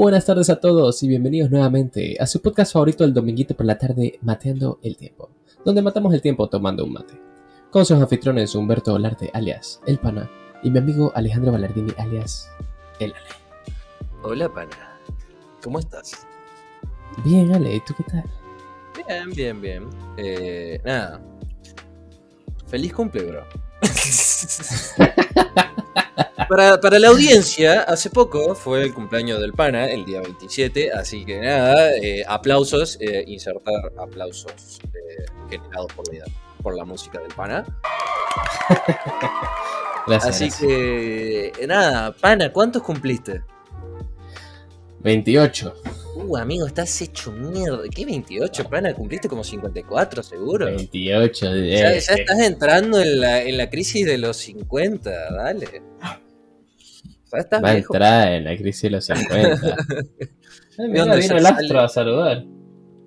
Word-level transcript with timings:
Buenas 0.00 0.24
tardes 0.24 0.48
a 0.48 0.58
todos 0.58 1.02
y 1.02 1.08
bienvenidos 1.08 1.50
nuevamente 1.50 2.16
a 2.18 2.26
su 2.26 2.40
podcast 2.40 2.72
favorito 2.72 3.04
el 3.04 3.12
dominguito 3.12 3.54
por 3.54 3.66
la 3.66 3.76
tarde, 3.76 4.18
Mateando 4.22 4.78
el 4.82 4.96
Tiempo, 4.96 5.28
donde 5.62 5.82
matamos 5.82 6.14
el 6.14 6.22
tiempo 6.22 6.48
tomando 6.48 6.86
un 6.86 6.94
mate. 6.94 7.20
Con 7.70 7.84
sus 7.84 8.00
anfitriones 8.00 8.54
Humberto 8.54 8.94
Olarte, 8.94 9.30
alias 9.34 9.78
El 9.86 9.98
Pana, 9.98 10.30
y 10.62 10.70
mi 10.70 10.78
amigo 10.78 11.12
Alejandro 11.14 11.52
Ballardini, 11.52 11.92
alias 11.98 12.50
El 12.98 13.12
Ale. 13.12 13.26
Hola, 14.22 14.50
pana. 14.50 14.98
¿Cómo 15.62 15.78
estás? 15.78 16.26
Bien, 17.22 17.52
Ale, 17.52 17.74
¿y 17.74 17.80
tú 17.80 17.92
qué 17.94 18.04
tal? 18.04 18.24
Bien, 19.06 19.30
bien, 19.34 19.60
bien. 19.60 19.90
Eh, 20.16 20.80
nada. 20.82 21.20
Feliz 22.68 22.94
cumple, 22.94 23.24
bro. 23.24 23.44
para, 26.48 26.80
para 26.80 26.98
la 26.98 27.08
audiencia, 27.08 27.82
hace 27.82 28.10
poco 28.10 28.54
fue 28.54 28.82
el 28.82 28.94
cumpleaños 28.94 29.40
del 29.40 29.52
pana, 29.52 29.86
el 29.86 30.04
día 30.04 30.20
27, 30.20 30.92
así 30.92 31.24
que 31.24 31.40
nada, 31.40 31.96
eh, 31.96 32.24
aplausos, 32.26 32.98
eh, 33.00 33.24
insertar 33.26 33.92
aplausos 33.98 34.80
eh, 34.94 35.24
generados 35.48 35.92
por 35.94 36.14
la, 36.14 36.24
por 36.62 36.76
la 36.76 36.84
música 36.84 37.18
del 37.20 37.32
pana. 37.34 37.64
Gracias. 40.06 40.34
Así 40.34 40.44
gracias. 40.46 40.60
que 40.60 41.52
nada, 41.68 42.12
pana, 42.12 42.52
¿cuántos 42.52 42.82
cumpliste? 42.82 43.42
28. 45.00 45.74
Uh, 46.16 46.36
amigo, 46.36 46.66
estás 46.66 47.00
hecho 47.00 47.32
mierda. 47.32 47.82
¿Qué 47.94 48.04
28, 48.04 48.64
pana? 48.68 48.92
¿Cumpliste 48.94 49.28
como 49.28 49.42
54 49.42 50.22
seguro? 50.22 50.66
28. 50.66 51.46
Ya, 51.46 51.52
eh, 51.54 51.70
ya 51.70 51.92
eh, 51.92 51.96
estás 51.96 52.40
entrando 52.40 53.00
en 53.00 53.20
la, 53.20 53.42
en 53.42 53.56
la 53.56 53.70
crisis 53.70 54.04
de 54.06 54.18
los 54.18 54.36
50, 54.36 55.10
dale. 55.32 55.82
Ya 57.32 57.38
estás 57.38 57.62
Va 57.62 57.70
a 57.70 57.74
viejo. 57.74 57.94
entrar 57.94 58.32
en 58.32 58.44
la 58.44 58.56
crisis 58.56 58.82
de 58.82 58.90
los 58.90 59.04
50. 59.06 59.76
Ay, 60.78 60.88
mira, 60.88 61.04
onda? 61.04 61.16
vino 61.16 61.36
el 61.36 61.46
astro 61.46 61.66
sale. 61.68 61.80
a 61.80 61.88
saludar. 61.88 62.44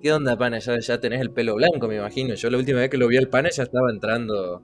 ¿Qué 0.02 0.12
onda, 0.12 0.36
pana? 0.36 0.58
Ya, 0.58 0.78
ya 0.80 1.00
tenés 1.00 1.20
el 1.20 1.30
pelo 1.30 1.54
blanco, 1.54 1.86
me 1.88 1.96
imagino. 1.96 2.34
Yo 2.34 2.50
la 2.50 2.58
última 2.58 2.80
vez 2.80 2.90
que 2.90 2.98
lo 2.98 3.06
vi 3.08 3.16
al 3.16 3.28
pana 3.28 3.50
ya 3.50 3.62
estaba 3.62 3.90
entrando 3.90 4.62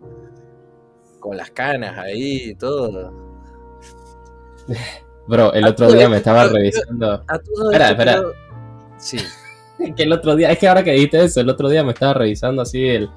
con 1.21 1.37
las 1.37 1.51
canas 1.51 1.97
ahí 1.99 2.51
y 2.51 2.55
todo. 2.57 3.13
Bro, 5.31 5.53
el 5.53 5.65
otro 5.65 5.93
día 5.93 6.09
me 6.09 6.17
estaba 6.17 6.49
revisando. 6.49 7.25
Espera, 7.33 7.91
espera. 7.91 8.23
Sí. 8.99 9.19
Que 9.97 10.03
el 10.03 10.13
otro 10.13 10.37
día, 10.37 10.51
es 10.51 10.59
que 10.59 10.69
ahora 10.69 10.85
que 10.85 10.93
dijiste 10.93 11.25
eso, 11.25 11.41
el 11.41 11.49
otro 11.49 11.67
día 11.71 11.83
me 11.83 11.93
estaba 11.93 12.13
revisando 12.13 12.61
así 12.61 12.87
el, 12.87 13.09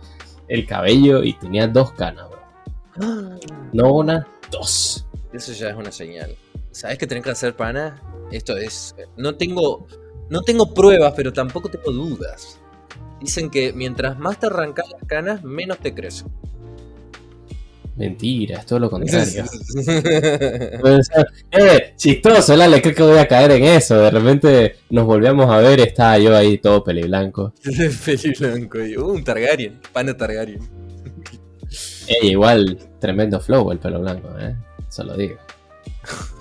el 0.48 0.66
cabello 0.66 1.22
y 1.22 1.34
tenía 1.34 1.68
dos 1.68 1.92
canas, 1.92 2.26
bro. 2.30 3.38
No 3.74 3.96
una, 3.96 4.26
dos. 4.50 5.06
Eso 5.34 5.52
ya 5.52 5.72
es 5.72 5.76
una 5.76 5.92
señal. 5.92 6.38
¿Sabes 6.72 6.98
qué 6.98 7.06
tenés 7.06 7.26
que 7.26 7.32
hacer, 7.32 7.54
pana? 7.54 8.02
Esto 8.32 8.56
es. 8.56 8.96
No 9.18 9.36
tengo. 9.36 9.88
No 10.30 10.42
tengo 10.42 10.74
pruebas, 10.74 11.12
pero 11.18 11.34
tampoco 11.34 11.70
tengo 11.70 11.92
dudas. 11.92 12.62
Dicen 13.20 13.50
que 13.50 13.74
mientras 13.74 14.18
más 14.18 14.40
te 14.40 14.46
arrancas 14.46 14.90
las 14.90 15.04
canas, 15.06 15.44
menos 15.44 15.80
te 15.80 15.94
crecen. 15.94 16.32
Mentira, 17.96 18.60
es 18.60 18.66
todo 18.66 18.80
lo 18.80 18.90
contrario. 18.90 19.46
Eh, 21.52 21.94
chistoso, 21.96 22.56
Lale, 22.56 22.82
creo 22.82 22.96
que 22.96 23.04
voy 23.04 23.18
a 23.20 23.28
caer 23.28 23.52
en 23.52 23.64
eso. 23.66 23.98
De 24.00 24.10
repente 24.10 24.78
nos 24.90 25.06
volvíamos 25.06 25.50
a 25.50 25.58
ver, 25.60 25.80
estaba 25.80 26.18
yo 26.18 26.36
ahí 26.36 26.58
todo 26.58 26.84
peliblanco. 26.84 27.54
Feliz 27.62 28.40
blanco. 28.40 28.80
y, 28.84 28.98
Uh, 28.98 29.12
un 29.12 29.24
Targaryen. 29.24 29.80
Pana 29.92 30.18
Targaryen. 30.18 30.60
Ey, 32.08 32.32
igual, 32.32 32.78
tremendo 33.00 33.40
flow 33.40 33.72
el 33.72 33.80
pelo 33.80 34.00
blanco, 34.02 34.30
eh. 34.40 34.56
Eso 34.88 35.04
lo 35.04 35.16
digo. 35.16 35.38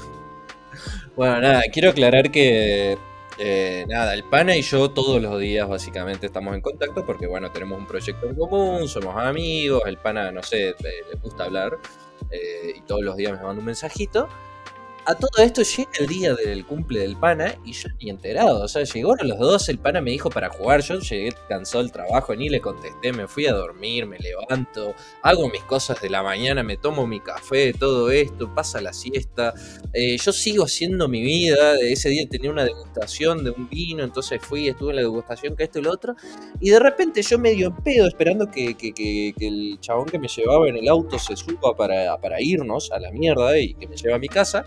Bueno, 1.15 1.43
nada, 1.43 1.63
quiero 1.71 1.91
aclarar 1.91 2.31
que. 2.31 2.97
Eh, 3.39 3.85
nada, 3.89 4.15
el 4.15 4.25
pana 4.25 4.57
y 4.57 4.63
yo 4.63 4.91
todos 4.91 5.21
los 5.21 5.39
días 5.41 5.69
básicamente 5.69 6.27
estamos 6.27 6.55
en 6.55 6.61
contacto 6.61 7.05
porque, 7.05 7.27
bueno, 7.27 7.51
tenemos 7.51 7.79
un 7.79 7.87
proyecto 7.87 8.29
en 8.29 8.35
común, 8.35 8.89
somos 8.89 9.17
amigos, 9.17 9.83
el 9.87 9.99
pana, 9.99 10.31
no 10.33 10.43
sé, 10.43 10.75
le 10.83 11.19
gusta 11.23 11.45
hablar 11.45 11.79
eh, 12.31 12.75
y 12.77 12.81
todos 12.83 13.03
los 13.03 13.17
días 13.17 13.33
me 13.33 13.43
manda 13.43 13.61
un 13.61 13.67
mensajito. 13.67 14.29
A 15.05 15.17
todo 15.17 15.43
esto 15.43 15.63
llega 15.63 15.91
el 15.99 16.07
día 16.07 16.33
del 16.35 16.65
cumple 16.65 17.01
del 17.01 17.17
pana 17.17 17.57
y 17.65 17.73
yo 17.73 17.89
ni 18.01 18.09
enterado, 18.09 18.63
o 18.63 18.69
sea, 18.69 18.85
llegó 18.85 19.15
a 19.19 19.25
los 19.25 19.37
dos, 19.37 19.69
el 19.69 19.81
pana 19.81 20.01
me 20.01 20.13
dijo 20.13 20.31
para 20.31 20.49
jugar, 20.49 20.81
yo 20.81 21.01
llegué 21.01 21.33
cansado 21.49 21.83
del 21.83 21.91
trabajo, 21.91 22.37
ni 22.37 22.49
le 22.49 22.61
contesté, 22.61 23.13
me 23.13 23.27
fui 23.27 23.47
a 23.47 23.53
dormir, 23.53 24.07
me 24.07 24.17
levanto, 24.21 24.95
hago 25.23 25.49
mis 25.49 25.63
cosas 25.65 26.01
de 26.01 26.09
la 26.09 26.23
mañana, 26.23 26.63
me 26.63 26.77
tomo 26.77 27.05
mi 27.09 27.19
café, 27.19 27.73
todo 27.73 28.13
esto, 28.13 28.55
pasa 28.55 28.81
la 28.81 28.93
siesta, 28.93 29.53
eh, 29.93 30.17
yo 30.19 30.33
sigo 30.33 30.65
haciendo 30.67 31.09
mi 31.09 31.21
vida. 31.21 31.75
Ese 31.81 32.09
día 32.09 32.29
tenía 32.29 32.51
una 32.53 32.65
degustación 32.65 33.43
de 33.43 33.51
un 33.51 33.69
vino, 33.69 34.05
entonces 34.05 34.41
fui, 34.41 34.69
estuve 34.69 34.91
en 34.91 34.97
la 34.97 35.03
degustación, 35.03 35.57
que 35.57 35.65
esto 35.65 35.81
y 35.81 35.83
lo 35.83 35.91
otro. 35.91 36.15
Y 36.61 36.71
de 36.71 36.79
repente 36.79 37.23
yo 37.23 37.41
medio 37.41 37.67
en 37.69 37.77
pedo, 37.83 38.07
esperando 38.07 38.49
que, 38.53 38.75
que- 38.77 38.93
que- 38.95 39.35
el 39.49 39.79
chabón 39.81 40.07
que 40.07 40.19
me 40.21 40.29
llevaba 40.29 40.69
en 40.69 40.77
el 40.77 40.89
auto 40.89 41.19
se 41.19 41.35
suba 41.37 41.75
para, 41.77 42.17
para 42.19 42.41
irnos 42.41 42.93
a 42.93 43.01
la 43.01 43.11
mierda 43.11 43.59
y 43.59 43.75
que 43.75 43.89
me 43.89 43.97
lleve 43.97 44.15
a 44.15 44.19
mi 44.21 44.29
casa. 44.29 44.65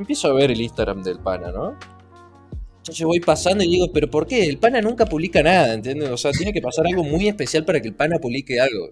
Empiezo 0.00 0.28
a 0.28 0.32
ver 0.32 0.50
el 0.50 0.58
Instagram 0.62 1.02
del 1.02 1.18
pana, 1.18 1.52
¿no? 1.52 1.78
Entonces 2.78 3.04
voy 3.04 3.20
pasando 3.20 3.62
y 3.62 3.68
digo, 3.68 3.92
¿pero 3.92 4.10
por 4.10 4.26
qué? 4.26 4.46
El 4.46 4.58
pana 4.58 4.80
nunca 4.80 5.04
publica 5.04 5.42
nada, 5.42 5.74
¿entiendes? 5.74 6.08
O 6.08 6.16
sea, 6.16 6.32
tiene 6.32 6.54
que 6.54 6.62
pasar 6.62 6.86
algo 6.86 7.04
muy 7.04 7.28
especial 7.28 7.66
para 7.66 7.82
que 7.82 7.88
el 7.88 7.94
pana 7.94 8.18
publique 8.18 8.58
algo. 8.58 8.88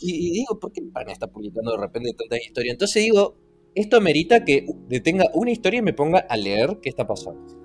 Y, 0.00 0.32
digo, 0.32 0.58
¿por 0.58 0.72
qué 0.72 0.80
el 0.80 0.90
pana 0.90 1.12
está 1.12 1.28
publicando 1.28 1.70
de 1.70 1.78
repente 1.78 2.12
tantas 2.14 2.40
historias? 2.44 2.72
Entonces 2.72 3.04
digo, 3.04 3.36
esto 3.76 3.96
amerita 3.96 4.44
que 4.44 4.66
detenga 4.88 5.30
una 5.34 5.52
historia 5.52 5.78
y 5.78 5.82
me 5.82 5.92
ponga 5.92 6.18
a 6.18 6.36
leer 6.36 6.80
qué 6.82 6.88
está 6.88 7.06
pasando. 7.06 7.61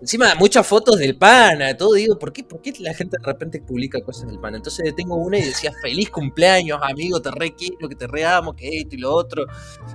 Encima, 0.00 0.34
muchas 0.34 0.66
fotos 0.66 0.98
del 0.98 1.16
pana, 1.16 1.76
todo. 1.76 1.92
Digo, 1.92 2.18
¿por 2.18 2.32
qué, 2.32 2.42
¿por 2.42 2.62
qué 2.62 2.72
la 2.78 2.94
gente 2.94 3.18
de 3.20 3.26
repente 3.26 3.60
publica 3.60 4.00
cosas 4.00 4.28
del 4.28 4.38
pana? 4.38 4.56
Entonces 4.56 4.84
detengo 4.84 5.16
una 5.16 5.38
y 5.38 5.42
decía, 5.42 5.72
feliz 5.82 6.08
cumpleaños, 6.08 6.80
amigo, 6.82 7.20
te 7.20 7.30
re 7.30 7.54
quiero, 7.54 7.86
que 7.86 7.94
te 7.94 8.06
re 8.06 8.24
amo, 8.24 8.54
que 8.56 8.78
esto 8.78 8.94
y 8.94 8.98
lo 8.98 9.12
otro. 9.12 9.46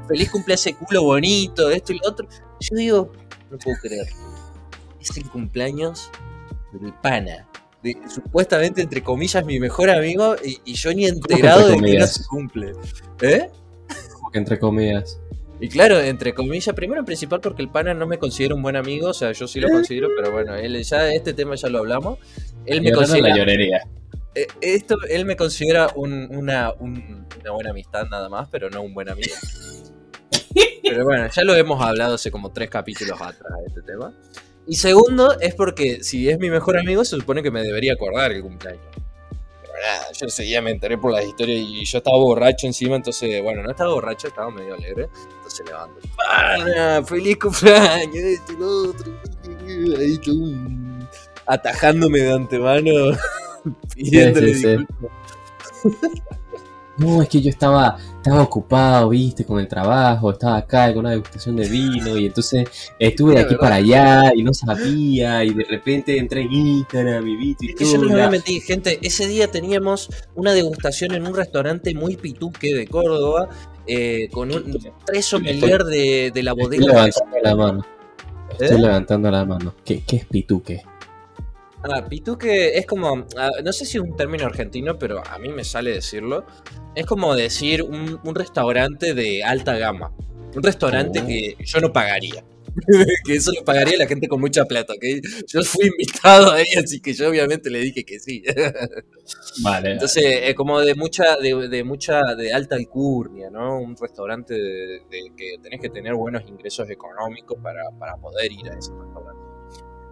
Feliz 0.08 0.30
cumpleaños, 0.30 0.68
ese 0.68 0.76
culo 0.76 1.04
bonito, 1.04 1.72
esto 1.72 1.92
y 1.92 1.98
lo 1.98 2.10
otro. 2.10 2.28
Yo 2.60 2.76
digo, 2.76 3.12
no 3.50 3.58
puedo 3.58 3.78
creer. 3.82 4.08
Es 5.00 5.18
el 5.18 5.28
cumpleaños 5.30 6.12
del 6.72 6.94
pana. 6.94 7.50
De, 7.82 7.98
supuestamente, 8.08 8.84
entre 8.84 9.02
comillas, 9.02 9.44
mi 9.44 9.60
mejor 9.60 9.90
amigo 9.90 10.36
y, 10.44 10.62
y 10.66 10.74
yo 10.76 10.94
ni 10.94 11.06
enterado 11.08 11.68
de 11.68 11.74
que 11.74 11.80
comillas? 11.80 12.14
su 12.14 12.28
cumple. 12.28 12.74
¿Eh? 13.22 13.50
Como 14.14 14.30
que 14.30 14.38
entre 14.38 14.60
comillas. 14.60 15.20
Y 15.60 15.70
claro, 15.70 16.00
entre 16.00 16.34
comillas, 16.34 16.76
primero 16.76 17.00
en 17.00 17.06
principal 17.06 17.40
porque 17.40 17.62
el 17.62 17.70
pana 17.70 17.94
no 17.94 18.06
me 18.08 18.18
considera 18.18 18.54
un 18.56 18.62
buen 18.62 18.76
amigo, 18.76 19.10
o 19.10 19.14
sea, 19.14 19.32
yo 19.32 19.48
sí 19.48 19.60
lo 19.62 19.70
considero, 19.70 20.10
pero 20.16 20.32
bueno, 20.32 20.54
él 20.56 20.84
ya 20.84 21.12
este 21.14 21.34
tema 21.34 21.56
ya 21.56 21.70
lo 21.70 21.80
hablamos. 21.80 22.20
Él 22.66 22.82
me 22.82 22.90
la 22.92 22.96
considera, 22.98 23.36
llorería. 23.38 23.82
eh, 24.36 24.48
esto, 24.60 24.96
él 25.10 25.24
me 25.26 25.38
considera 25.38 25.90
un- 25.96 26.28
una, 26.36 26.74
un- 26.80 27.26
una 27.40 27.52
buena 27.52 27.70
amistad 27.72 28.06
nada 28.10 28.28
más, 28.28 28.50
pero 28.52 28.70
no 28.70 28.82
un 28.82 28.94
buen 28.94 29.08
amigo. 29.10 29.34
Pero 30.84 31.04
bueno, 31.04 31.28
ya 31.34 31.44
lo 31.44 31.56
hemos 31.56 31.82
hablado 31.82 32.16
hace 32.16 32.30
como 32.32 32.52
tres 32.52 32.70
capítulos 32.70 33.20
atrás 33.20 33.52
de 33.62 33.68
este 33.68 33.82
tema. 33.82 34.14
Y 34.68 34.76
segundo, 34.76 35.38
es 35.40 35.54
porque 35.56 36.04
si 36.04 36.30
es 36.30 36.38
mi 36.40 36.50
mejor 36.50 36.78
amigo, 36.78 37.04
se 37.04 37.16
supone 37.18 37.42
que 37.44 37.52
me 37.52 37.62
debería 37.64 37.94
acordar 37.94 38.32
el 38.32 38.42
cumpleaños. 38.42 38.84
Pero 39.62 39.74
nada, 39.74 40.12
yo 40.14 40.28
ese 40.28 40.44
día 40.44 40.62
me 40.62 40.72
enteré 40.72 40.98
por 40.98 41.12
las 41.12 41.26
historias 41.26 41.60
y 41.60 41.84
yo 41.86 41.98
estaba 41.98 42.18
borracho 42.18 42.68
encima, 42.68 42.96
entonces, 42.96 43.42
bueno, 43.44 43.64
no 43.64 43.72
estaba 43.72 43.94
borracho, 43.94 44.28
estaba 44.28 44.50
medio 44.52 44.76
alegre. 44.76 45.08
Entonces 45.60 45.66
levanto. 45.66 46.02
¡Pana! 46.18 47.04
¡Feliz 47.04 47.38
cumpleaños! 47.38 48.16
Esto 48.16 48.54
y 48.54 48.58
lo 48.58 48.90
otro. 48.90 49.14
Ahí 49.98 50.18
todo 50.18 50.86
atajándome 51.48 52.20
de 52.20 52.34
antemano, 52.34 52.92
pidiéndole 53.96 54.54
sí, 54.54 54.62
sí. 54.62 54.68
disculpas. 54.78 55.12
No, 56.98 57.22
es 57.22 57.28
que 57.28 57.42
yo 57.42 57.50
estaba, 57.50 57.98
estaba 58.16 58.42
ocupado, 58.42 59.10
viste, 59.10 59.44
con 59.44 59.60
el 59.60 59.68
trabajo, 59.68 60.32
estaba 60.32 60.58
acá 60.58 60.90
con 60.94 61.00
una 61.00 61.12
degustación 61.12 61.58
de 61.58 61.68
vino 61.68 62.18
y 62.18 62.28
entonces 62.28 62.68
estuve 62.98 63.34
de 63.34 63.42
aquí 63.42 63.56
¿verdad? 63.56 63.60
para 63.60 63.76
allá 63.76 64.32
y 64.34 64.44
no 64.44 64.54
sabía 64.54 65.44
y 65.44 65.54
de 65.54 65.66
repente 65.66 66.18
entré 66.18 66.42
en 66.44 66.54
Instagram 66.54 67.28
y 67.28 67.36
vi 67.36 67.56
Es 67.68 67.76
que 67.76 67.86
yo 67.86 67.98
no 67.98 68.14
me 68.16 68.30
mentir, 68.30 68.62
gente. 68.64 69.00
Ese 69.02 69.28
día 69.28 69.52
teníamos 69.52 70.10
una 70.36 70.54
degustación 70.54 71.14
en 71.14 71.28
un 71.28 71.36
restaurante 71.36 71.94
muy 71.94 72.16
pituque 72.16 72.74
de 72.74 72.88
Córdoba, 72.88 73.50
eh, 73.88 74.30
con 74.32 74.52
un, 74.54 74.80
tres 75.06 75.26
sommelier 75.26 75.84
de, 75.84 76.32
de 76.34 76.44
la 76.44 76.52
Estoy 76.52 76.64
bodega. 76.80 76.88
levantando 76.88 77.38
la 77.44 77.56
mano. 77.56 77.86
Estoy 78.52 78.78
¿Eh? 78.78 78.80
levantando 78.80 79.32
la 79.32 79.46
mano. 79.46 79.76
¿Qué, 79.84 80.04
qué 80.08 80.16
es 80.16 80.26
pituque? 80.26 80.82
Ah, 81.88 82.04
pituque 82.10 82.78
es 82.78 82.86
como, 82.88 83.28
ah, 83.38 83.50
no 83.64 83.72
sé 83.72 83.86
si 83.86 83.98
es 83.98 84.04
un 84.04 84.16
término 84.16 84.46
argentino, 84.46 84.98
pero 84.98 85.22
a 85.26 85.38
mí 85.38 85.50
me 85.50 85.64
sale 85.64 85.92
decirlo. 85.92 86.46
Es 86.96 87.06
como 87.06 87.36
decir 87.36 87.84
un, 87.84 88.20
un 88.24 88.36
restaurante 88.36 89.14
de 89.14 89.44
alta 89.44 89.78
gama. 89.78 90.12
Un 90.56 90.64
restaurante 90.64 91.22
Oh. 91.22 91.28
que 91.28 91.56
yo 91.64 91.80
no 91.82 91.94
pagaría. 91.94 92.44
que 93.26 93.36
eso 93.36 93.52
lo 93.58 93.64
pagaría 93.64 93.98
la 93.98 94.08
gente 94.08 94.28
con 94.28 94.42
mucha 94.42 94.66
plata. 94.66 94.94
Yo 95.48 95.62
fui 95.64 95.86
invitado 95.88 96.52
ahí, 96.52 96.66
así 96.84 97.00
que 97.02 97.14
yo 97.14 97.30
obviamente 97.30 97.70
le 97.70 97.80
dije 97.80 98.04
que 98.04 98.20
sí. 98.20 98.44
Vale. 99.64 99.92
Entonces, 99.94 100.24
es 100.44 100.56
como 100.56 100.80
de 100.82 100.96
mucha, 100.96 101.38
de, 101.38 101.70
de 101.70 101.84
mucha, 101.84 102.22
de 102.36 102.54
alta 102.54 102.76
alcurnia, 102.76 103.50
¿no? 103.50 103.80
Un 103.80 103.96
restaurante 103.96 104.54
de, 104.56 105.02
de 105.10 105.32
que 105.38 105.58
tenés 105.62 105.80
que 105.82 105.90
tener 105.90 106.16
buenos 106.16 106.44
ingresos 106.50 106.90
económicos 106.90 107.58
para, 107.62 107.84
para 108.00 108.18
poder 108.18 108.52
ir 108.52 108.70
a 108.70 108.78
ese 108.78 108.92
restaurante. 108.92 109.45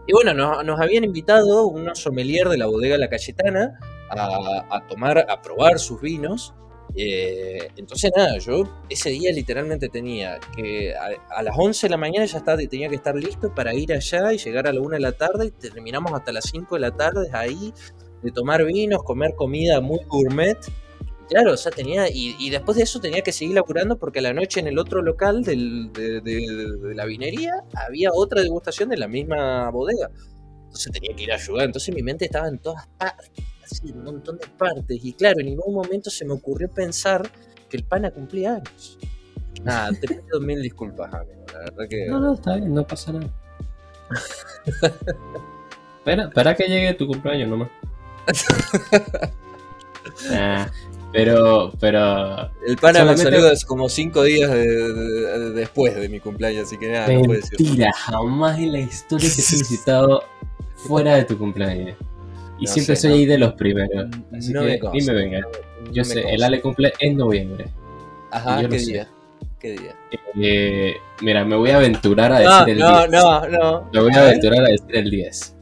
Y 0.07 0.13
bueno, 0.13 0.33
nos, 0.63 0.79
habían 0.79 1.03
invitado 1.03 1.67
unos 1.67 1.99
sommelier 1.99 2.49
de 2.49 2.57
la 2.57 2.65
bodega 2.65 2.97
La 2.97 3.09
Cayetana 3.09 3.79
a, 4.09 4.65
a 4.69 4.87
tomar, 4.87 5.25
a 5.29 5.41
probar 5.41 5.79
sus 5.79 6.01
vinos. 6.01 6.53
Eh, 6.95 7.69
entonces, 7.77 8.11
nada, 8.15 8.37
yo 8.37 8.63
ese 8.89 9.09
día 9.09 9.31
literalmente 9.31 9.89
tenía 9.89 10.39
que 10.55 10.93
a, 10.93 11.37
a 11.37 11.41
las 11.41 11.55
11 11.57 11.87
de 11.87 11.91
la 11.91 11.97
mañana 11.97 12.25
ya 12.25 12.37
estaba, 12.37 12.57
tenía 12.57 12.89
que 12.89 12.95
estar 12.95 13.15
listo 13.15 13.53
para 13.55 13.73
ir 13.73 13.93
allá 13.93 14.33
y 14.33 14.37
llegar 14.37 14.67
a 14.67 14.73
la 14.73 14.81
1 14.81 14.89
de 14.89 14.99
la 14.99 15.13
tarde 15.13 15.47
y 15.47 15.51
terminamos 15.51 16.11
hasta 16.11 16.31
las 16.31 16.45
5 16.45 16.75
de 16.75 16.81
la 16.81 16.91
tarde 16.91 17.29
ahí 17.31 17.73
de 18.21 18.31
tomar 18.31 18.63
vinos, 18.65 19.03
comer 19.03 19.33
comida 19.35 19.81
muy 19.81 19.99
gourmet. 20.07 20.57
Claro, 21.33 21.53
o 21.53 21.57
sea, 21.57 21.71
tenía. 21.71 22.07
Y, 22.09 22.35
y 22.37 22.51
después 22.51 22.77
de 22.77 22.83
eso 22.83 22.99
tenía 22.99 23.21
que 23.21 23.31
seguir 23.31 23.55
laburando 23.55 23.97
porque 23.97 24.19
a 24.19 24.21
la 24.21 24.33
noche 24.33 24.59
en 24.59 24.67
el 24.67 24.77
otro 24.77 25.01
local 25.01 25.43
del- 25.43 25.91
de, 25.91 26.21
de- 26.21 26.77
de 26.79 26.93
la 26.95 27.05
vinería 27.05 27.53
había 27.87 28.11
otra 28.13 28.41
degustación 28.41 28.89
de 28.89 28.97
la 28.97 29.07
misma 29.07 29.69
bodega. 29.71 30.11
Entonces 30.65 30.91
tenía 30.91 31.15
que 31.15 31.23
ir 31.23 31.31
a 31.31 31.35
ayudar. 31.35 31.65
Entonces 31.65 31.93
mi 31.95 32.03
mente 32.03 32.25
estaba 32.25 32.47
en 32.47 32.59
todas 32.59 32.85
partes, 32.99 33.31
así, 33.63 33.89
en 33.89 33.97
un 33.97 34.03
montón 34.03 34.37
de 34.37 34.45
partes. 34.47 34.99
Y 35.03 35.13
claro, 35.13 35.39
en 35.39 35.47
ningún 35.47 35.73
momento 35.73 36.11
se 36.11 36.23
me 36.23 36.33
ocurrió 36.33 36.69
pensar 36.69 37.27
que 37.67 37.77
el 37.77 37.83
pana 37.83 38.11
cumplía 38.11 38.55
años. 38.55 38.99
Nada, 39.63 39.89
te 39.99 40.07
pido 40.07 40.39
mil 40.39 40.61
disculpas, 40.61 41.11
amigo. 41.13 41.45
La 41.51 41.59
verdad 41.59 41.87
que. 41.89 42.05
No, 42.07 42.19
no, 42.19 42.33
está 42.35 42.57
bien, 42.57 42.73
no 42.75 42.85
pasa 42.85 43.11
nada. 43.13 43.33
espera, 45.99 46.23
espera 46.25 46.55
que 46.55 46.67
llegue 46.67 46.93
tu 46.93 47.07
cumpleaños 47.07 47.49
nomás. 47.49 47.69
Ah, 50.29 50.69
pero, 51.13 51.71
pero. 51.79 52.49
El 52.67 52.75
pana 52.77 52.99
Solamente- 52.99 53.25
me 53.31 53.37
saluda 53.37 53.53
como 53.67 53.87
cinco 53.87 54.23
días 54.23 54.51
de- 54.51 54.67
de- 54.67 55.39
de- 55.39 55.51
después 55.51 55.95
de 55.95 56.09
mi 56.09 56.19
cumpleaños, 56.19 56.63
así 56.67 56.77
que 56.77 56.91
nada, 56.91 57.07
no 57.07 57.21
puede 57.21 57.39
decir. 57.41 57.61
mentira, 57.61 57.91
jamás 57.93 58.57
en 58.59 58.71
la 58.73 58.79
historia 58.79 59.29
te 59.29 59.41
he 59.41 59.43
felicitado 59.43 60.23
fuera 60.75 61.15
de 61.15 61.23
tu 61.25 61.37
cumpleaños. 61.37 61.95
Y 62.59 62.65
No 62.65 62.71
siempre 62.71 62.95
sé, 62.95 63.01
soy 63.03 63.09
no. 63.11 63.15
ahí 63.17 63.25
de 63.25 63.37
los 63.37 63.53
primeros. 63.53 64.05
Así 64.35 64.51
No 64.53 64.61
que 64.61 64.65
me 64.67 64.73
ni 64.73 64.79
consta, 64.79 65.11
me 65.13 65.17
venga. 65.19 65.39
no 65.41 65.47
Yo 65.91 66.01
me 66.01 66.05
sé, 66.05 66.29
el. 66.33 66.43
Ale 66.43 66.61
cumple 66.61 66.93
en 66.99 67.17
noviembre. 67.17 67.65
Ajá, 68.31 68.61
yo 68.61 68.69
¿qué 68.69 68.79
sé. 68.79 68.91
día? 68.91 69.07
¿Qué 69.59 69.71
día? 69.71 69.95
Eh, 70.41 70.93
mira, 71.21 71.45
me 71.45 71.55
voy 71.55 71.69
a 71.71 71.77
aventurar 71.77 72.31
a 72.33 72.39
No, 72.41 72.59
decir 72.59 72.73
el 72.73 72.79
no, 72.79 72.97
10. 72.99 73.11
no, 73.11 73.47
no. 73.47 73.89
Me 73.93 73.99
voy 74.01 74.13
a 74.13 74.21
aventurar 74.27 74.59
a 74.65 74.69
decir 74.69 74.95
el 74.95 75.09
10. 75.09 75.55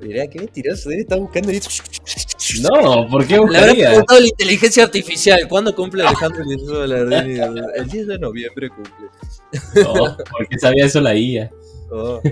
Mirá, 0.00 0.26
qué 0.28 0.38
mentiroso, 0.38 0.88
debe 0.90 1.02
estar 1.02 1.18
buscando 1.18 1.50
ahí. 1.50 1.60
No, 2.62 3.08
¿por 3.08 3.26
qué 3.26 3.34
Le 3.34 3.38
habrá 3.38 3.58
buscaría? 3.60 3.88
preguntado 3.88 4.20
la 4.20 4.26
inteligencia 4.26 4.84
artificial. 4.84 5.48
¿Cuándo 5.48 5.74
cumple 5.74 6.02
Alejandro 6.04 6.44
Lardini? 6.86 7.40
El 7.76 7.88
10 7.88 8.06
de 8.06 8.18
noviembre 8.18 8.68
cumple. 8.70 9.06
No, 9.82 10.16
porque 10.30 10.58
sabía 10.58 10.86
eso 10.86 11.00
la 11.00 11.14
IA. 11.14 11.50
Oh. 11.90 12.20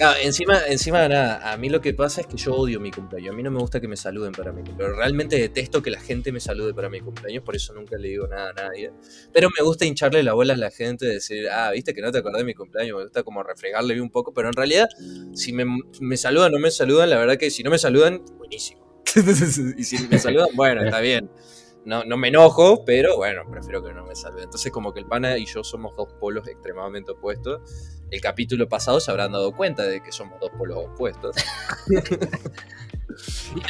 Claro, 0.00 0.18
encima, 0.22 0.58
encima, 0.66 1.06
nada, 1.08 1.52
a 1.52 1.58
mí 1.58 1.68
lo 1.68 1.82
que 1.82 1.92
pasa 1.92 2.22
es 2.22 2.26
que 2.26 2.38
yo 2.38 2.54
odio 2.54 2.80
mi 2.80 2.90
cumpleaños. 2.90 3.34
A 3.34 3.36
mí 3.36 3.42
no 3.42 3.50
me 3.50 3.58
gusta 3.58 3.82
que 3.82 3.86
me 3.86 3.98
saluden 3.98 4.32
para 4.32 4.50
mi 4.50 4.62
cumpleaños. 4.62 4.96
Realmente 4.96 5.36
detesto 5.36 5.82
que 5.82 5.90
la 5.90 6.00
gente 6.00 6.32
me 6.32 6.40
salude 6.40 6.72
para 6.72 6.88
mi 6.88 7.00
cumpleaños, 7.00 7.44
por 7.44 7.54
eso 7.54 7.74
nunca 7.74 7.98
le 7.98 8.08
digo 8.08 8.26
nada 8.26 8.48
a 8.48 8.52
nadie. 8.54 8.92
Pero 9.30 9.50
me 9.54 9.62
gusta 9.62 9.84
hincharle 9.84 10.22
la 10.22 10.32
bola 10.32 10.54
a 10.54 10.56
la 10.56 10.70
gente, 10.70 11.04
decir, 11.04 11.50
ah, 11.50 11.70
viste 11.72 11.92
que 11.92 12.00
no 12.00 12.10
te 12.10 12.16
acordás 12.16 12.38
de 12.38 12.46
mi 12.46 12.54
cumpleaños, 12.54 12.96
me 12.96 13.02
gusta 13.02 13.22
como 13.24 13.42
refregarle 13.42 14.00
un 14.00 14.08
poco, 14.08 14.32
pero 14.32 14.48
en 14.48 14.54
realidad, 14.54 14.88
si 15.34 15.52
me, 15.52 15.66
me 16.00 16.16
saludan 16.16 16.54
o 16.54 16.56
no 16.56 16.62
me 16.62 16.70
saludan, 16.70 17.10
la 17.10 17.18
verdad 17.18 17.36
que 17.36 17.50
si 17.50 17.62
no 17.62 17.70
me 17.70 17.78
saludan, 17.78 18.24
buenísimo. 18.38 19.02
y 19.76 19.84
si 19.84 20.08
me 20.08 20.18
saludan, 20.18 20.48
bueno, 20.54 20.82
está 20.82 21.00
bien. 21.00 21.30
No, 21.84 22.04
no 22.04 22.16
me 22.16 22.28
enojo, 22.28 22.86
pero 22.86 23.18
bueno, 23.18 23.42
prefiero 23.50 23.82
que 23.82 23.92
no 23.92 24.06
me 24.06 24.14
saluden. 24.14 24.44
Entonces, 24.44 24.72
como 24.72 24.94
que 24.94 25.00
el 25.00 25.06
pana 25.06 25.36
y 25.36 25.44
yo 25.44 25.62
somos 25.62 25.94
dos 25.94 26.12
polos 26.20 26.48
extremadamente 26.48 27.12
opuestos. 27.12 27.99
El 28.10 28.20
capítulo 28.20 28.68
pasado 28.68 28.98
se 29.00 29.10
habrán 29.10 29.32
dado 29.32 29.52
cuenta 29.52 29.84
de 29.84 30.02
que 30.02 30.10
somos 30.12 30.40
dos 30.40 30.50
polos 30.58 30.78
opuestos. 30.78 31.36
El 31.88 32.02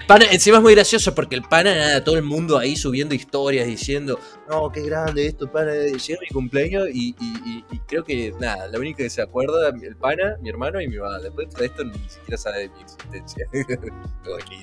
pana, 0.07 0.25
encima 0.31 0.57
es 0.59 0.63
muy 0.63 0.75
gracioso 0.75 1.15
porque 1.15 1.35
el 1.37 1.43
pana, 1.43 1.75
nada, 1.75 2.05
todo 2.05 2.17
el 2.17 2.23
mundo 2.23 2.57
ahí 2.59 2.77
subiendo 2.77 3.15
historias 3.15 3.67
diciendo, 3.67 4.19
no, 4.49 4.71
qué 4.73 4.83
grande 4.83 5.27
esto, 5.27 5.51
pana, 5.51 5.73
llega 5.75 6.21
mi 6.21 6.29
cumpleaños 6.29 6.89
y, 6.93 7.15
y- 7.21 7.49
y- 7.51 7.65
y 7.71 7.79
creo 7.81 8.03
que, 8.05 8.33
nada, 8.41 8.69
la 8.69 8.79
única 8.79 8.99
que 8.99 9.11
se 9.11 9.21
acuerda, 9.23 9.69
el 9.71 9.97
pana, 9.97 10.37
mi 10.41 10.49
hermano 10.49 10.81
y 10.81 10.89
mi 10.89 10.97
mamá. 10.97 11.19
Después 11.19 11.49
de 11.55 11.67
esto 11.67 11.85
ni 11.85 11.93
siquiera 12.09 12.37
sabe 12.39 12.61
de 12.61 12.69
mi 12.71 12.81
existencia. 12.83 13.47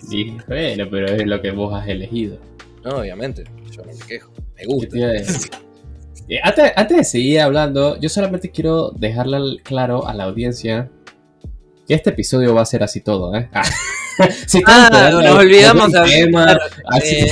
Sí, 0.08 0.38
bueno, 0.48 0.86
pero 0.90 1.08
es 1.08 1.26
lo 1.28 1.42
que 1.42 1.52
vos 1.52 1.74
has 1.74 1.88
elegido. 1.88 2.38
No, 2.84 2.98
obviamente, 3.00 3.44
yo 3.72 3.84
no 3.84 3.92
me 3.94 4.06
quejo, 4.06 4.32
me 4.56 4.62
¿Qué 4.62 4.66
gusta. 4.66 4.98
Eh, 6.30 6.40
Antes, 6.44 6.72
antes 6.76 6.98
de 6.98 7.04
seguir 7.04 7.40
hablando, 7.42 7.98
yo 8.00 8.10
solamente 8.10 8.52
quiero 8.52 8.92
dejarle 8.92 9.62
claro 9.64 10.08
a 10.08 10.14
la 10.14 10.26
audiencia 10.26 10.90
que 11.88 11.94
este 11.94 12.10
episodio 12.10 12.54
va 12.54 12.62
a 12.64 12.66
ser 12.66 12.84
así 12.84 13.00
todo, 13.02 13.34
¿eh? 13.36 13.50
Ah, 13.54 13.64
si 14.48 14.62
Ah, 14.66 14.84
esperando 14.92 15.22
nos 15.22 15.36
olvidamos 15.40 15.92
de- 15.92 16.02
tema, 16.02 16.58
así- 16.88 17.16
Eh, 17.16 17.32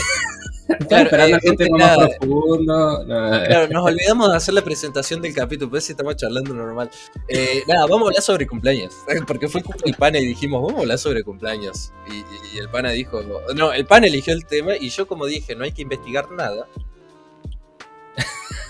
claro, 0.87 1.03
esperando 1.03 1.37
eh, 1.37 1.39
gente, 1.43 1.65
tema 1.65 1.77
más 1.77 1.97
profundo. 2.17 3.03
no. 3.05 3.29
Claro, 3.45 3.67
nos 3.67 3.83
olvidamos 3.85 4.31
de 4.31 4.37
hacer 4.37 4.53
la 4.53 4.63
presentación 4.63 5.21
del 5.21 5.33
capítulo, 5.35 5.69
pues 5.69 5.83
si 5.83 5.91
estamos 5.91 6.15
charlando 6.15 6.53
normal. 6.53 6.89
Eh, 7.27 7.63
nada, 7.67 7.81
vamos 7.87 8.03
a 8.03 8.09
hablar 8.11 8.21
sobre 8.23 8.47
cumpleaños. 8.47 8.93
Porque 9.27 9.47
fue 9.49 9.61
el 9.83 9.93
pana 9.95 10.19
y 10.19 10.25
dijimos, 10.25 10.61
vamos 10.63 10.77
a 10.79 10.81
hablar 10.83 10.97
sobre 10.97 11.21
cumpleaños. 11.23 11.91
Y, 12.09 12.15
y- 12.15 12.55
y 12.55 12.57
el 12.59 12.69
pana 12.69 12.91
dijo, 12.91 13.21
no, 13.55 13.73
el 13.73 13.85
pana 13.85 14.07
eligió 14.07 14.33
el 14.33 14.45
tema 14.45 14.75
y 14.79 14.89
yo 14.89 15.05
como 15.05 15.25
dije, 15.25 15.53
no 15.53 15.65
hay 15.65 15.73
que 15.73 15.81
investigar 15.81 16.31
nada. 16.31 16.65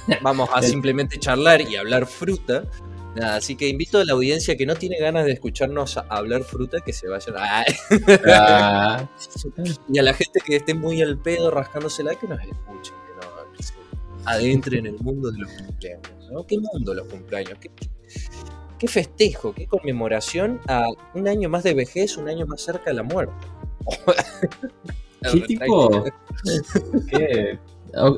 Vamos 0.21 0.49
a 0.53 0.61
simplemente 0.61 1.19
charlar 1.19 1.61
y 1.61 1.75
hablar 1.75 2.05
fruta. 2.05 2.63
Nada, 3.15 3.37
así 3.37 3.55
que 3.55 3.69
invito 3.69 3.97
a 3.99 4.03
la 4.05 4.11
audiencia 4.13 4.57
que 4.57 4.65
no 4.65 4.75
tiene 4.75 4.97
ganas 4.99 5.25
de 5.25 5.31
escucharnos 5.31 5.95
a 5.97 6.01
hablar 6.09 6.43
fruta 6.43 6.79
que 6.85 6.91
se 6.91 7.07
vayan. 7.07 7.35
Ah, 7.37 7.63
Ah, 8.27 9.09
y 9.89 9.97
a 9.99 10.03
la 10.03 10.13
gente 10.13 10.41
que 10.45 10.57
esté 10.57 10.73
muy 10.73 11.01
al 11.01 11.17
pedo 11.17 11.49
rascándosela 11.49 12.15
que 12.15 12.27
nos 12.27 12.39
escuchen, 12.41 12.93
que, 13.07 13.25
no, 13.25 13.53
que 13.55 13.63
se 13.63 13.73
adentren 14.25 14.85
en 14.85 14.95
el 14.95 15.01
mundo 15.01 15.31
de 15.31 15.39
los 15.39 15.51
cumpleaños. 15.53 16.09
¿no? 16.31 16.45
¿Qué 16.45 16.57
mundo 16.59 16.93
los 16.93 17.07
cumpleaños? 17.07 17.57
¿Qué, 17.59 17.69
qué- 17.73 17.89
qué 18.77 18.87
festejo? 18.89 19.53
¿Qué 19.53 19.65
conmemoración 19.67 20.59
a 20.67 20.83
un 21.13 21.27
año 21.29 21.47
más 21.47 21.63
de 21.63 21.73
vejez, 21.73 22.17
un 22.17 22.27
año 22.27 22.45
más 22.45 22.59
cerca 22.61 22.89
de 22.89 22.95
la 22.95 23.03
muerte? 23.03 23.33
¿Qué 25.31 25.39
tipo? 25.47 26.03
¿Qué? 27.09 27.57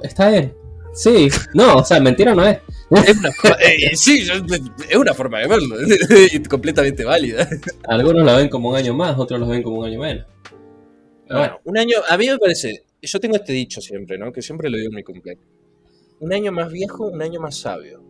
Está 0.02 0.30
bien. 0.30 0.56
Sí, 0.94 1.30
no, 1.54 1.76
o 1.76 1.86
sea, 1.86 2.00
mentira 2.00 2.34
no 2.34 2.46
es. 2.46 2.60
Es 2.90 3.18
una, 3.18 3.30
eh, 3.60 3.96
sí, 3.96 4.26
es 4.90 4.96
una 4.96 5.14
forma 5.14 5.40
de 5.40 5.48
verlo, 5.48 5.76
completamente 6.50 7.04
válida. 7.04 7.48
Algunos 7.88 8.24
lo 8.24 8.36
ven 8.36 8.50
como 8.50 8.70
un 8.70 8.76
año 8.76 8.94
más, 8.94 9.18
otros 9.18 9.40
lo 9.40 9.48
ven 9.48 9.62
como 9.62 9.80
un 9.80 9.86
año 9.86 10.00
menos. 10.00 10.26
Bueno, 11.30 11.60
un 11.66 11.78
año, 11.78 11.98
a 12.08 12.18
mí 12.18 12.28
me 12.28 12.38
parece, 12.38 12.86
yo 13.02 13.20
tengo 13.20 13.36
este 13.36 13.54
dicho 13.54 13.82
siempre, 13.82 14.18
¿no? 14.18 14.32
Que 14.32 14.42
siempre 14.42 14.70
lo 14.70 14.78
digo 14.78 14.90
en 14.90 14.96
mi 14.96 15.04
cumpleaños. 15.04 15.46
Un 16.20 16.34
año 16.34 16.52
más 16.52 16.72
viejo, 16.72 17.08
un 17.08 17.22
año 17.22 17.40
más 17.40 17.58
sabio. 17.58 18.02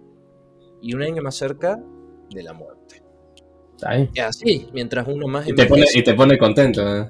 Y 0.81 0.93
un 0.93 1.01
año 1.01 1.21
más 1.23 1.35
cerca 1.35 1.81
de 2.29 2.43
la 2.43 2.53
muerte. 2.53 3.01
está 3.75 3.95
bien. 3.95 4.09
Y 4.13 4.19
así, 4.19 4.67
mientras 4.73 5.07
uno 5.07 5.27
más 5.27 5.47
Y 5.47 5.53
te 5.53 5.65
pone, 5.65 5.85
y 5.93 6.03
te 6.03 6.13
pone 6.13 6.37
contento. 6.37 6.81
¿eh? 6.95 7.09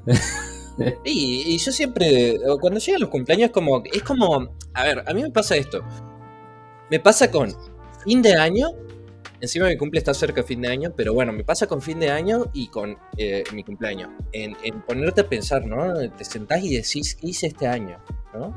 Y, 1.03 1.57
yo 1.57 1.71
siempre, 1.71 2.37
cuando 2.59 2.79
llegan 2.79 3.01
los 3.01 3.09
cumpleaños, 3.09 3.51
como, 3.51 3.83
es 3.85 4.03
como, 4.03 4.49
a 4.73 4.83
ver, 4.83 5.03
a 5.05 5.13
mí 5.13 5.21
me 5.21 5.31
pasa 5.31 5.55
esto. 5.55 5.83
Me 6.89 6.99
pasa 6.99 7.31
con 7.31 7.53
fin 8.03 8.21
de 8.21 8.35
año, 8.35 8.69
encima 9.41 9.67
mi 9.67 9.77
cumple 9.77 9.99
está 9.99 10.13
cerca 10.13 10.41
de 10.41 10.47
fin 10.47 10.61
de 10.61 10.69
año, 10.69 10.93
pero 10.95 11.13
bueno, 11.13 11.33
me 11.33 11.43
pasa 11.43 11.67
con 11.67 11.81
fin 11.81 11.99
de 11.99 12.09
año 12.09 12.45
y 12.53 12.67
con 12.67 12.97
eh, 13.17 13.43
mi 13.53 13.63
cumpleaños. 13.63 14.09
En, 14.31 14.55
en 14.63 14.81
ponerte 14.81 15.21
a 15.21 15.27
pensar, 15.27 15.65
¿no? 15.65 15.93
Te 16.11 16.23
sentás 16.23 16.63
y 16.63 16.75
decís, 16.75 17.15
¿qué 17.15 17.27
hice 17.27 17.47
este 17.47 17.67
año? 17.67 17.97
¿No? 18.33 18.53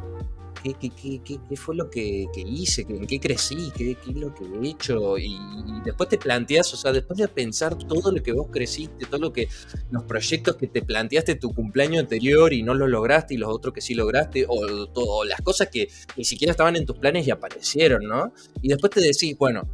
¿Qué, 0.62 1.57
fue 1.57 1.75
lo 1.75 1.90
que, 1.90 2.26
hice? 2.35 2.83
¿En 2.88 3.07
qué 3.07 3.19
crecí? 3.19 3.73
¿Qué, 3.75 3.97
¿Qué 3.97 4.11
es 4.11 4.17
lo 4.17 4.35
que 4.35 4.45
he 4.45 4.69
hecho? 4.69 5.17
Y, 5.17 5.38
después 5.85 6.09
te 6.09 6.19
planteas, 6.19 6.73
o 6.75 6.76
sea, 6.76 6.93
después 6.93 7.19
de 7.19 7.29
pensar 7.29 7.76
todo 7.76 8.12
lo 8.12 8.23
que 8.23 8.33
vos 8.33 8.49
creciste, 8.50 9.07
todo 9.07 9.21
lo 9.21 9.33
que 9.33 9.49
los 9.90 10.05
proyectos 10.05 10.57
que 10.57 10.67
te 10.67 10.83
planteaste 10.83 11.37
tu 11.37 11.55
cumpleaños 11.55 12.00
anterior 12.00 12.52
y 12.52 12.62
no 12.62 12.75
los 12.75 12.90
lograste 12.90 13.35
y 13.35 13.37
los 13.38 13.49
otros 13.50 13.73
que 13.73 13.81
sí 13.81 13.95
lograste, 13.95 14.45
o, 14.47 14.90
o 14.95 15.25
las 15.25 15.40
cosas 15.40 15.69
que 15.69 15.88
ni 16.17 16.25
siquiera 16.25 16.50
estaban 16.50 16.76
en 16.76 16.85
tus 16.85 16.99
planes 16.99 17.26
y 17.26 17.31
aparecieron, 17.31 18.05
¿no? 18.05 18.33
Y 18.61 18.69
después 18.69 18.90
te 18.93 19.00
decís, 19.00 19.37
bueno, 19.38 19.69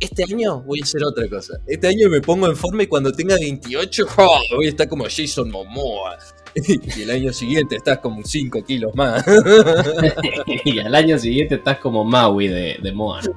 este 0.00 0.22
año 0.22 0.62
voy 0.62 0.80
a 0.80 0.84
hacer 0.84 1.02
otra 1.04 1.28
cosa. 1.28 1.60
Este 1.66 1.88
año 1.88 2.08
me 2.08 2.20
pongo 2.20 2.46
en 2.46 2.56
forma 2.56 2.82
y 2.84 2.86
cuando 2.86 3.12
tenga 3.12 3.36
28, 3.36 4.06
¡oh! 4.16 4.38
voy 4.56 4.66
a 4.66 4.68
estar 4.68 4.88
como 4.88 5.04
Jason 5.04 5.50
Momoa. 5.50 6.18
y 6.96 7.02
el 7.02 7.10
año 7.10 7.32
siguiente 7.32 7.76
estás 7.76 7.98
como 7.98 8.22
5 8.24 8.64
kilos 8.64 8.94
más. 8.94 9.24
y 10.64 10.78
al 10.78 10.94
año 10.94 11.18
siguiente 11.18 11.56
estás 11.56 11.78
como 11.78 12.04
Maui 12.04 12.48
de, 12.48 12.78
de 12.82 12.92
Moa. 12.92 13.20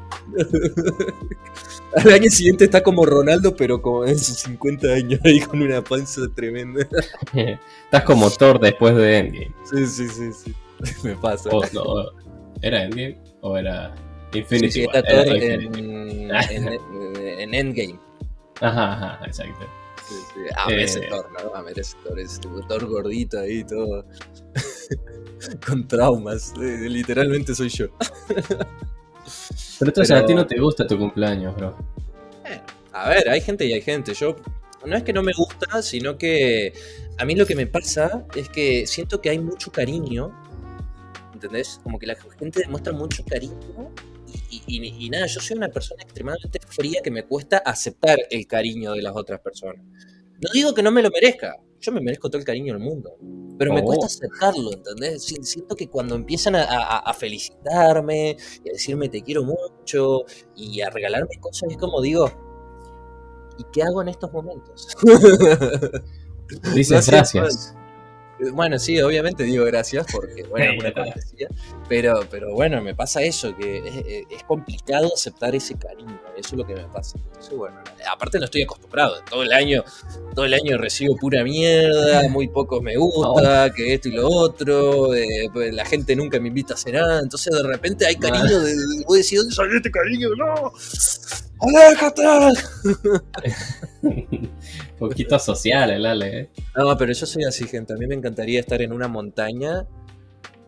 Al 1.94 2.14
año 2.14 2.30
siguiente 2.30 2.64
estás 2.66 2.84
como 2.84 3.06
Ronaldo, 3.06 3.54
pero 3.54 3.82
como 3.82 4.06
en 4.06 4.18
sus 4.18 4.38
50 4.38 4.88
años, 4.94 5.20
ahí 5.26 5.42
con 5.42 5.62
una 5.62 5.82
panza 5.82 6.22
tremenda. 6.34 6.88
estás 7.34 8.04
como 8.04 8.30
Thor 8.32 8.62
después 8.62 8.96
de 8.96 9.18
Endgame. 9.18 9.52
Sí, 9.70 9.86
sí, 9.86 10.08
sí, 10.08 10.32
sí. 10.32 10.56
Me 11.04 11.18
pasa. 11.18 11.50
O, 11.50 11.62
no, 11.74 11.84
¿Era 12.62 12.84
Endgame 12.86 13.18
o 13.42 13.58
era 13.58 13.94
Infinity 14.34 14.72
Sí, 14.72 14.82
sí, 14.84 14.88
Era 14.90 15.04
Thor 15.04 15.28
en, 15.36 16.32
en 16.32 17.54
Endgame. 17.54 18.00
Ajá, 18.62 18.94
ajá, 18.94 19.26
exacto. 19.26 19.81
Sí, 20.12 20.18
sí. 20.34 20.40
Ah, 20.58 20.66
Eh. 20.70 20.76
merece 20.76 21.02
Thor, 21.08 21.30
¿no? 21.32 21.52
Ah, 21.56 21.62
merece 21.62 21.96
Thor. 22.04 22.20
Es 22.20 22.40
un 22.46 22.68
Thor 22.68 22.86
gordito 22.88 23.40
ahí, 23.40 23.64
todo. 23.64 24.06
con 25.66 25.88
traumas. 25.88 26.54
Eh, 26.62 26.90
literalmente 26.90 27.56
soy 27.56 27.70
yo. 27.70 27.88
Pero 28.28 29.90
entonces 29.90 30.10
Pero- 30.10 30.24
a 30.24 30.26
ti 30.26 30.34
no 30.34 30.46
te 30.46 30.60
gusta 30.60 30.86
tu 30.86 30.98
cumpleaños, 30.98 31.56
bro. 31.56 31.76
A 32.94 33.10
ver, 33.10 33.30
hay 33.30 33.40
gente 33.42 33.66
y 33.66 33.74
hay 33.74 33.82
gente. 33.82 34.14
Yo 34.14 34.36
no 34.86 34.98
es 34.98 35.04
que 35.04 35.14
no 35.14 35.24
me 35.24 35.32
gusta, 35.34 35.82
sino 35.82 36.18
que 36.18 36.74
a 37.18 37.24
mí 37.26 37.36
lo 37.36 37.46
que 37.46 37.56
me 37.56 37.66
pasa 37.68 38.26
es 38.36 38.50
que 38.50 38.86
siento 38.86 39.22
que 39.22 39.30
hay 39.30 39.40
mucho 39.40 39.72
cariño. 39.72 40.32
¿Entendés? 41.34 41.80
Como 41.84 41.98
que 41.98 42.06
la 42.06 42.16
gente 42.38 42.60
demuestra 42.60 42.92
mucho 42.94 43.24
cariño. 43.26 43.56
Y, 44.50 44.62
y- 44.68 45.06
y- 45.06 45.10
nada, 45.10 45.26
yo 45.28 45.40
soy 45.40 45.58
una 45.58 45.70
persona 45.70 46.04
extremadamente 46.04 46.60
fría 46.68 47.02
que 47.04 47.12
me 47.12 47.24
cuesta 47.26 47.58
aceptar 47.60 48.18
el 48.30 48.48
cariño 48.48 48.94
de 48.94 49.02
las 49.02 49.16
otras 49.16 49.40
personas. 49.42 49.84
No 50.42 50.50
digo 50.54 50.74
que 50.74 50.82
no 50.84 50.92
me 50.92 51.02
lo 51.02 51.10
merezca. 51.10 51.56
Yo 51.80 51.92
me 51.92 52.00
merezco 52.02 52.30
todo 52.30 52.38
el 52.40 52.46
cariño 52.46 52.74
del 52.74 52.82
mundo. 52.84 53.16
Pero 53.58 53.74
me 53.74 53.82
Oh. 53.82 53.86
cuesta 53.86 54.06
aceptarlo, 54.08 54.72
¿entendés? 54.74 55.24
Si- 55.24 55.44
Siento 55.44 55.76
que 55.76 55.88
cuando 55.88 56.16
empiezan 56.16 56.56
a, 56.56 56.64
a- 56.64 56.98
a 57.00 57.14
felicitarme 57.14 58.38
y 58.64 58.70
a 58.70 58.74
decirme 58.74 59.10
te 59.10 59.22
quiero 59.22 59.44
mucho 59.44 60.24
y 60.56 60.82
a 60.82 60.90
regalarme 60.90 61.40
cosas, 61.40 61.70
es 61.72 61.78
como 61.78 62.02
digo, 62.02 62.32
¿y 63.58 63.64
qué 63.74 63.84
hago 63.84 64.02
en 64.02 64.10
estos 64.10 64.32
momentos? 64.32 64.88
Dices 66.76 67.08
No 67.08 67.12
gracias. 67.14 67.76
Bueno, 68.54 68.80
sí, 68.80 69.00
obviamente 69.02 69.44
digo 69.44 69.66
gracias 69.66 70.06
porque, 70.12 70.44
bueno, 70.44 70.72
es 70.74 70.80
una 70.80 70.94
cortesía, 70.94 71.48
pero, 71.88 72.22
pero 72.30 72.54
bueno, 72.54 72.82
me 72.82 72.96
pasa 72.96 73.22
eso, 73.22 73.56
que 73.56 73.78
es, 73.78 73.96
es- 74.08 74.26
es 74.32 74.44
complicado 74.44 75.12
aceptar 75.14 75.54
ese 75.56 75.78
cariño, 75.78 76.20
eso 76.38 76.50
es 76.50 76.54
lo 76.54 76.66
que 76.66 76.74
me 76.76 76.86
pasa. 76.86 77.18
Entonces, 77.28 77.54
bueno, 77.56 77.78
aparte 78.12 78.40
no 78.40 78.46
estoy 78.46 78.64
acostumbrado, 78.64 79.16
todo 79.30 79.44
el 79.44 79.52
año, 79.54 79.84
todo 80.34 80.46
el 80.46 80.54
año 80.56 80.78
recibo 80.78 81.16
pura 81.18 81.44
mierda, 81.44 82.24
muy 82.30 82.48
pocos 82.48 82.82
me 82.82 82.96
gusta, 82.98 83.72
que 83.76 83.94
esto 83.94 84.10
y 84.10 84.14
lo 84.14 84.28
otro, 84.28 85.14
eh, 85.14 85.48
pues, 85.54 85.74
la 85.74 85.86
gente 85.86 86.16
nunca 86.16 86.40
me 86.40 86.48
invita 86.48 86.74
a 86.74 86.78
cenar, 86.78 87.22
entonces 87.22 87.54
de 87.54 87.64
repente 87.68 88.06
hay 88.06 88.16
cariño, 88.16 88.60
de, 88.60 88.72
de- 88.76 89.04
vos 89.08 89.18
decís, 89.18 89.38
¿dónde 89.38 89.54
salió 89.54 89.78
este 89.78 89.92
cariño? 89.92 90.30
¡No! 90.36 90.72
¡Aléjate! 91.60 92.24
Poquito 95.00 95.38
social 95.40 95.92
el 95.92 96.06
Ale, 96.06 96.40
¿eh? 96.40 96.50
No, 96.76 96.98
pero 96.98 97.14
yo 97.14 97.26
soy 97.26 97.44
así, 97.44 97.68
gente. 97.68 97.94
A 97.94 97.98
mí 97.98 98.08
me 98.08 98.16
encantaría 98.16 98.60
estar 98.60 98.82
en 98.82 98.94
una 98.94 99.08
montaña, 99.08 99.86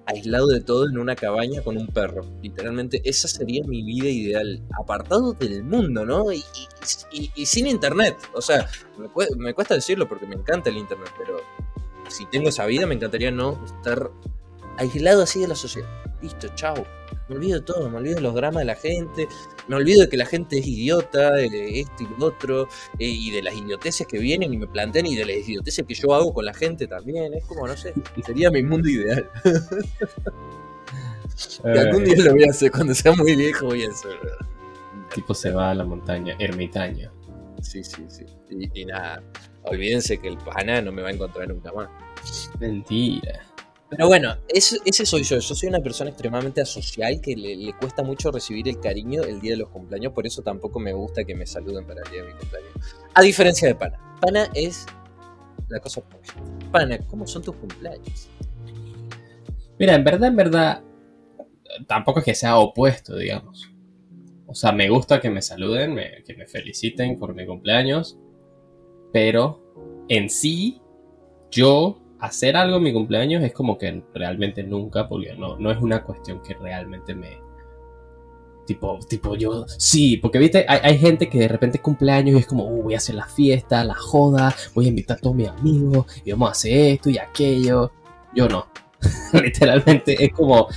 aislado 0.05 0.47
de 0.47 0.61
todo, 0.61 0.87
en 0.87 0.97
una 0.97 1.15
cabaña 1.15 1.61
con 1.61 1.77
un 1.77 1.87
perro. 1.87 2.21
Literalmente, 2.41 3.01
esa 3.05 3.27
sería 3.27 3.63
mi 3.65 3.83
vida 3.83 4.07
ideal. 4.09 4.61
Apartado 4.79 5.33
del 5.33 5.63
mundo, 5.63 6.05
¿no? 6.05 6.31
Y, 6.31 6.37
y- 7.11 7.21
y- 7.23 7.31
y 7.35 7.45
sin 7.45 7.67
internet. 7.67 8.15
O 8.33 8.41
sea, 8.41 8.67
me, 8.97 9.07
me 9.37 9.53
cuesta 9.53 9.75
decirlo 9.75 10.07
porque 10.07 10.25
me 10.27 10.35
encanta 10.35 10.69
el 10.69 10.77
internet, 10.77 11.09
pero 11.17 11.37
si 12.09 12.25
tengo 12.27 12.49
esa 12.49 12.65
vida, 12.65 12.85
me 12.85 12.95
encantaría 12.95 13.31
no 13.31 13.63
estar 13.65 14.11
aislado 14.77 15.23
así 15.23 15.39
de 15.39 15.47
la 15.47 15.55
sociedad. 15.55 15.87
Listo, 16.21 16.47
chao. 16.55 16.75
Me 17.33 17.39
olvido 17.39 17.59
de 17.59 17.65
todo, 17.65 17.89
me 17.89 17.97
olvido 17.97 18.15
de 18.15 18.21
los 18.21 18.35
dramas 18.35 18.59
de 18.59 18.65
la 18.65 18.75
gente, 18.75 19.27
me 19.67 19.75
olvido 19.75 20.01
de 20.01 20.09
que 20.09 20.17
la 20.17 20.25
gente 20.25 20.59
es 20.59 20.67
idiota, 20.67 21.31
de 21.31 21.79
esto 21.79 22.03
y 22.03 22.19
lo 22.19 22.27
otro, 22.27 22.67
eh, 22.99 23.07
y 23.07 23.31
de 23.31 23.41
las 23.41 23.55
idioteces 23.55 24.05
que 24.05 24.19
vienen 24.19 24.53
y 24.53 24.57
me 24.57 24.67
plantean 24.67 25.07
y 25.07 25.15
de 25.15 25.25
las 25.25 25.37
idioteces 25.37 25.85
que 25.87 25.95
yo 25.95 26.13
hago 26.13 26.31
con 26.31 26.45
la 26.45 26.53
gente 26.53 26.85
también. 26.85 27.33
Es 27.33 27.43
como, 27.45 27.67
no 27.67 27.75
sé, 27.75 27.93
sería 28.23 28.51
mi 28.51 28.63
mundo 28.63 28.87
ideal. 28.87 29.29
Y 31.65 31.77
algún 31.77 32.03
día 32.03 32.15
lo 32.17 32.31
voy 32.31 32.43
a 32.43 32.51
hacer, 32.51 32.71
cuando 32.71 32.93
sea 32.93 33.11
muy 33.11 33.35
viejo 33.35 33.65
voy 33.65 33.83
a 33.83 33.89
hacerlo. 33.89 34.31
tipo 35.15 35.33
se 35.33 35.51
va 35.51 35.71
a 35.71 35.73
la 35.73 35.83
montaña, 35.83 36.35
ermitaño. 36.37 37.11
Sí, 37.61 37.83
sí, 37.83 38.05
sí. 38.07 38.25
Y, 38.51 38.81
y 38.81 38.85
nada, 38.85 39.23
olvídense 39.63 40.19
que 40.19 40.27
el 40.27 40.37
pana 40.37 40.81
no 40.81 40.91
me 40.91 41.01
va 41.01 41.09
a 41.09 41.11
encontrar 41.11 41.47
nunca 41.47 41.71
más. 41.73 41.89
Mentira. 42.59 43.41
Pero 43.95 44.07
bueno, 44.07 44.35
ese, 44.47 45.05
soy 45.05 45.23
yo. 45.23 45.38
Yo 45.38 45.55
soy 45.55 45.69
una 45.69 45.79
persona 45.79 46.09
extremadamente 46.09 46.62
asocial 46.62 47.21
que 47.21 47.35
le, 47.35 47.73
cuesta 47.73 48.01
mucho 48.01 48.31
recibir 48.31 48.67
el 48.67 48.79
cariño 48.79 49.21
el 49.23 49.39
día 49.39 49.51
de 49.51 49.57
los 49.57 49.69
cumpleaños. 49.69 50.13
Por 50.13 50.25
eso 50.25 50.41
tampoco 50.41 50.79
me 50.79 50.93
gusta 50.93 51.23
que 51.23 51.35
me 51.35 51.45
saluden 51.45 51.85
para 51.85 52.01
el 52.01 52.12
día 52.12 52.23
de 52.23 52.33
mi 52.33 52.39
cumpleaños. 52.39 52.73
A 53.13 53.21
diferencia 53.21 53.67
de 53.67 53.75
Pana. 53.75 54.00
Pana 54.19 54.50
es 54.53 54.85
la 55.69 55.79
cosa 55.79 56.00
opuesta. 56.00 56.33
Pana, 56.71 56.97
¿cómo 57.07 57.27
son 57.27 57.43
tus 57.43 57.55
cumpleaños? 57.55 58.29
Mira, 59.77 59.95
en 59.95 60.03
verdad, 60.03 60.29
en 60.29 60.35
verdad, 60.35 60.81
tampoco 61.88 62.19
es 62.19 62.25
que 62.25 62.35
sea 62.35 62.57
opuesto, 62.57 63.15
digamos. 63.15 63.69
O 64.47 64.55
sea, 64.55 64.71
me 64.71 64.89
gusta 64.89 65.19
que 65.19 65.29
me 65.29 65.41
saluden, 65.41 66.00
que 66.25 66.35
me 66.35 66.47
feliciten 66.47 67.19
por 67.19 67.35
mi 67.35 67.45
cumpleaños, 67.45 68.17
pero 69.12 70.03
en 70.09 70.29
sí, 70.29 70.81
yo 71.51 72.02
hacer 72.24 72.56
algo 72.56 72.77
en 72.77 72.84
mi 72.84 72.94
cumpleaños 72.94 73.44
es 73.44 73.51
como 73.51 73.77
que 73.77 74.01
realmente 74.13 74.63
nunca, 74.63 75.10
porque 75.10 75.36
no, 75.36 75.58
no 75.58 75.72
es 75.72 75.77
una 75.82 76.03
cuestión 76.03 76.42
que 76.42 76.53
realmente 76.53 77.13
me... 77.13 77.42
Tipo, 78.65 78.98
tipo 79.10 79.36
yo, 79.36 79.65
sí, 79.68 80.15
porque 80.15 80.39
viste, 80.39 80.65
hay, 80.70 80.80
hay 80.84 80.98
gente 80.98 81.27
que 81.27 81.38
de 81.38 81.50
repente 81.50 81.80
cumpleaños 81.80 82.38
y 82.38 82.39
es 82.39 82.48
como, 82.48 82.65
"Uh, 82.65 82.84
voy 82.84 82.94
a 82.94 82.98
hacer 82.98 83.15
la 83.15 83.27
fiesta, 83.27 83.84
la 83.84 83.94
joda, 83.94 84.56
voy 84.74 84.86
a 84.86 84.88
invitar 84.88 85.18
a 85.18 85.20
todos 85.20 85.36
mis 85.36 85.50
amigos 85.50 86.06
y 86.24 86.32
vamos 86.32 86.48
a 86.48 86.51
hacer 86.53 86.72
esto 86.94 87.10
y 87.10 87.18
aquello. 87.18 87.92
Yo 88.34 88.48
no. 88.48 88.68
Literalmente 89.34 90.24
es 90.24 90.32
como, 90.32 90.70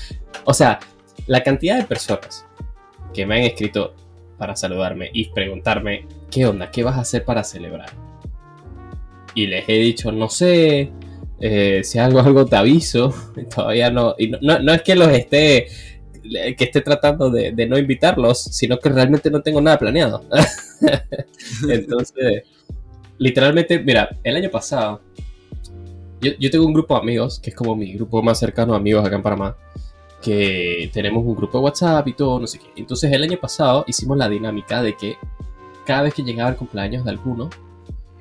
o 0.44 0.52
sea, 0.52 0.80
la 1.28 1.44
cantidad 1.44 1.76
de 1.78 1.84
personas 1.84 2.44
que 3.14 3.24
me 3.24 3.36
han 3.36 3.42
escrito 3.42 3.94
para 4.36 4.56
saludarme 4.56 5.10
y 5.12 5.30
preguntarme, 5.30 6.08
¿qué 6.28 6.44
onda? 6.44 6.72
¿Qué 6.72 6.82
vas 6.82 6.96
a 6.96 7.02
hacer 7.02 7.24
para 7.24 7.44
celebrar? 7.44 7.90
Y 9.36 9.46
les 9.46 9.68
he 9.68 9.74
dicho, 9.74 10.10
no 10.10 10.28
sé, 10.28 10.90
eh, 11.40 11.82
si 11.84 11.98
algo, 11.98 12.20
algo 12.20 12.46
te 12.46 12.56
aviso. 12.56 13.14
Todavía 13.54 13.90
no, 13.90 14.14
y 14.18 14.28
no, 14.28 14.38
no, 14.40 14.58
no 14.60 14.72
es 14.72 14.82
que 14.82 14.94
los 14.94 15.08
esté, 15.08 15.66
que 16.22 16.64
esté 16.64 16.80
tratando 16.80 17.30
de, 17.30 17.52
de 17.52 17.66
no 17.66 17.78
invitarlos, 17.78 18.40
sino 18.42 18.78
que 18.78 18.88
realmente 18.88 19.30
no 19.30 19.42
tengo 19.42 19.60
nada 19.60 19.78
planeado. 19.78 20.24
Entonces, 21.68 22.44
literalmente, 23.18 23.78
mira, 23.78 24.08
el 24.22 24.36
año 24.36 24.50
pasado, 24.50 25.00
yo, 26.20 26.32
yo 26.38 26.50
tengo 26.50 26.66
un 26.66 26.74
grupo 26.74 26.94
de 26.94 27.00
amigos, 27.00 27.38
que 27.38 27.50
es 27.50 27.56
como 27.56 27.76
mi 27.76 27.92
grupo 27.94 28.22
más 28.22 28.38
cercano 28.38 28.72
de 28.72 28.78
amigos 28.78 29.04
acá 29.04 29.16
en 29.16 29.22
Panamá, 29.22 29.56
que 30.22 30.90
tenemos 30.92 31.24
un 31.24 31.36
grupo 31.36 31.58
de 31.58 31.64
WhatsApp 31.64 32.08
y 32.08 32.14
todo, 32.14 32.40
no 32.40 32.46
sé 32.46 32.58
qué. 32.58 32.66
Entonces 32.76 33.12
el 33.12 33.22
año 33.22 33.38
pasado 33.38 33.84
hicimos 33.86 34.16
la 34.16 34.28
dinámica 34.28 34.82
de 34.82 34.96
que 34.96 35.16
cada 35.84 36.02
vez 36.02 36.14
que 36.14 36.22
llegaba 36.22 36.50
el 36.50 36.56
cumpleaños 36.56 37.04
de 37.04 37.10
alguno, 37.10 37.48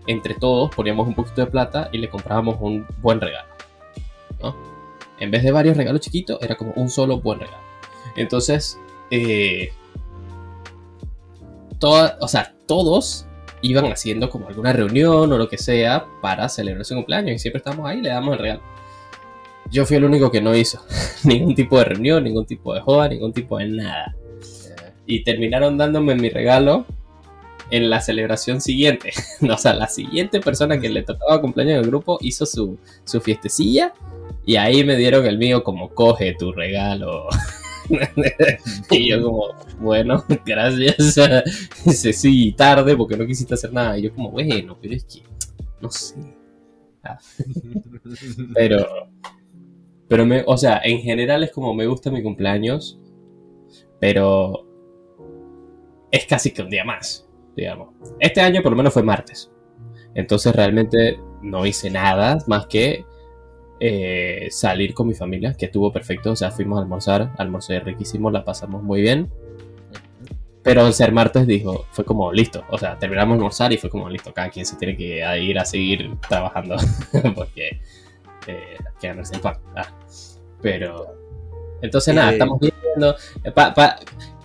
entre 0.08 0.36
todos 0.36 0.70
poníamos 0.76 1.08
un 1.08 1.16
poquito 1.16 1.42
de 1.42 1.48
plata 1.48 1.90
y 1.92 1.98
le 1.98 2.10
comprábamos 2.10 2.58
un 2.60 2.86
buen 3.02 3.20
regalo. 3.22 3.48
¿no? 4.42 4.56
En 5.20 5.32
vez 5.32 5.44
de 5.44 5.52
varios 5.52 5.78
regalos 5.78 6.02
chiquitos, 6.02 6.42
era 6.42 6.56
como 6.56 6.74
un 6.76 6.90
solo 6.90 7.20
buen 7.20 7.40
regalo. 7.40 7.64
Entonces, 8.18 8.78
eh, 9.12 9.72
toda- 11.80 12.18
o 12.22 12.28
sea, 12.28 12.54
todos 12.68 13.26
iban 13.62 13.86
haciendo 13.92 14.30
como 14.30 14.48
alguna 14.48 14.74
reunión 14.74 15.32
o 15.32 15.38
lo 15.38 15.48
que 15.48 15.58
sea 15.58 16.06
para 16.22 16.50
celebrar 16.50 16.86
su 16.86 16.96
cumpleaños 16.96 17.36
y 17.36 17.40
siempre 17.40 17.58
estamos 17.60 17.88
ahí 17.88 18.00
y 18.00 18.02
le 18.02 18.10
damos 18.10 18.34
el 18.34 18.40
regalo. 18.40 18.62
Yo 19.72 19.86
fui 19.86 19.98
el 19.98 20.04
único 20.06 20.30
que 20.32 20.42
no 20.42 20.56
hizo 20.56 20.80
ningún 21.24 21.56
tipo 21.56 21.78
de 21.80 21.86
reunión, 21.86 22.24
ningún 22.24 22.46
tipo 22.46 22.74
de 22.74 22.82
joda, 22.82 23.08
ningún 23.10 23.34
tipo 23.34 23.58
de 23.58 23.68
nada. 23.68 24.16
Y 25.08 25.24
terminaron 25.24 25.78
dándome 25.78 26.16
mi 26.16 26.30
regalo 26.30 26.86
en 27.72 27.90
la 27.90 28.02
celebración 28.02 28.62
siguiente. 28.62 29.12
o 29.42 29.58
sea, 29.58 29.74
la 29.74 29.88
siguiente 29.88 30.40
persona 30.40 30.80
que 30.80 30.90
le 30.90 31.04
tocaba 31.04 31.42
cumpleaños 31.42 31.76
en 31.76 31.80
el 31.82 31.88
grupo 31.88 32.18
hizo 32.22 32.46
su, 32.46 32.78
su 33.04 33.22
fiestecilla 33.22 33.94
y 34.46 34.58
ahí 34.58 34.84
me 34.84 34.96
dieron 34.96 35.26
el 35.26 35.38
mío 35.38 35.64
como 35.64 35.90
coge 35.90 36.36
tu 36.38 36.52
regalo. 36.52 37.28
y 38.92 39.10
yo 39.10 39.24
como, 39.24 39.50
bueno, 39.80 40.24
gracias. 40.46 41.16
Dice, 41.84 42.14
sí, 42.14 42.54
tarde 42.54 42.96
porque 42.96 43.18
no 43.18 43.26
quisiste 43.26 43.54
hacer 43.54 43.74
nada. 43.74 43.98
Y 43.98 44.04
yo 44.04 44.14
como, 44.14 44.32
bueno, 44.32 44.78
pero 44.82 44.94
es 44.94 45.04
que, 45.06 45.24
no 45.82 45.90
sé. 45.90 46.16
Ah. 47.04 47.20
Pero, 48.54 49.10
pero 50.08 50.26
me, 50.26 50.44
o 50.46 50.58
sea, 50.58 50.82
en 50.84 51.02
general 51.02 51.44
es 51.44 51.52
como 51.52 51.74
me 51.74 51.88
gusta 51.88 52.12
mi 52.12 52.24
cumpleaños, 52.24 53.00
pero 54.00 54.68
es 56.12 56.26
casi 56.26 56.52
que 56.52 56.62
un 56.62 56.70
día 56.70 56.84
más, 56.84 57.25
digamos. 57.56 57.90
Este 58.20 58.42
año 58.42 58.62
por 58.62 58.72
lo 58.72 58.78
menos 58.78 58.94
fue 58.94 59.04
martes. 59.04 59.52
Entonces 60.14 60.56
realmente 60.56 61.20
no 61.42 61.66
hice 61.66 61.90
nada 61.90 62.38
más 62.48 62.68
que 62.68 63.06
eh, 63.80 64.48
salir 64.52 64.94
con 64.94 65.08
mi 65.08 65.14
familia, 65.14 65.54
que 65.54 65.66
estuvo 65.66 65.92
perfecto. 65.92 66.32
O 66.32 66.36
sea, 66.36 66.52
fuimos 66.52 66.80
a 66.80 66.82
almorzar, 66.82 67.34
almorcé 67.38 67.80
riquísimo, 67.82 68.32
la 68.32 68.46
pasamos 68.46 68.82
muy 68.84 69.02
bien. 69.02 69.30
Pero 70.64 70.88
el 70.88 70.94
ser 70.94 71.12
martes 71.12 71.46
dijo, 71.46 71.86
fue 71.92 72.04
como 72.06 72.32
listo. 72.32 72.64
O 72.72 72.78
sea, 72.78 72.98
terminamos 72.98 73.34
de 73.36 73.40
almorzar 73.40 73.72
y 73.72 73.78
fue 73.78 73.90
como 73.90 74.10
listo. 74.10 74.34
Cada 74.34 74.50
quien 74.50 74.66
se 74.66 74.76
tiene 74.78 74.98
que 74.98 75.22
ir 75.44 75.60
a 75.60 75.66
seguir 75.66 76.18
trabajando. 76.28 76.76
porque 77.36 77.80
eh, 78.48 78.78
quedan 79.00 79.24
sin 79.26 79.40
pan. 79.42 79.58
Ah. 79.76 79.88
Pero. 80.62 81.06
Entonces, 81.82 82.16
nada, 82.16 82.30
Eh. 82.32 82.34
estamos 82.34 82.60
viendo. 82.60 83.16
pa- 83.54 83.74
pa- 83.76 83.98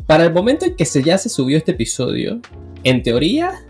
para 0.06 0.24
el 0.24 0.32
momento 0.34 0.66
en 0.66 0.74
que 0.76 0.84
se, 0.84 1.02
ya 1.02 1.16
se 1.16 1.28
subió 1.30 1.56
este 1.56 1.70
episodio, 1.70 2.40
en 2.84 3.02
teoría, 3.02 3.64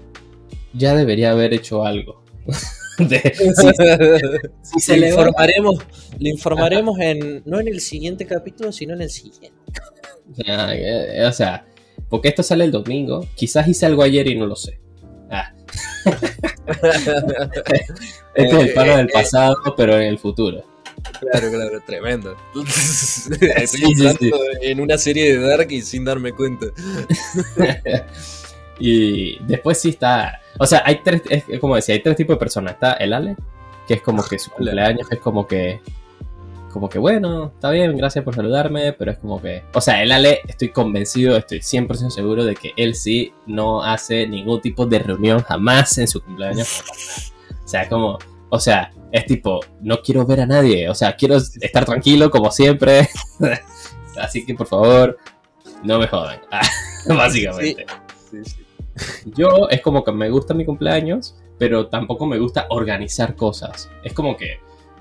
ya 0.72 0.94
debería 0.94 1.30
haber 1.32 1.52
hecho 1.54 1.84
algo. 1.84 2.22
De- 2.98 3.34
si- 3.34 4.70
si 4.74 4.80
se 4.80 4.96
le 4.98 5.08
informaremos, 5.08 5.78
le 6.18 6.30
informaremos 6.30 6.98
en, 7.00 7.42
no 7.46 7.58
en 7.60 7.68
el 7.68 7.80
siguiente 7.80 8.26
capítulo, 8.26 8.72
sino 8.72 8.92
en 8.94 9.02
el 9.02 9.10
siguiente. 9.10 9.52
Eh, 10.46 11.24
o 11.26 11.32
sea, 11.32 11.66
porque 12.08 12.28
esto 12.28 12.42
sale 12.42 12.64
el 12.64 12.70
domingo. 12.72 13.26
Quizás 13.34 13.66
hice 13.68 13.86
algo 13.86 14.02
ayer 14.02 14.26
y 14.28 14.34
no 14.36 14.46
lo 14.46 14.56
sé. 14.56 14.78
Ah. 15.30 15.52
Este 18.34 18.56
es 18.56 18.62
el 18.68 18.72
paro 18.74 18.96
del 18.96 19.08
pasado, 19.08 19.56
pero 19.76 19.96
en 19.96 20.02
el 20.04 20.18
futuro. 20.18 20.64
Claro, 21.20 21.50
claro, 21.50 21.80
tremendo. 21.86 22.36
Estoy 22.54 23.66
Sí, 23.66 23.66
sí, 23.78 23.84
entrando 23.84 24.18
sí. 24.20 24.30
en 24.62 24.80
una 24.80 24.98
serie 24.98 25.36
de 25.38 25.46
Dark 25.46 25.70
y 25.72 25.82
sin 25.82 26.04
darme 26.04 26.32
cuenta. 26.32 26.66
Y 28.80 29.38
después 29.44 29.80
sí 29.80 29.90
está. 29.90 30.40
O 30.58 30.66
sea, 30.66 30.82
hay 30.84 31.02
tres. 31.04 31.22
Es 31.28 31.60
como 31.60 31.76
decía, 31.76 31.94
hay 31.94 32.02
tres 32.02 32.16
tipos 32.16 32.34
de 32.34 32.40
personas. 32.40 32.74
Está 32.74 32.94
el 32.94 33.12
Ale, 33.12 33.36
que 33.86 33.94
es 33.94 34.02
como 34.02 34.22
que 34.24 34.38
su 34.38 34.50
cumpleaños 34.56 35.06
es 35.10 35.20
como 35.20 35.46
que. 35.46 35.80
Como 36.72 36.88
que 36.88 37.00
bueno, 37.00 37.46
está 37.52 37.70
bien, 37.70 37.96
gracias 37.96 38.24
por 38.24 38.34
saludarme, 38.34 38.92
pero 38.92 39.10
es 39.10 39.18
como 39.18 39.42
que. 39.42 39.64
O 39.74 39.80
sea, 39.80 40.02
el 40.02 40.12
Ale, 40.12 40.40
estoy 40.46 40.70
convencido, 40.70 41.36
estoy 41.36 41.58
100% 41.58 42.10
seguro 42.10 42.44
de 42.44 42.54
que 42.54 42.72
él 42.76 42.94
sí 42.94 43.32
no 43.46 43.82
hace 43.82 44.26
ningún 44.26 44.60
tipo 44.60 44.86
de 44.86 45.00
reunión 45.00 45.42
jamás 45.42 45.98
en 45.98 46.08
su 46.08 46.22
cumpleaños. 46.22 46.82
O 47.62 47.68
sea, 47.70 47.88
como. 47.88 48.18
O 48.48 48.58
sea, 48.58 48.90
es 49.12 49.26
tipo, 49.26 49.60
no 49.80 50.02
quiero 50.02 50.26
ver 50.26 50.40
a 50.40 50.46
nadie, 50.46 50.88
o 50.88 50.94
sea, 50.94 51.14
quiero 51.14 51.36
estar 51.36 51.84
tranquilo 51.84 52.30
como 52.30 52.50
siempre. 52.50 53.08
Así 54.20 54.44
que 54.44 54.54
por 54.54 54.66
favor, 54.66 55.16
no 55.84 56.00
me 56.00 56.08
jodan. 56.08 56.40
Básicamente. 57.06 57.86
Sí, 58.28 58.44
sí. 58.44 58.59
Yo 59.36 59.68
es 59.70 59.80
como 59.80 60.04
que 60.04 60.12
me 60.12 60.28
gusta 60.30 60.54
mi 60.54 60.64
cumpleaños, 60.64 61.36
pero 61.58 61.88
tampoco 61.88 62.26
me 62.26 62.38
gusta 62.38 62.66
organizar 62.70 63.34
cosas. 63.36 63.90
Es 64.02 64.12
como 64.12 64.36
que, 64.36 64.58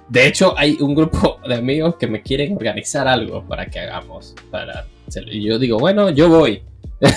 de 0.08 0.28
hecho, 0.28 0.54
hay 0.58 0.78
un 0.80 0.96
grupo 0.96 1.40
de 1.48 1.56
amigos 1.56 1.96
que 1.96 2.08
me 2.08 2.22
quieren 2.22 2.56
organizar 2.56 3.08
algo 3.08 3.44
para 3.48 3.66
que 3.68 3.80
hagamos. 3.80 4.36
Para, 4.52 4.88
y 5.28 5.44
yo 5.44 5.58
digo, 5.60 5.80
bueno, 5.80 6.10
yo 6.10 6.30
voy. 6.30 6.62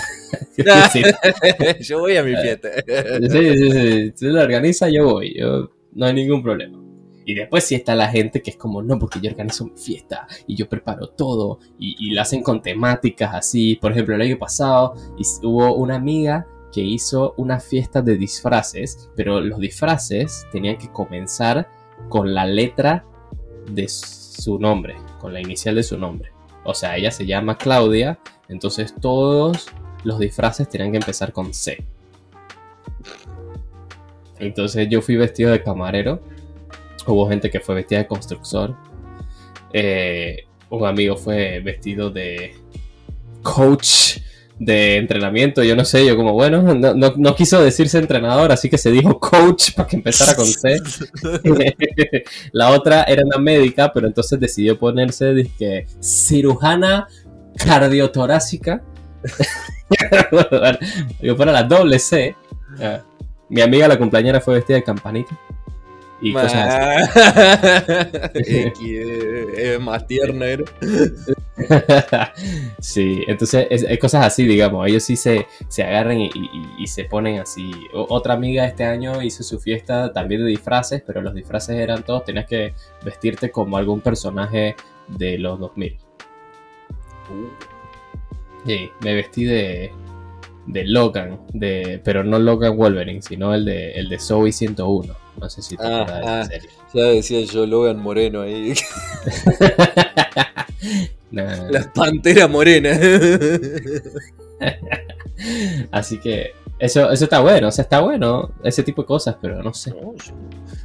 sí, 0.92 1.02
Yo 1.80 2.00
voy 2.00 2.16
a 2.16 2.22
mi 2.22 2.34
fiesta. 2.36 2.68
sí, 3.30 3.56
sí, 3.58 3.70
sí. 3.70 4.12
Si 4.14 4.26
lo 4.26 4.40
organiza, 4.40 4.88
yo 4.88 5.04
voy. 5.12 5.34
Yo, 5.38 5.70
no 5.92 6.06
hay 6.06 6.14
ningún 6.14 6.42
problema. 6.42 6.78
Y 7.24 7.34
después 7.34 7.62
sí 7.64 7.74
está 7.76 7.94
la 7.94 8.08
gente 8.08 8.42
que 8.42 8.50
es 8.50 8.56
como, 8.56 8.82
no, 8.82 8.98
porque 8.98 9.20
yo 9.20 9.30
organizo 9.30 9.64
mi 9.66 9.76
fiesta 9.76 10.26
y 10.46 10.56
yo 10.56 10.68
preparo 10.68 11.06
todo 11.08 11.60
y, 11.78 11.94
y 12.08 12.10
lo 12.14 12.20
hacen 12.22 12.42
con 12.42 12.60
temáticas 12.62 13.34
así. 13.34 13.76
Por 13.80 13.92
ejemplo, 13.92 14.14
el 14.16 14.22
año 14.22 14.38
pasado 14.38 14.94
his- 15.18 15.38
hubo 15.42 15.74
una 15.76 15.94
amiga 15.96 16.46
que 16.72 16.80
hizo 16.80 17.34
una 17.36 17.60
fiesta 17.60 18.02
de 18.02 18.16
disfraces, 18.16 19.10
pero 19.14 19.40
los 19.40 19.60
disfraces 19.60 20.46
tenían 20.50 20.78
que 20.78 20.90
comenzar 20.90 21.68
con 22.08 22.34
la 22.34 22.46
letra 22.46 23.04
de 23.70 23.88
su 23.88 24.58
nombre, 24.58 24.96
con 25.20 25.32
la 25.32 25.40
inicial 25.40 25.74
de 25.74 25.82
su 25.82 25.98
nombre. 25.98 26.32
O 26.64 26.74
sea, 26.74 26.96
ella 26.96 27.10
se 27.10 27.26
llama 27.26 27.58
Claudia, 27.58 28.18
entonces 28.48 28.94
todos 29.00 29.66
los 30.04 30.18
disfraces 30.18 30.68
tenían 30.68 30.92
que 30.92 30.98
empezar 30.98 31.32
con 31.32 31.52
C. 31.52 31.84
Entonces 34.38 34.88
yo 34.90 35.02
fui 35.02 35.16
vestido 35.16 35.52
de 35.52 35.62
camarero. 35.62 36.20
Hubo 37.06 37.28
gente 37.28 37.50
que 37.50 37.60
fue 37.60 37.76
vestida 37.76 38.00
de 38.00 38.06
constructor. 38.06 38.76
Eh, 39.72 40.46
un 40.70 40.86
amigo 40.86 41.16
fue 41.16 41.60
vestido 41.60 42.10
de 42.10 42.54
coach 43.42 44.18
de 44.64 44.96
entrenamiento. 44.96 45.62
Yo 45.64 45.74
no 45.74 45.84
sé, 45.84 46.06
yo 46.06 46.16
como, 46.16 46.32
bueno, 46.34 46.62
no, 46.62 46.94
no- 46.94 47.14
no 47.16 47.34
quiso 47.34 47.60
decirse 47.62 47.98
entrenador, 47.98 48.52
así 48.52 48.68
que 48.70 48.78
se 48.78 48.90
dijo 48.90 49.18
coach 49.20 49.72
para 49.74 49.88
que 49.88 49.96
empezara 49.96 50.34
con 50.36 50.46
C. 50.46 50.78
La 52.52 52.70
otra 52.70 53.02
era 53.04 53.24
una 53.24 53.38
médica, 53.38 53.92
pero 53.92 54.06
entonces 54.06 54.38
decidió 54.38 54.78
ponerse 54.78 55.34
dizque, 55.34 55.86
cirujana 56.00 57.08
cardiotorácica. 57.56 58.82
Yo 61.20 61.36
para 61.36 61.52
la 61.52 61.62
doble 61.64 61.98
C. 61.98 62.34
Ah, 62.80 63.00
Mi 63.48 63.60
amiga 63.60 63.88
la 63.88 63.98
cumpleañera 63.98 64.40
fue 64.40 64.54
vestida 64.54 64.76
de 64.76 64.84
campanita. 64.84 65.38
Y 66.22 66.32
cosas 66.32 66.54
así. 66.54 67.22
Eh, 68.84 69.78
más 69.80 70.06
tierna 70.06 70.46
era. 70.46 70.64
sí, 72.80 73.22
entonces 73.26 73.66
es, 73.70 73.82
es 73.82 73.98
cosas 73.98 74.26
así, 74.26 74.46
digamos. 74.46 74.86
Ellos 74.88 75.02
sí 75.02 75.16
se, 75.16 75.46
se 75.68 75.82
agarran 75.82 76.20
y, 76.20 76.26
y- 76.26 76.74
y 76.78 76.86
se 76.86 77.04
ponen 77.04 77.40
así. 77.40 77.70
O- 77.92 78.06
otra 78.10 78.34
amiga 78.34 78.64
este 78.66 78.84
año 78.84 79.22
hizo 79.22 79.42
su 79.42 79.58
fiesta 79.60 80.12
también 80.12 80.42
de 80.42 80.48
disfraces, 80.48 81.02
pero 81.06 81.20
los 81.22 81.34
disfraces 81.34 81.76
eran 81.76 82.02
todos, 82.04 82.24
tenías 82.24 82.46
que 82.46 82.74
vestirte 83.04 83.50
como 83.50 83.76
algún 83.76 84.00
personaje 84.00 84.76
de 85.08 85.38
los 85.38 85.58
2000. 85.58 85.98
Sí, 88.66 88.90
me 89.00 89.14
vestí 89.14 89.44
de, 89.44 89.92
de 90.66 90.84
Logan, 90.86 91.40
de, 91.52 92.00
pero 92.04 92.22
no 92.24 92.38
Logan 92.38 92.76
Wolverine, 92.76 93.22
sino 93.22 93.54
el 93.54 93.64
de, 93.64 93.92
el 93.92 94.08
de 94.08 94.18
Zoe 94.18 94.52
101. 94.52 95.14
No 95.40 95.50
sé 95.50 95.62
si 95.62 95.76
te 95.76 95.84
Ah, 95.84 96.02
acuerdas 96.02 96.20
de 96.24 96.28
ah. 96.30 96.40
esa 96.42 96.50
serie. 96.50 96.70
Ya 96.94 97.02
decía 97.04 97.40
yo, 97.42 97.66
Logan 97.66 97.98
Moreno 97.98 98.42
ahí. 98.42 98.74
Nah. 101.30 101.70
La 101.70 101.90
pantera 101.94 102.46
morena. 102.46 102.90
Así 105.90 106.18
que 106.20 106.52
eso, 106.78 107.10
eso 107.10 107.24
está 107.24 107.40
bueno, 107.40 107.68
o 107.68 107.72
sea, 107.72 107.82
está 107.84 108.00
bueno 108.00 108.52
ese 108.64 108.82
tipo 108.82 109.02
de 109.02 109.06
cosas, 109.06 109.36
pero 109.40 109.62
no 109.62 109.72
sé. 109.72 109.94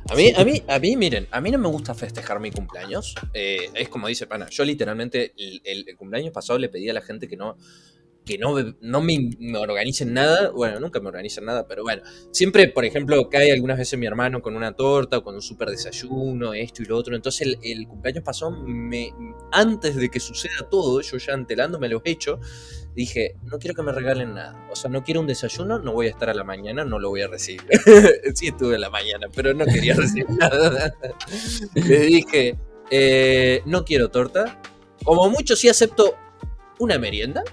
A 0.10 0.16
mí, 0.16 0.32
a 0.36 0.46
mí, 0.46 0.64
a 0.68 0.80
mí, 0.80 0.96
miren, 0.96 1.28
a 1.32 1.42
mí 1.42 1.52
no 1.52 1.58
me 1.58 1.68
gusta 1.68 1.94
festejar 1.94 2.40
mi 2.40 2.52
cumpleaños. 2.52 3.16
Eh, 3.34 3.70
es 3.74 3.90
como 3.90 4.08
dice 4.08 4.26
Pana, 4.28 4.48
yo 4.50 4.64
literalmente 4.64 5.34
el, 5.38 5.62
el- 5.66 5.86
el 5.90 5.98
cumpleaños 5.98 6.32
pasado 6.34 6.60
le 6.60 6.70
pedí 6.70 6.90
a 6.90 6.94
la 6.94 7.02
gente 7.02 7.28
que 7.28 7.36
no, 7.36 7.58
que 8.28 8.38
no, 8.38 8.56
no 8.82 9.02
me, 9.02 9.32
me 9.40 9.58
organicen 9.58 10.14
nada. 10.14 10.52
Bueno, 10.52 10.80
nunca 10.80 11.00
me 11.00 11.08
organizan 11.08 11.46
nada, 11.46 11.68
pero 11.68 11.84
bueno. 11.84 12.04
Siempre, 12.32 12.68
por 12.68 12.86
ejemplo, 12.86 13.30
cae 13.30 13.52
algunas 13.52 13.78
veces 13.78 13.98
mi 13.98 14.06
hermano 14.06 14.42
con 14.42 14.56
una 14.56 14.74
torta 14.74 15.18
o 15.18 15.24
con 15.24 15.34
un 15.34 15.42
super 15.42 15.70
desayuno, 15.70 16.54
esto 16.54 16.84
y 16.84 16.86
lo 16.86 16.98
otro. 16.98 17.16
Entonces 17.16 17.48
el, 17.48 17.58
el 17.64 17.88
cumpleaños 17.88 18.24
pasado, 18.24 18.52
me, 18.52 19.12
antes 19.52 19.96
de 19.96 20.10
que 20.10 20.20
suceda 20.20 20.70
todo, 20.70 21.02
yo 21.02 21.18
ya 21.18 21.34
antelándome 21.34 21.90
los 21.90 22.02
hechos, 22.06 22.40
dije, 22.98 23.36
no 23.44 23.60
quiero 23.60 23.76
que 23.76 23.84
me 23.84 23.92
regalen 23.92 24.34
nada. 24.34 24.68
O 24.72 24.76
sea, 24.76 24.90
no 24.90 25.04
quiero 25.04 25.22
un 25.22 25.28
desayuno, 25.28 25.80
no 25.80 25.94
voy 25.94 26.08
a 26.08 26.10
estar 26.10 26.30
a 26.30 26.34
la 26.34 26.44
mañana, 26.44 26.84
no 26.84 27.00
lo 27.00 27.10
voy 27.10 27.22
a 27.22 27.28
recibir. 27.28 27.62
sí 28.36 28.48
estuve 28.48 28.76
a 28.76 28.80
la 28.80 28.90
mañana, 28.90 29.28
pero 29.34 29.54
no 29.54 29.66
quería 29.66 29.94
recibir 29.96 30.30
nada. 30.32 30.94
Le 31.74 32.00
dije, 32.00 32.58
eh, 32.90 33.62
no 33.66 33.86
quiero 33.86 34.10
torta. 34.10 34.62
Como 35.04 35.30
mucho 35.30 35.56
sí 35.56 35.70
acepto 35.70 36.16
una 36.80 36.98
merienda. 36.98 37.44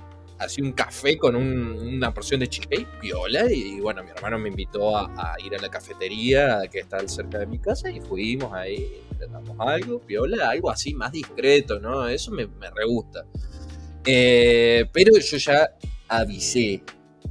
Así 0.44 0.60
un 0.62 0.72
café 0.72 1.16
con 1.18 1.36
un- 1.36 1.94
una 1.96 2.12
porción 2.12 2.40
de 2.40 2.48
cheesecake, 2.48 2.86
piola. 3.00 3.50
Y 3.50 3.80
bueno, 3.80 4.02
mi 4.04 4.10
hermano 4.10 4.38
me 4.38 4.48
invitó 4.48 4.96
a, 4.96 5.34
ir 5.44 5.54
a 5.54 5.58
la 5.60 5.68
cafetería 5.70 6.62
que 6.70 6.80
está 6.80 7.06
cerca 7.08 7.38
de 7.38 7.46
mi 7.46 7.58
casa 7.58 7.90
y 7.90 8.00
fuimos 8.00 8.52
ahí, 8.52 9.02
damos 9.30 9.56
algo, 9.58 10.00
piola, 10.00 10.50
algo 10.50 10.70
así 10.70 10.94
más 10.94 11.12
discreto, 11.12 11.78
¿no? 11.80 12.06
Eso 12.08 12.30
me, 12.30 12.46
me 12.46 12.70
re 12.70 12.84
gusta. 12.86 13.24
Eh, 14.06 14.86
pero 14.92 15.18
yo 15.18 15.36
ya 15.38 15.70
avisé, 16.08 16.82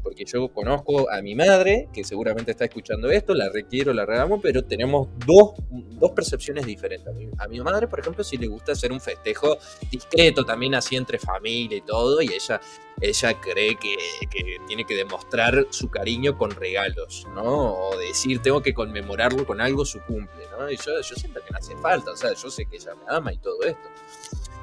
porque 0.04 0.26
yo 0.26 0.50
conozco 0.50 1.10
a 1.10 1.22
mi 1.22 1.34
madre, 1.34 1.88
que 1.94 2.04
seguramente 2.04 2.52
está 2.52 2.66
escuchando 2.66 3.10
esto, 3.10 3.34
la 3.34 3.50
requiero, 3.50 3.94
la 3.94 4.06
regamos, 4.06 4.42
pero 4.44 4.64
tenemos 4.64 5.08
dos, 5.26 5.54
dos 5.70 6.12
percepciones 6.12 6.66
diferentes. 6.66 7.08
A 7.40 7.48
mi, 7.48 7.62
madre, 7.62 7.88
por 7.88 8.02
ejemplo, 8.02 8.24
sí 8.24 8.38
le 8.38 8.48
gusta 8.48 8.74
hacer 8.74 8.92
un 8.92 9.00
festejo 9.00 9.58
discreto, 9.90 10.46
también 10.46 10.76
así 10.76 10.98
entre 10.98 11.18
familia 11.18 11.78
y 11.78 11.82
todo, 11.82 12.22
y 12.22 12.34
ella, 12.34 12.60
ella 13.00 13.40
cree 13.40 13.76
que, 13.78 13.96
que 14.30 14.58
tiene 14.68 14.86
que 14.86 14.96
demostrar 14.96 15.68
su 15.70 15.90
cariño 15.90 16.38
con 16.38 16.52
regalos, 16.52 17.26
¿no? 17.34 17.74
O 17.74 17.98
decir, 17.98 18.42
tengo 18.42 18.62
que 18.62 18.74
conmemorarlo 18.74 19.46
con 19.46 19.62
algo 19.62 19.86
su 19.86 20.02
cumple, 20.02 20.44
¿no? 20.52 20.70
Y 20.70 20.76
yo, 20.76 21.00
yo 21.02 21.16
siento 21.16 21.40
que 21.46 21.52
no 21.52 21.58
hace 21.58 21.76
falta, 21.78 22.12
o 22.12 22.18
sea, 22.18 22.34
yo 22.34 22.52
sé 22.52 22.66
que 22.66 22.76
ella 22.76 22.94
me 22.96 23.16
ama 23.16 23.32
y 23.32 23.38
todo 23.38 23.64
esto. 23.64 23.90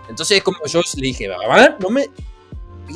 Entonces 0.08 0.38
es 0.38 0.42
como 0.42 0.58
yo 0.66 0.80
le 0.96 1.02
dije, 1.02 1.28
mamá, 1.28 1.76
no 1.78 1.88
me 1.88 2.10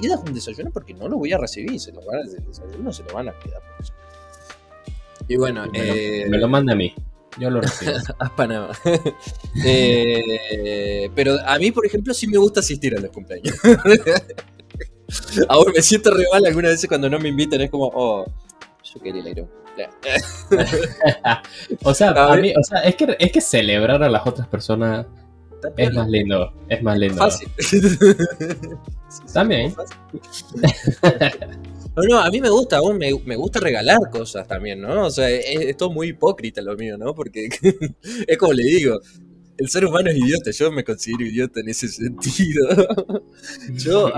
pidas 0.00 0.20
un 0.20 0.35
desayuno 0.35 0.70
porque 0.70 0.94
no 0.94 1.09
lo 1.09 1.18
voy 1.18 1.33
a 1.33 1.38
recibir, 1.38 1.78
se 1.80 1.92
lo 1.92 2.00
van 2.04 2.16
a, 2.16 2.20
el 2.20 2.46
desayuno 2.46 2.92
se 2.92 3.02
lo 3.04 3.14
van 3.14 3.28
a 3.28 3.38
quedar. 3.38 3.62
Y 5.28 5.37
bueno, 5.37 5.66
Me 5.70 5.78
lo, 5.78 5.94
eh, 5.94 6.26
me 6.28 6.38
lo 6.38 6.48
manda 6.48 6.72
a 6.72 6.76
mí. 6.76 6.94
Yo 7.38 7.50
lo 7.50 7.61
recibo. 7.61 7.92
a 8.18 8.35
Panamá. 8.35 8.70
Eh, 9.64 11.09
pero 11.14 11.37
a 11.46 11.59
mí, 11.59 11.70
por 11.70 11.87
ejemplo, 11.87 12.12
sí 12.12 12.26
me 12.26 12.37
gusta 12.38 12.59
asistir 12.61 12.96
a 12.96 13.00
los 13.00 13.11
cumpleaños. 13.11 13.54
Ahora 15.48 15.72
me 15.72 15.80
siento 15.80 16.11
re 16.11 16.24
mal 16.33 16.44
algunas 16.44 16.72
veces 16.72 16.88
cuando 16.88 17.09
no 17.09 17.20
me 17.20 17.28
invitan, 17.28 17.61
es 17.61 17.70
como, 17.70 17.90
oh, 17.94 18.24
yo 18.83 19.00
quería 19.00 19.30
ir 19.30 19.40
a 19.40 19.44
o 21.83 21.94
sea, 21.94 22.11
a 22.11 22.37
mí, 22.37 22.52
o 22.57 22.62
sea, 22.62 22.80
es 22.80 22.96
que, 22.96 23.16
es 23.18 23.33
que 23.33 23.40
celebrar 23.40 24.02
a 24.02 24.09
las 24.09 24.26
otras 24.26 24.48
personas 24.48 25.07
es 25.77 25.94
más 25.94 26.09
lindo, 26.09 26.53
es 26.68 26.83
más 26.83 26.98
lindo. 26.98 27.16
Fácil. 27.16 27.48
También. 29.33 29.74
No, 31.96 32.03
no, 32.03 32.18
a 32.18 32.31
mí 32.31 32.40
me 32.40 32.50
gusta, 32.50 32.81
me, 32.92 33.14
me, 33.24 33.37
gusta 33.37 33.61
regalar 33.61 34.11
cosas 34.11 34.48
también, 34.48 34.81
¿no? 34.81 35.07
O 35.07 35.11
sea, 35.11 35.31
es, 35.31 35.77
todo 35.77 35.90
muy 35.90 36.09
hipócrita 36.09 36.61
lo 36.61 36.77
mío, 36.77 36.98
¿no? 36.98 37.14
Porque 37.14 37.48
es 38.27 38.37
como 38.37 38.53
le 38.53 38.64
digo, 38.64 38.98
el 39.57 39.68
ser 39.68 39.87
humano 39.87 40.11
es 40.11 40.16
idiota, 40.16 40.50
yo 40.50 40.72
me 40.72 40.83
considero 40.83 41.24
idiota 41.24 41.61
en 41.61 41.68
ese 41.68 41.87
sentido. 41.87 42.66
yo 43.74 44.12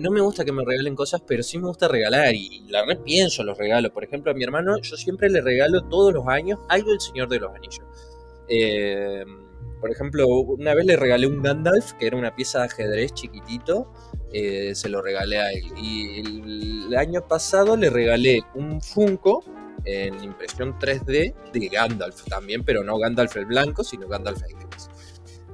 no 0.00 0.10
me 0.10 0.20
gusta 0.20 0.44
que 0.44 0.50
me 0.50 0.64
regalen 0.64 0.96
cosas, 0.96 1.22
pero 1.24 1.44
sí 1.44 1.58
me 1.58 1.68
gusta 1.68 1.86
regalar 1.86 2.34
y 2.34 2.64
la 2.68 2.84
repienso 2.84 3.44
los 3.44 3.56
regalos. 3.56 3.92
Por 3.92 4.02
ejemplo, 4.02 4.32
a 4.32 4.34
mi 4.34 4.42
hermano 4.42 4.80
yo 4.80 4.96
siempre 4.96 5.30
le 5.30 5.40
regalo 5.40 5.84
todos 5.84 6.12
los 6.12 6.26
años 6.26 6.58
algo 6.68 6.90
del 6.90 7.00
Señor 7.00 7.28
de 7.28 7.38
los 7.38 7.54
Anillos. 7.54 7.86
Eh, 8.48 9.24
por 9.80 9.90
ejemplo, 9.90 10.28
una 10.28 10.74
vez 10.74 10.86
le 10.86 10.96
regalé 10.96 11.26
un 11.26 11.42
Gandalf, 11.42 11.94
que 11.94 12.06
era 12.06 12.16
una 12.16 12.34
pieza 12.36 12.60
de 12.60 12.66
ajedrez 12.66 13.12
chiquitito, 13.14 13.92
eh, 14.32 14.74
se 14.74 14.88
lo 14.88 15.02
regalé 15.02 15.38
a 15.40 15.50
él. 15.50 15.64
Y 15.76 16.86
el 16.86 16.96
año 16.96 17.26
pasado 17.26 17.76
le 17.76 17.90
regalé 17.90 18.42
un 18.54 18.80
Funko 18.80 19.44
en 19.84 20.22
impresión 20.22 20.78
3D 20.78 21.34
de 21.52 21.68
Gandalf 21.68 22.24
también, 22.26 22.64
pero 22.64 22.84
no 22.84 22.96
Gandalf 22.98 23.36
el 23.36 23.46
blanco, 23.46 23.82
sino 23.82 24.06
Gandalf 24.06 24.42
el 24.44 24.54
gris. 24.54 24.88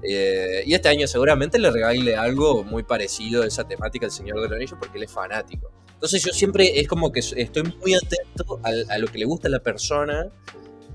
Eh, 0.02 0.62
y 0.66 0.74
este 0.74 0.88
año 0.88 1.06
seguramente 1.06 1.58
le 1.58 1.70
regale 1.70 2.14
algo 2.14 2.62
muy 2.64 2.82
parecido 2.82 3.42
a 3.42 3.46
esa 3.46 3.66
temática 3.66 4.06
del 4.06 4.12
Señor 4.12 4.36
de 4.40 4.48
los 4.48 4.52
Anillos 4.52 4.76
porque 4.78 4.98
él 4.98 5.04
es 5.04 5.10
fanático. 5.10 5.72
Entonces 5.94 6.22
yo 6.22 6.32
siempre 6.32 6.78
es 6.78 6.86
como 6.86 7.10
que 7.10 7.20
estoy 7.20 7.62
muy 7.80 7.94
atento 7.94 8.60
a, 8.62 8.94
a 8.94 8.98
lo 8.98 9.08
que 9.08 9.18
le 9.18 9.24
gusta 9.24 9.48
a 9.48 9.50
la 9.50 9.60
persona 9.60 10.30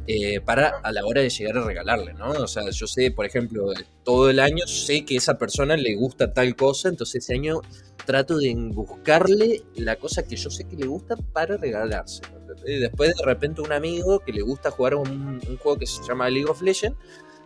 eh, 0.06 0.42
para 0.42 0.80
a 0.84 0.92
la 0.92 1.06
hora 1.06 1.22
de 1.22 1.30
llegar 1.30 1.58
a 1.58 1.64
regalarle, 1.64 2.14
¿no? 2.14 2.32
O 2.32 2.48
sea, 2.48 2.70
yo 2.70 2.88
sé, 2.88 3.12
por 3.12 3.26
ejemplo, 3.26 3.72
todo 4.04 4.30
el 4.30 4.40
año 4.40 4.68
sé 4.68 5.06
que 5.06 5.16
esa 5.16 5.38
persona 5.38 5.78
le 5.78 5.96
gusta 5.96 6.34
tal 6.34 6.56
cosa, 6.56 6.90
entonces 6.90 7.24
ese 7.24 7.36
año 7.36 7.62
trato 8.06 8.38
de 8.38 8.54
buscarle 8.56 9.64
la 9.76 9.96
cosa 9.96 10.24
que 10.24 10.36
yo 10.36 10.50
sé 10.50 10.66
que 10.66 10.76
le 10.76 10.88
gusta 10.88 11.16
para 11.32 11.56
regalarse. 11.56 12.22
Y 12.66 12.80
después 12.80 13.16
de 13.16 13.26
repente 13.26 13.62
un 13.62 13.72
amigo 13.72 14.20
que 14.20 14.34
le 14.34 14.42
gusta 14.42 14.72
jugar 14.72 14.96
un, 14.96 15.40
juego 15.60 15.78
que 15.78 15.88
se 15.88 16.04
llama 16.04 16.30
League 16.30 16.50
of 16.50 16.62
Legends, 16.62 16.98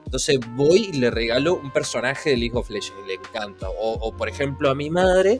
entonces 0.05 0.39
voy 0.55 0.89
y 0.93 0.97
le 0.97 1.11
regalo 1.11 1.55
un 1.55 1.71
personaje 1.71 2.31
de 2.31 2.37
League 2.37 2.57
of 2.57 2.69
Legends 2.69 3.03
y 3.03 3.07
le 3.07 3.13
encanta. 3.15 3.67
O, 3.69 4.15
por 4.15 4.29
ejemplo 4.29 4.69
a 4.69 4.75
mi 4.75 4.89
madre, 4.89 5.39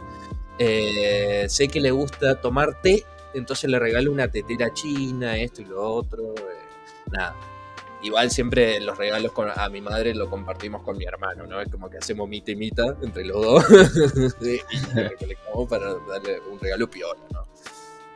eh, 0.60 1.46
sé 1.50 1.68
que 1.68 1.80
le 1.82 1.92
gusta 1.92 2.40
tomar 2.42 2.82
té, 2.82 3.04
entonces 3.34 3.70
le 3.70 3.80
regalo 3.80 4.12
una 4.12 4.30
tetera 4.30 4.74
china, 4.74 5.38
esto 5.38 5.62
y 5.62 5.66
lo 5.66 5.82
otro. 5.82 6.36
Eh, 6.36 6.67
nada. 7.12 7.36
Igual 8.04 8.30
siempre 8.30 8.80
los 8.80 8.98
regalos 8.98 9.32
a 9.56 9.70
mi 9.70 9.82
madre 9.82 10.14
lo 10.14 10.30
compartimos 10.30 10.84
con 10.84 10.98
mi 10.98 11.06
hermano, 11.06 11.48
¿no? 11.48 11.60
Es 11.60 11.70
como 11.70 11.90
que 11.90 11.98
hacemos 11.98 12.30
mita 12.30 12.52
y 12.52 12.56
mita 12.56 12.96
entre 13.02 13.26
los 13.26 13.42
dos 13.42 13.66
y 14.42 14.60
recolectamos 14.94 15.68
para 15.68 15.96
darle 16.08 16.40
un 16.52 16.60
regalo 16.60 16.90
piola, 16.90 17.22
¿no? 17.34 17.48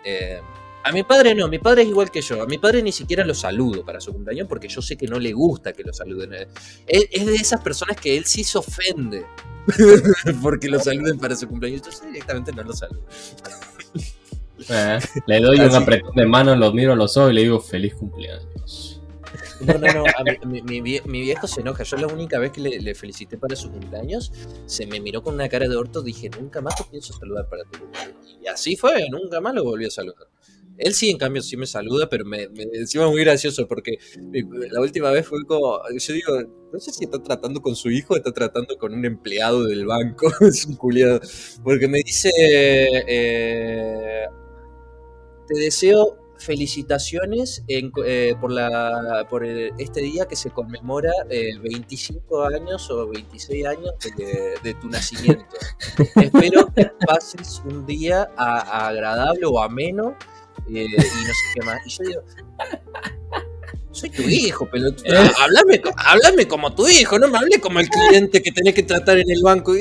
Eh, 0.04 0.40
a 0.84 0.92
mi 0.92 1.04
padre 1.04 1.36
no, 1.36 1.48
mi 1.48 1.60
padre 1.60 1.84
es 1.84 1.90
igual 1.90 2.10
que 2.10 2.22
yo. 2.22 2.42
A 2.42 2.46
mi 2.48 2.58
padre 2.58 2.82
ni 2.82 2.92
siquiera 2.92 3.24
lo 3.24 3.36
saludo 3.36 3.86
para 3.86 4.02
su 4.02 4.12
cumpleaños 4.14 4.48
porque 4.48 4.68
yo 4.68 4.82
sé 4.82 4.98
que 4.98 5.08
no 5.08 5.20
le 5.20 5.32
gusta 5.32 5.74
que 5.74 5.84
lo 5.84 5.94
saluden. 5.94 6.34
Es, 6.88 7.26
de 7.26 7.36
esas 7.36 7.62
personas 7.62 7.98
que 7.98 8.18
él 8.18 8.26
sí 8.26 8.44
se 8.44 8.58
ofende 8.58 9.26
porque 10.42 10.70
lo 10.70 10.80
saluden 10.80 11.20
para 11.20 11.36
su 11.36 11.48
cumpleaños. 11.48 11.82
Entonces 11.82 12.08
directamente 12.08 12.52
no 12.52 12.64
lo 12.64 12.74
saludo. 12.74 13.06
Eh, 14.70 15.00
le 15.28 15.40
doy 15.40 15.60
un 15.60 15.76
apretón 15.76 16.16
de 16.16 16.26
mano, 16.26 16.56
lo 16.56 16.72
miro 16.72 16.94
a 16.94 16.96
los 16.96 17.18
ojos 17.18 17.32
y 17.32 17.36
le 17.36 17.42
digo 17.42 17.60
feliz 17.60 17.96
cumpleaños. 17.96 19.02
No, 19.62 19.74
no, 19.78 19.88
no, 19.94 20.04
mi, 20.50 20.82
viejo 21.22 21.48
se 21.48 21.62
enoja. 21.62 21.84
Yo 21.84 21.98
la 21.98 22.08
única 22.08 22.40
vez 22.40 22.52
que 22.52 22.62
le, 22.62 22.96
felicité 22.96 23.38
para 23.38 23.56
su 23.56 23.72
cumpleaños, 23.72 24.32
se 24.66 24.86
me 24.88 25.00
miró 25.00 25.24
con 25.24 25.36
una 25.36 25.48
cara 25.48 25.68
de 25.68 25.76
orto, 25.76 26.02
dije, 26.02 26.30
nunca 26.30 26.62
más 26.62 26.76
te 26.76 26.84
pienso 26.90 27.14
saludar 27.14 27.48
para 27.48 27.64
tu 27.66 27.80
cumpleaños. 27.80 28.38
Y 28.44 28.48
así 28.48 28.76
fue, 28.76 29.08
nunca 29.10 29.40
más 29.40 29.54
lo 29.54 29.64
volví 29.64 29.86
a 29.86 29.92
saludar. 29.92 30.28
Él 30.78 30.94
sí, 30.94 31.12
en 31.12 31.18
cambio, 31.18 31.44
sí 31.44 31.58
me 31.58 31.68
saluda, 31.68 32.10
pero 32.10 32.26
me, 32.26 32.50
me 32.50 32.64
encima 32.74 33.08
muy 33.08 33.22
gracioso 33.22 33.68
porque 33.68 34.00
la 34.72 34.82
última 34.82 35.12
vez 35.12 35.28
fue 35.28 35.46
como, 35.46 35.80
yo 35.96 36.14
digo, 36.14 36.32
no 36.74 36.80
sé 36.80 36.92
si 36.92 37.04
está 37.04 37.22
tratando 37.22 37.62
con 37.62 37.76
su 37.76 37.92
hijo 37.92 38.14
o 38.14 38.18
está 38.18 38.32
tratando 38.32 38.78
con 38.78 38.94
un 38.94 39.06
empleado 39.06 39.66
del 39.66 39.86
banco, 39.86 40.32
es 40.42 40.66
un 40.66 40.76
culiado, 40.76 41.20
porque 41.64 41.88
me 41.88 42.00
dice, 42.00 42.32
eh, 42.36 44.26
te 45.48 45.60
deseo 45.60 46.18
felicitaciones 46.42 47.64
eh, 47.68 48.36
por, 48.40 48.52
la, 48.52 49.26
por 49.30 49.46
este 49.46 50.02
día 50.02 50.26
que 50.26 50.36
se 50.36 50.50
conmemora 50.50 51.12
25 51.30 52.52
eh, 52.52 52.56
años 52.58 52.90
o 52.90 53.08
26 53.08 53.66
años 53.66 53.94
de, 54.64 54.74
tu 54.74 54.90
nacimiento. 54.90 55.46
Espero 56.16 56.68
que 56.74 56.92
pases 57.06 57.62
un 57.66 57.86
día 57.86 58.24
agradable 58.36 59.46
o 59.46 59.62
ameno 59.62 60.16
eh, 60.68 60.86
y 60.86 60.88
no 60.88 60.98
sé 60.98 61.46
qué 61.56 61.62
más. 61.66 61.86
Y 61.86 61.90
yo 61.90 62.04
digo, 62.04 62.22
soy 63.92 64.10
tu 64.10 64.22
hijo, 64.24 64.70
pelotudo. 64.70 65.06
Háblame, 65.98 66.48
como 66.48 66.74
tu 66.74 66.88
hijo, 66.88 67.20
no 67.20 67.28
me 67.28 67.38
hable 67.38 67.60
como 67.60 67.80
el 67.80 67.90
cliente 67.90 68.42
que 68.42 68.52
tenés 68.52 68.74
que 68.74 68.84
tratar 68.84 69.18
en 69.18 69.30
el 69.30 69.42
banco. 69.42 69.74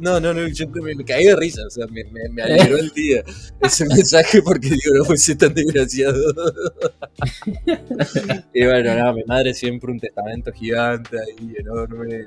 no, 0.00 0.20
no, 0.20 0.32
no, 0.32 0.46
yo 0.48 0.68
me, 0.68 1.04
caí 1.04 1.24
de 1.24 1.36
risa, 1.36 1.62
o 1.66 1.70
sea, 1.70 1.86
me, 1.88 2.04
me, 2.30 2.42
alegró 2.42 2.78
el 2.78 2.90
día 2.90 3.24
ese 3.60 3.84
mensaje 3.86 4.42
porque 4.42 4.68
digo, 4.68 5.04
no 5.08 5.16
ser 5.16 5.38
tan 5.38 5.54
desgraciado. 5.54 6.18
y 8.54 8.64
bueno, 8.64 8.94
nada, 8.94 9.12
mi 9.12 9.24
madre 9.24 9.54
siempre 9.54 9.90
un 9.90 9.98
testamento 9.98 10.52
gigante 10.52 11.18
ahí, 11.18 11.54
enorme. 11.58 12.24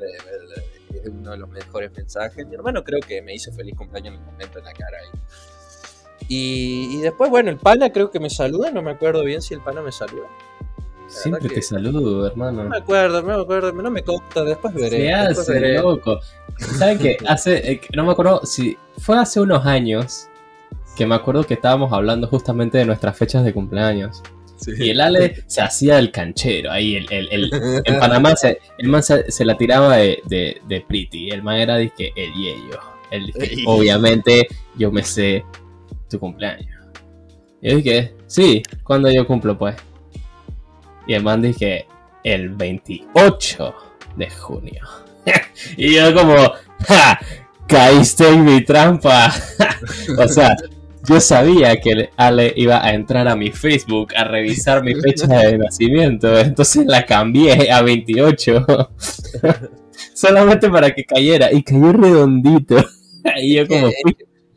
Es 0.94 1.10
uno 1.10 1.32
de 1.32 1.38
los 1.38 1.50
mejores 1.50 1.92
mensajes. 1.96 2.46
Mi 2.46 2.56
hermano 2.56 2.84
creo 2.84 3.00
que 3.00 3.22
me 3.22 3.34
hizo 3.34 3.52
feliz 3.54 3.76
cumpleaños 3.76 4.16
en 4.16 4.20
el 4.20 4.26
momento 4.26 4.60
en 4.60 4.66
la 4.66 4.74
cara 4.74 4.98
ahí. 4.98 5.20
Y, 6.28 6.98
y 6.98 7.02
después, 7.02 7.30
bueno, 7.30 7.50
el 7.50 7.58
pana 7.58 7.92
creo 7.92 8.12
que 8.12 8.20
me 8.20 8.30
saluda, 8.30 8.72
no 8.72 8.82
me 8.82 8.92
acuerdo 8.92 9.24
bien 9.24 9.42
si 9.42 9.54
el 9.54 9.62
pana 9.62 9.82
me 9.82 9.92
saluda. 9.92 10.28
Siempre 11.12 11.50
te 11.50 11.62
saludo, 11.62 12.26
hermano. 12.26 12.64
No 12.64 12.70
me 12.70 12.78
acuerdo, 12.78 13.22
no 13.22 13.28
me 13.28 13.44
acuerdo, 13.44 13.74
no 13.74 13.92
me 13.92 14.02
consta, 14.02 14.44
después 14.44 14.74
veré. 14.74 14.98
Se 14.98 15.14
hace, 15.14 15.74
loco. 15.74 16.20
¿Saben 16.58 16.98
qué? 17.00 17.18
Hace, 17.28 17.72
eh, 17.72 17.82
no 17.94 18.06
me 18.06 18.14
acuerdo 18.14 18.46
si 18.46 18.78
fue 18.98 19.20
hace 19.20 19.42
unos 19.42 19.66
años 19.66 20.30
que 20.96 21.06
me 21.06 21.16
acuerdo 21.16 21.44
que 21.44 21.56
estábamos 21.56 21.92
hablando 21.92 22.28
justamente 22.28 22.78
de 22.78 22.86
nuestras 22.86 23.18
fechas 23.18 23.44
de 23.44 23.54
cumpleaños. 23.54 24.24
Y 24.78 24.92
el 24.92 25.02
Ale 25.02 25.44
se 25.48 25.62
hacía 25.62 26.00
el 26.00 26.12
canchero 26.12 26.72
ahí, 26.72 26.96
el, 26.96 27.12
el, 27.12 27.28
el 27.32 27.82
en 27.84 28.00
Panamá 28.00 28.36
se, 28.36 28.60
el 28.78 28.88
man 28.88 29.02
se, 29.04 29.44
la 29.44 29.58
tiraba 29.58 29.98
de, 29.98 30.22
de, 30.28 30.62
de 30.68 30.82
Pretty, 30.82 31.32
el 31.32 31.42
man 31.42 31.58
era 31.58 31.78
dije, 31.78 32.14
el 32.16 32.32
yello. 32.34 32.80
El, 33.10 33.34
obviamente 33.66 34.48
yo 34.78 34.92
me 34.92 35.04
sé 35.04 35.44
tu 36.10 36.20
cumpleaños. 36.20 36.70
Y 37.62 37.72
yo 37.72 37.78
dije, 37.78 38.16
sí, 38.28 38.64
cuando 38.84 39.12
yo 39.12 39.28
cumplo 39.28 39.58
pues. 39.58 39.76
Y 41.12 41.14
el 41.14 41.24
man 41.24 41.42
dije, 41.42 41.88
el 42.24 42.52
28 42.52 43.76
de 44.16 44.30
junio. 44.30 44.82
y 45.76 45.96
yo 45.96 46.16
como, 46.16 46.36
¡ja! 46.88 47.20
Caíste 47.68 48.30
en 48.30 48.46
mi 48.46 48.64
trampa. 48.64 49.30
o 50.18 50.28
sea, 50.30 50.56
yo 51.06 51.20
sabía 51.20 51.76
que 51.82 52.12
Ale 52.16 52.54
iba 52.56 52.82
a 52.82 52.94
entrar 52.94 53.28
a 53.28 53.36
mi 53.36 53.52
Facebook 53.52 54.14
a 54.16 54.24
revisar 54.24 54.86
mi 54.86 54.96
fecha 54.96 55.28
de 55.28 55.58
nacimiento. 55.58 56.40
Entonces 56.40 56.86
la 56.86 57.06
cambié 57.06 57.70
a 57.70 57.82
28. 57.82 58.66
Solamente 60.14 60.70
para 60.70 60.92
que 60.92 61.04
cayera. 61.04 61.52
Y 61.52 61.62
cayó 61.62 61.92
redondito. 61.92 62.86
y 63.36 63.56
yo 63.56 63.68
como, 63.68 63.90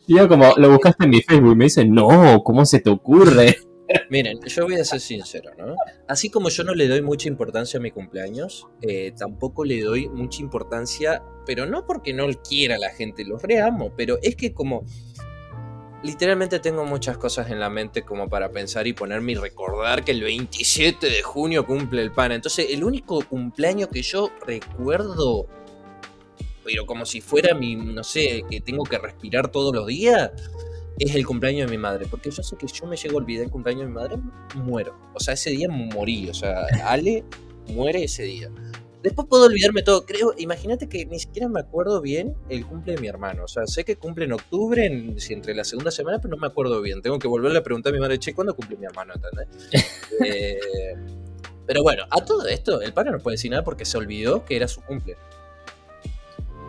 yo 0.07 0.29
como, 0.29 0.55
lo 0.57 0.71
buscaste 0.71 1.03
en 1.03 1.11
mi 1.11 1.21
Facebook 1.21 1.51
y 1.51 1.57
me 1.57 1.65
dice, 1.65 1.85
no, 1.85 2.45
¿cómo 2.45 2.65
se 2.65 2.79
te 2.79 2.91
ocurre? 2.91 3.57
Miren, 4.11 4.41
yo 4.47 4.65
voy 4.65 4.77
a 4.77 4.85
ser 4.85 5.01
sincero, 5.01 5.51
¿no? 5.59 5.77
Así 6.09 6.31
como 6.31 6.49
yo 6.49 6.65
no 6.65 6.75
le 6.75 6.89
doy 6.89 7.03
mucha 7.03 7.29
importancia 7.29 7.79
a 7.79 7.83
mi 7.83 7.91
cumpleaños, 7.91 8.67
eh, 8.81 9.13
tampoco 9.17 9.65
le 9.65 9.83
doy 9.83 10.09
mucha 10.09 10.41
importancia, 10.41 11.23
pero 11.47 11.67
no 11.67 11.87
porque 11.87 12.15
no 12.15 12.27
quiera 12.49 12.79
la 12.79 12.91
gente, 12.91 13.25
los 13.25 13.43
reamo, 13.43 13.93
pero 13.97 14.19
es 14.23 14.37
que 14.37 14.55
como 14.55 14.85
literalmente 16.03 16.61
tengo 16.61 16.85
muchas 16.85 17.17
cosas 17.17 17.51
en 17.51 17.59
la 17.59 17.71
mente 17.71 18.03
como 18.03 18.29
para 18.29 18.51
pensar 18.51 18.87
y 18.87 18.93
ponerme 18.93 19.33
y 19.33 19.35
recordar 19.37 20.05
que 20.05 20.13
el 20.13 20.23
27 20.23 21.09
de 21.09 21.23
junio 21.23 21.67
cumple 21.67 22.03
el 22.03 22.13
pan. 22.13 22.33
Entonces, 22.33 22.67
el 22.71 22.85
único 22.85 23.25
cumpleaños 23.25 23.89
que 23.89 24.03
yo 24.03 24.31
recuerdo, 24.47 25.47
pero 26.63 26.85
como 26.85 27.07
si 27.07 27.21
fuera 27.23 27.55
mi, 27.55 27.75
no 27.77 28.05
sé, 28.05 28.45
que 28.51 28.61
tengo 28.61 28.85
que 28.85 28.99
respirar 28.99 29.51
todos 29.51 29.75
los 29.75 29.87
días, 29.87 30.31
es 30.99 31.15
el 31.15 31.27
cumpleaños 31.27 31.71
de 31.71 31.77
mi 31.77 31.81
madre, 31.81 32.07
porque 32.09 32.31
yo 32.31 32.43
sé 32.43 32.57
que 32.57 32.67
yo 32.67 32.87
me 32.87 32.97
llego 32.97 33.19
a 33.19 33.23
olvidar 33.23 33.45
el 33.45 33.51
cumpleaños 33.51 33.83
de 33.83 33.89
mi 33.89 33.95
madre, 33.95 34.17
muero. 34.55 34.97
O 35.15 35.21
sea, 35.21 35.35
ese 35.35 35.51
día 35.51 35.69
morí. 35.69 36.29
O 36.29 36.35
sea, 36.35 36.67
Ale 36.85 37.25
muere 37.69 38.05
ese 38.05 38.23
día. 38.25 38.51
Después 39.03 39.29
puedo 39.29 39.45
olvidarme 39.45 39.83
todo. 39.83 40.07
Creo, 40.07 40.33
imagínate 40.39 40.89
que 40.89 41.05
ni 41.05 41.19
siquiera 41.19 41.49
me 41.49 41.61
acuerdo 41.61 42.01
bien 42.01 42.35
el 42.49 42.65
cumple 42.65 42.95
de 42.95 43.01
mi 43.01 43.09
hermano. 43.09 43.45
O 43.45 43.49
sea, 43.49 43.67
sé 43.67 43.85
que 43.85 43.97
cumple 43.97 44.25
en 44.25 44.33
octubre, 44.33 44.87
en, 44.87 45.21
si 45.21 45.35
entre 45.35 45.55
la 45.55 45.65
segunda 45.65 45.91
semana, 45.91 46.19
pero 46.21 46.35
no 46.35 46.41
me 46.41 46.47
acuerdo 46.47 46.81
bien. 46.81 47.03
Tengo 47.03 47.19
que 47.19 47.29
volverle 47.29 47.59
a 47.59 47.63
preguntar 47.63 47.93
a 47.93 47.95
mi 47.95 48.01
madre, 48.01 48.19
che, 48.19 48.35
¿cuándo 48.35 48.55
cumple 48.57 48.77
mi 48.79 48.87
hermano? 48.87 49.13
eh, 50.25 50.59
pero 51.67 51.83
bueno, 51.83 52.05
a 52.11 52.25
todo 52.25 52.47
esto, 52.47 52.81
el 52.81 52.95
padre 52.95 53.11
no 53.11 53.19
puede 53.19 53.35
decir 53.35 53.51
nada 53.51 53.65
porque 53.65 53.85
se 53.85 53.99
olvidó 53.99 54.45
que 54.45 54.57
era 54.57 54.69
su 54.69 54.81
cumple. 54.81 55.17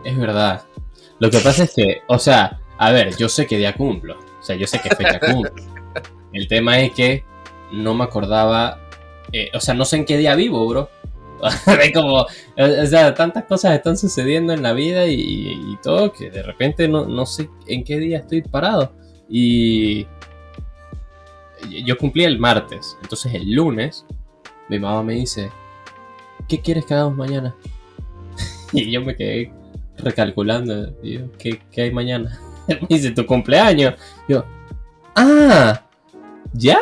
Es 0.03 0.17
verdad. 0.17 0.63
Lo 1.19 1.29
que 1.29 1.39
pasa 1.39 1.63
es 1.63 1.73
que, 1.73 2.01
o 2.07 2.19
sea, 2.19 2.59
a 2.77 2.91
ver, 2.91 3.15
yo 3.17 3.29
sé 3.29 3.45
qué 3.45 3.57
día 3.57 3.73
cumplo. 3.73 4.17
O 4.39 4.43
sea, 4.43 4.55
yo 4.55 4.67
sé 4.67 4.79
qué 4.81 4.89
fecha 4.95 5.19
cumplo. 5.19 5.53
El 6.33 6.47
tema 6.47 6.79
es 6.79 6.91
que 6.93 7.23
no 7.71 7.93
me 7.93 8.03
acordaba. 8.03 8.79
Eh, 9.31 9.49
o 9.53 9.59
sea, 9.59 9.73
no 9.73 9.85
sé 9.85 9.97
en 9.97 10.05
qué 10.05 10.17
día 10.17 10.35
vivo, 10.35 10.65
bro. 10.67 10.89
como, 11.93 12.21
o 12.21 12.85
sea, 12.87 13.13
tantas 13.13 13.45
cosas 13.45 13.75
están 13.75 13.97
sucediendo 13.97 14.53
en 14.53 14.63
la 14.63 14.73
vida 14.73 15.05
y, 15.07 15.77
todo 15.83 16.11
que 16.11 16.31
de 16.31 16.41
repente 16.41 16.87
no, 16.87 17.05
no, 17.05 17.25
sé 17.25 17.49
en 17.67 17.83
qué 17.83 17.99
día 17.99 18.19
estoy 18.19 18.41
parado. 18.41 18.93
Y 19.29 20.07
yo 21.83 21.97
cumplí 21.97 22.23
el 22.23 22.39
martes, 22.39 22.97
entonces 23.01 23.33
el 23.33 23.51
lunes 23.51 24.05
mi 24.67 24.79
mamá 24.79 25.03
me 25.03 25.13
dice, 25.13 25.51
¿qué 26.47 26.59
quieres 26.59 26.85
que 26.85 26.93
hagamos 26.93 27.15
mañana? 27.15 27.55
y 28.73 28.91
yo 28.91 29.01
me 29.01 29.15
quedé 29.15 29.51
recalculando, 29.97 30.93
¿qué, 31.37 31.59
¿qué, 31.71 31.81
hay 31.81 31.91
mañana? 31.91 32.39
Me 32.67 32.79
dice, 32.89 33.11
tu 33.11 33.25
cumpleaños. 33.25 33.95
Yo, 34.27 34.43
ah, 35.15 35.81
¿ya? 36.53 36.79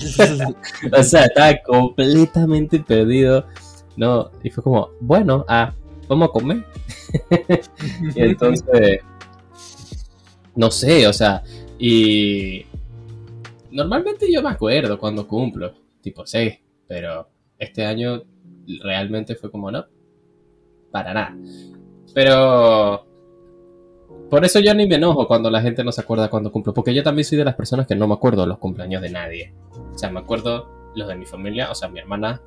o 0.92 1.02
sea, 1.02 1.24
estaba 1.24 1.54
completamente 1.64 2.80
perdido. 2.80 3.46
No, 3.96 4.30
y 4.42 4.50
fue 4.50 4.64
como, 4.64 4.90
bueno, 5.00 5.44
ah, 5.48 5.74
vamos 6.08 6.28
a 6.28 6.32
comer. 6.32 6.64
y 8.14 8.20
entonces, 8.22 9.00
no 10.54 10.70
sé, 10.70 11.06
o 11.06 11.12
sea, 11.12 11.42
y 11.78 12.64
normalmente 13.70 14.32
yo 14.32 14.42
me 14.42 14.50
acuerdo 14.50 14.98
cuando 14.98 15.26
cumplo, 15.26 15.74
tipo 16.00 16.26
6, 16.26 16.58
pero 16.86 17.28
este 17.58 17.84
año 17.84 18.22
realmente 18.82 19.34
fue 19.34 19.50
como, 19.50 19.70
no, 19.70 19.84
para 20.90 21.12
nada. 21.12 21.36
Pero 22.14 23.11
por 24.30 24.44
eso 24.44 24.60
yo 24.60 24.74
ni 24.74 24.86
me 24.86 24.94
enojo 24.94 25.26
cuando 25.28 25.50
la 25.50 25.60
gente 25.60 25.84
no 25.84 25.92
se 25.92 26.00
acuerda 26.00 26.30
cuando 26.30 26.50
cumplo, 26.50 26.72
porque 26.72 26.94
yo 26.94 27.02
también 27.02 27.24
soy 27.24 27.38
de 27.38 27.44
las 27.44 27.54
personas 27.54 27.86
que 27.86 27.94
no 27.94 28.08
me 28.08 28.14
acuerdo 28.14 28.46
los 28.46 28.58
cumpleaños 28.58 29.02
de 29.02 29.10
nadie. 29.10 29.52
O 29.94 29.98
sea, 29.98 30.10
me 30.10 30.20
acuerdo 30.20 30.68
los 30.94 31.06
de 31.08 31.16
mi 31.16 31.26
familia, 31.26 31.70
o 31.70 31.74
sea, 31.74 31.88
mi 31.88 31.98
hermana, 31.98 32.40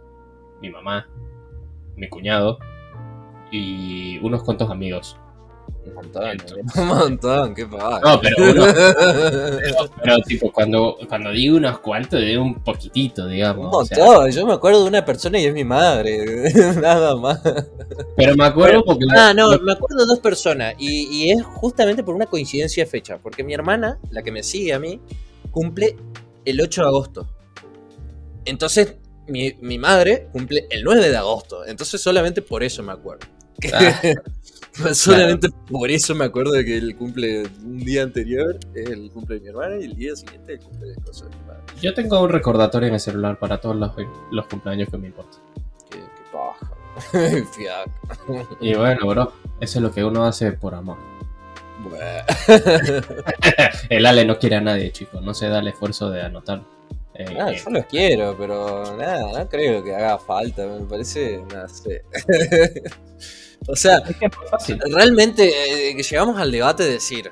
mi 0.62 0.70
mamá, 0.70 1.08
mi 1.96 2.10
cuñado 2.10 2.58
y 3.52 4.18
unos 4.20 4.44
cuantos 4.44 4.72
amigos. 4.72 5.20
Un 5.86 5.94
montón, 5.94 6.38
un 6.76 6.88
montón, 6.88 7.56
qué 7.56 7.66
pasa. 7.66 8.00
No, 8.00 8.20
pero 8.20 8.52
uno. 8.52 8.66
pero, 10.04 10.18
tipo, 10.26 10.52
cuando, 10.52 10.98
cuando 11.08 11.32
digo 11.32 11.58
unos 11.58 11.80
cuantos, 11.80 12.22
digo 12.22 12.42
un 12.42 12.56
poquitito, 12.64 13.28
digamos. 13.28 13.66
Un 13.66 13.72
montón, 13.72 14.32
yo 14.32 14.46
me 14.46 14.54
acuerdo 14.54 14.82
de 14.82 14.90
una 14.90 15.06
persona 15.06 15.40
y 15.40 15.46
es 15.46 15.54
mi 15.54 15.64
madre, 15.64 16.52
nada 16.82 17.16
más. 17.16 17.40
Pero 18.18 18.36
me 18.36 18.46
acuerdo 18.46 18.84
porque. 18.84 19.06
Ah, 19.16 19.34
no, 19.34 19.50
me 19.60 19.74
acuerdo 19.74 20.00
de 20.00 20.06
dos 20.06 20.20
personas 20.20 20.74
y, 20.80 21.08
y 21.12 21.32
es 21.32 21.44
justamente 21.44 22.04
por 22.04 22.16
una 22.16 22.26
coincidencia 22.26 22.84
de 22.84 22.90
fecha, 22.90 23.18
porque 23.18 23.44
mi 23.44 23.54
hermana, 23.54 24.00
la 24.10 24.24
que 24.24 24.32
me 24.32 24.44
sigue 24.44 24.74
a 24.74 24.80
mí, 24.80 25.00
cumple 25.52 25.96
el 26.46 26.62
8 26.62 26.82
de 26.82 26.88
agosto. 26.88 27.28
Entonces, 28.46 28.96
mi, 29.28 29.54
mi, 29.62 29.78
madre 29.78 30.30
cumple 30.32 30.68
el 30.70 30.84
9 30.84 31.10
de 31.10 31.18
agosto. 31.18 31.66
Entonces, 31.66 32.02
solamente 32.02 32.42
por 32.42 32.64
eso 32.64 32.84
me 32.84 32.92
acuerdo. 32.92 33.28
Ah. 33.74 34.02
solamente 34.94 35.50
por 35.70 35.90
eso 35.90 36.14
me 36.16 36.26
acuerdo 36.26 36.52
de 36.52 36.66
que 36.66 36.78
el 36.78 36.96
cumple 36.96 37.44
un 37.64 37.80
día 37.80 38.04
anterior 38.04 38.58
es 38.74 38.90
el 38.90 39.10
cumple 39.12 39.36
de 39.36 39.42
mi 39.42 39.48
hermana 39.50 39.78
y 39.80 39.86
el 39.86 39.96
día 39.96 40.16
siguiente 40.16 40.54
el 40.54 40.60
cumple 40.60 40.90
de 40.90 40.96
cosas 40.96 41.30
de 41.30 41.38
mi 41.38 41.44
madre. 41.46 41.62
Yo 41.82 41.94
tengo 41.94 42.22
un 42.22 42.30
recordatorio 42.30 42.88
en 42.88 42.96
el 42.96 43.00
celular 43.00 43.40
para 43.40 43.60
todos 43.60 43.76
los, 43.76 43.92
los 44.32 44.48
cumpleaños 44.48 44.90
que 44.90 44.98
me 44.98 45.08
importan. 45.08 45.42
Qué, 45.90 46.00
qué 46.00 46.24
paja. 46.32 46.72
y 48.62 48.74
bueno, 48.74 49.08
bro, 49.08 49.34
eso 49.60 49.80
es 49.80 49.84
lo 49.84 49.92
que 49.92 50.04
uno 50.04 50.26
hace 50.26 50.54
por 50.54 50.76
amor. 50.76 50.98
el 53.90 54.06
Ale 54.06 54.26
no 54.26 54.40
quiere 54.40 54.56
a 54.56 54.62
nadie, 54.62 54.92
chicos. 54.92 55.22
No 55.22 55.34
se 55.34 55.50
da 55.50 55.60
el 55.60 55.68
esfuerzo 55.68 56.10
de 56.10 56.22
anotar 56.22 56.64
eh, 57.18 57.34
no, 57.34 57.50
yo 57.50 57.70
los 57.70 57.86
quiero, 57.86 58.36
pero 58.38 58.98
nada, 58.98 59.40
no 59.40 59.48
creo 59.48 59.82
que 59.82 59.96
haga 59.96 60.18
falta, 60.18 60.68
me 60.68 60.86
parece, 60.86 61.42
no 61.54 61.68
sé. 61.70 62.04
O 63.68 63.76
sea, 63.76 64.02
realmente 64.92 65.90
eh, 65.90 65.96
llegamos 65.96 66.40
al 66.40 66.52
debate 66.52 66.84
de 66.84 66.92
decir, 66.92 67.32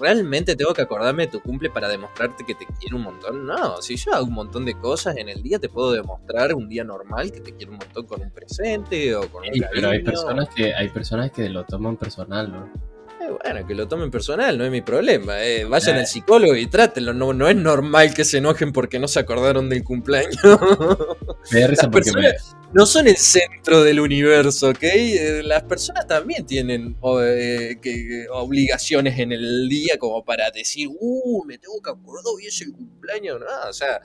¿realmente 0.00 0.56
tengo 0.56 0.72
que 0.72 0.82
acordarme 0.82 1.26
de 1.26 1.32
tu 1.32 1.40
cumple 1.40 1.70
para 1.70 1.88
demostrarte 1.88 2.44
que 2.44 2.54
te 2.54 2.66
quiero 2.80 2.96
un 2.96 3.02
montón? 3.02 3.46
No, 3.46 3.80
si 3.82 3.96
yo 3.96 4.14
hago 4.14 4.26
un 4.26 4.34
montón 4.34 4.64
de 4.64 4.74
cosas 4.74 5.16
en 5.16 5.28
el 5.28 5.42
día, 5.42 5.58
te 5.58 5.68
puedo 5.68 5.92
demostrar 5.92 6.54
un 6.54 6.68
día 6.68 6.84
normal 6.84 7.32
que 7.32 7.40
te 7.40 7.54
quiero 7.54 7.72
un 7.72 7.78
montón 7.78 8.06
con 8.06 8.22
un 8.22 8.30
presente 8.30 9.14
o 9.14 9.22
con 9.30 9.42
un 9.42 9.48
cariño. 9.48 9.68
Pero 9.72 9.90
hay 9.90 10.02
personas 10.02 10.48
que, 10.54 10.74
hay 10.74 10.88
personas 10.88 11.30
que 11.30 11.48
lo 11.48 11.64
toman 11.64 11.96
personal, 11.96 12.50
¿no? 12.50 12.93
Bueno, 13.30 13.66
que 13.66 13.74
lo 13.74 13.88
tomen 13.88 14.10
personal, 14.10 14.56
no 14.56 14.64
es 14.64 14.70
mi 14.70 14.80
problema. 14.80 15.44
Eh. 15.44 15.64
Vayan 15.64 15.96
al 15.96 16.06
psicólogo 16.06 16.56
y 16.56 16.66
trátenlo. 16.66 17.12
No, 17.12 17.32
no 17.32 17.48
es 17.48 17.56
normal 17.56 18.14
que 18.14 18.24
se 18.24 18.38
enojen 18.38 18.72
porque 18.72 18.98
no 18.98 19.08
se 19.08 19.20
acordaron 19.20 19.68
del 19.68 19.84
cumpleaños. 19.84 20.42
no 22.72 22.86
son 22.86 23.08
el 23.08 23.16
centro 23.16 23.82
del 23.82 24.00
universo, 24.00 24.70
¿ok? 24.70 24.82
Eh, 24.82 25.42
las 25.44 25.62
personas 25.64 26.06
también 26.06 26.46
tienen 26.46 26.96
eh, 27.22 28.26
obligaciones 28.30 29.18
en 29.18 29.32
el 29.32 29.68
día 29.68 29.98
como 29.98 30.24
para 30.24 30.50
decir, 30.50 30.88
uh, 30.88 31.44
me 31.44 31.58
tengo 31.58 31.80
que 31.80 31.90
acordar 31.90 32.24
hoy 32.26 32.46
es 32.46 32.60
el 32.62 32.72
cumpleaños. 32.72 33.40
No, 33.40 33.68
o 33.68 33.72
sea, 33.72 34.00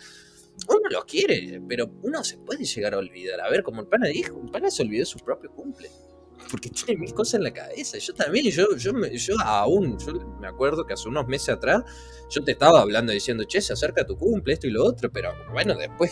uno 0.68 0.90
lo 0.90 1.06
quiere, 1.06 1.62
pero 1.68 1.90
uno 2.04 2.24
se 2.24 2.38
puede 2.38 2.66
llegar 2.66 2.94
a 2.94 2.98
olvidar. 2.98 3.42
A 3.42 3.50
ver, 3.50 3.64
como 3.64 3.82
el 3.82 3.88
pana 3.88 4.08
dijo, 4.08 4.40
el 4.44 4.52
pana 4.52 4.70
se 4.70 4.84
olvidó 4.84 5.06
su 5.06 5.20
propio 5.20 5.52
cumpleaños 5.52 6.09
porque 6.50 6.70
tiene 6.70 7.00
mil 7.00 7.14
cosas 7.14 7.36
en 7.36 7.44
la 7.44 7.52
cabeza. 7.52 7.98
Yo 7.98 8.14
también, 8.14 8.50
yo, 8.52 8.76
yo, 8.76 8.92
yo 9.14 9.40
aún, 9.40 9.98
yo 10.00 10.14
me 10.40 10.48
acuerdo 10.48 10.86
que 10.86 10.94
hace 10.94 11.08
unos 11.08 11.28
meses 11.28 11.50
atrás 11.50 11.84
yo 12.30 12.44
te 12.44 12.52
estaba 12.52 12.82
hablando 12.82 13.12
diciendo, 13.12 13.44
che, 13.44 13.62
se 13.62 13.74
acerca 13.74 14.06
tu 14.06 14.18
cumple, 14.18 14.54
esto 14.54 14.68
y 14.68 14.72
lo 14.72 14.86
otro, 14.86 15.12
pero 15.12 15.34
bueno, 15.52 15.76
después 15.76 16.12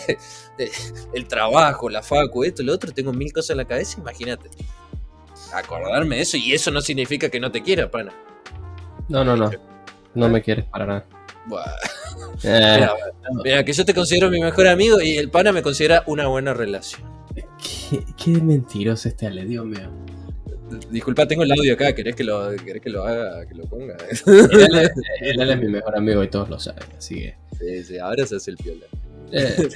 el 1.13 1.27
trabajo, 1.27 1.89
la 1.89 2.01
facu, 2.01 2.43
esto 2.43 2.63
y 2.63 2.65
lo 2.65 2.73
otro, 2.73 2.91
tengo 2.91 3.13
mil 3.13 3.31
cosas 3.31 3.51
en 3.51 3.57
la 3.57 3.65
cabeza, 3.65 3.99
imagínate. 3.99 4.49
Acordarme 5.53 6.17
de 6.17 6.21
eso, 6.23 6.37
y 6.37 6.53
eso 6.53 6.71
no 6.71 6.81
significa 6.81 7.29
que 7.29 7.39
no 7.39 7.51
te 7.51 7.61
quiera, 7.61 7.89
pana. 7.89 8.13
No, 9.07 9.23
no, 9.23 9.37
no. 9.37 9.51
No 10.15 10.29
me 10.29 10.41
quieres 10.41 10.65
para 10.65 10.85
nada. 10.85 11.07
Eh. 12.43 12.87
mira, 13.43 13.63
que 13.63 13.71
yo 13.71 13.85
te 13.85 13.93
considero 13.93 14.29
mi 14.29 14.39
mejor 14.41 14.67
amigo 14.67 14.99
y 14.99 15.17
el 15.17 15.29
pana 15.29 15.51
me 15.51 15.61
considera 15.61 16.03
una 16.07 16.27
buena 16.27 16.53
relación. 16.53 17.01
Qué, 17.89 18.03
qué 18.17 18.31
mentiroso 18.31 19.07
este 19.07 19.27
Ale, 19.27 19.45
Dios 19.45 19.65
mío. 19.65 19.89
Disculpa, 20.91 21.27
tengo 21.27 21.43
el 21.43 21.51
audio 21.51 21.73
acá, 21.73 21.93
¿querés 21.93 22.15
que 22.15 22.23
lo, 22.23 22.49
querés 22.57 22.81
que 22.81 22.89
lo 22.89 23.03
haga, 23.03 23.45
que 23.45 23.55
lo 23.55 23.65
ponga? 23.65 23.95
Él, 25.21 25.41
es 25.49 25.59
mi 25.59 25.67
mejor 25.67 25.95
amigo 25.95 26.23
y 26.23 26.27
todos 26.27 26.49
lo 26.49 26.59
saben, 26.59 26.83
así 26.97 27.15
que... 27.15 27.35
Sí, 27.57 27.83
sí, 27.83 27.97
ahora 27.97 28.25
se 28.25 28.35
hace 28.35 28.51
el 28.51 28.57
piola. 28.57 28.85
Eh, 29.31 29.69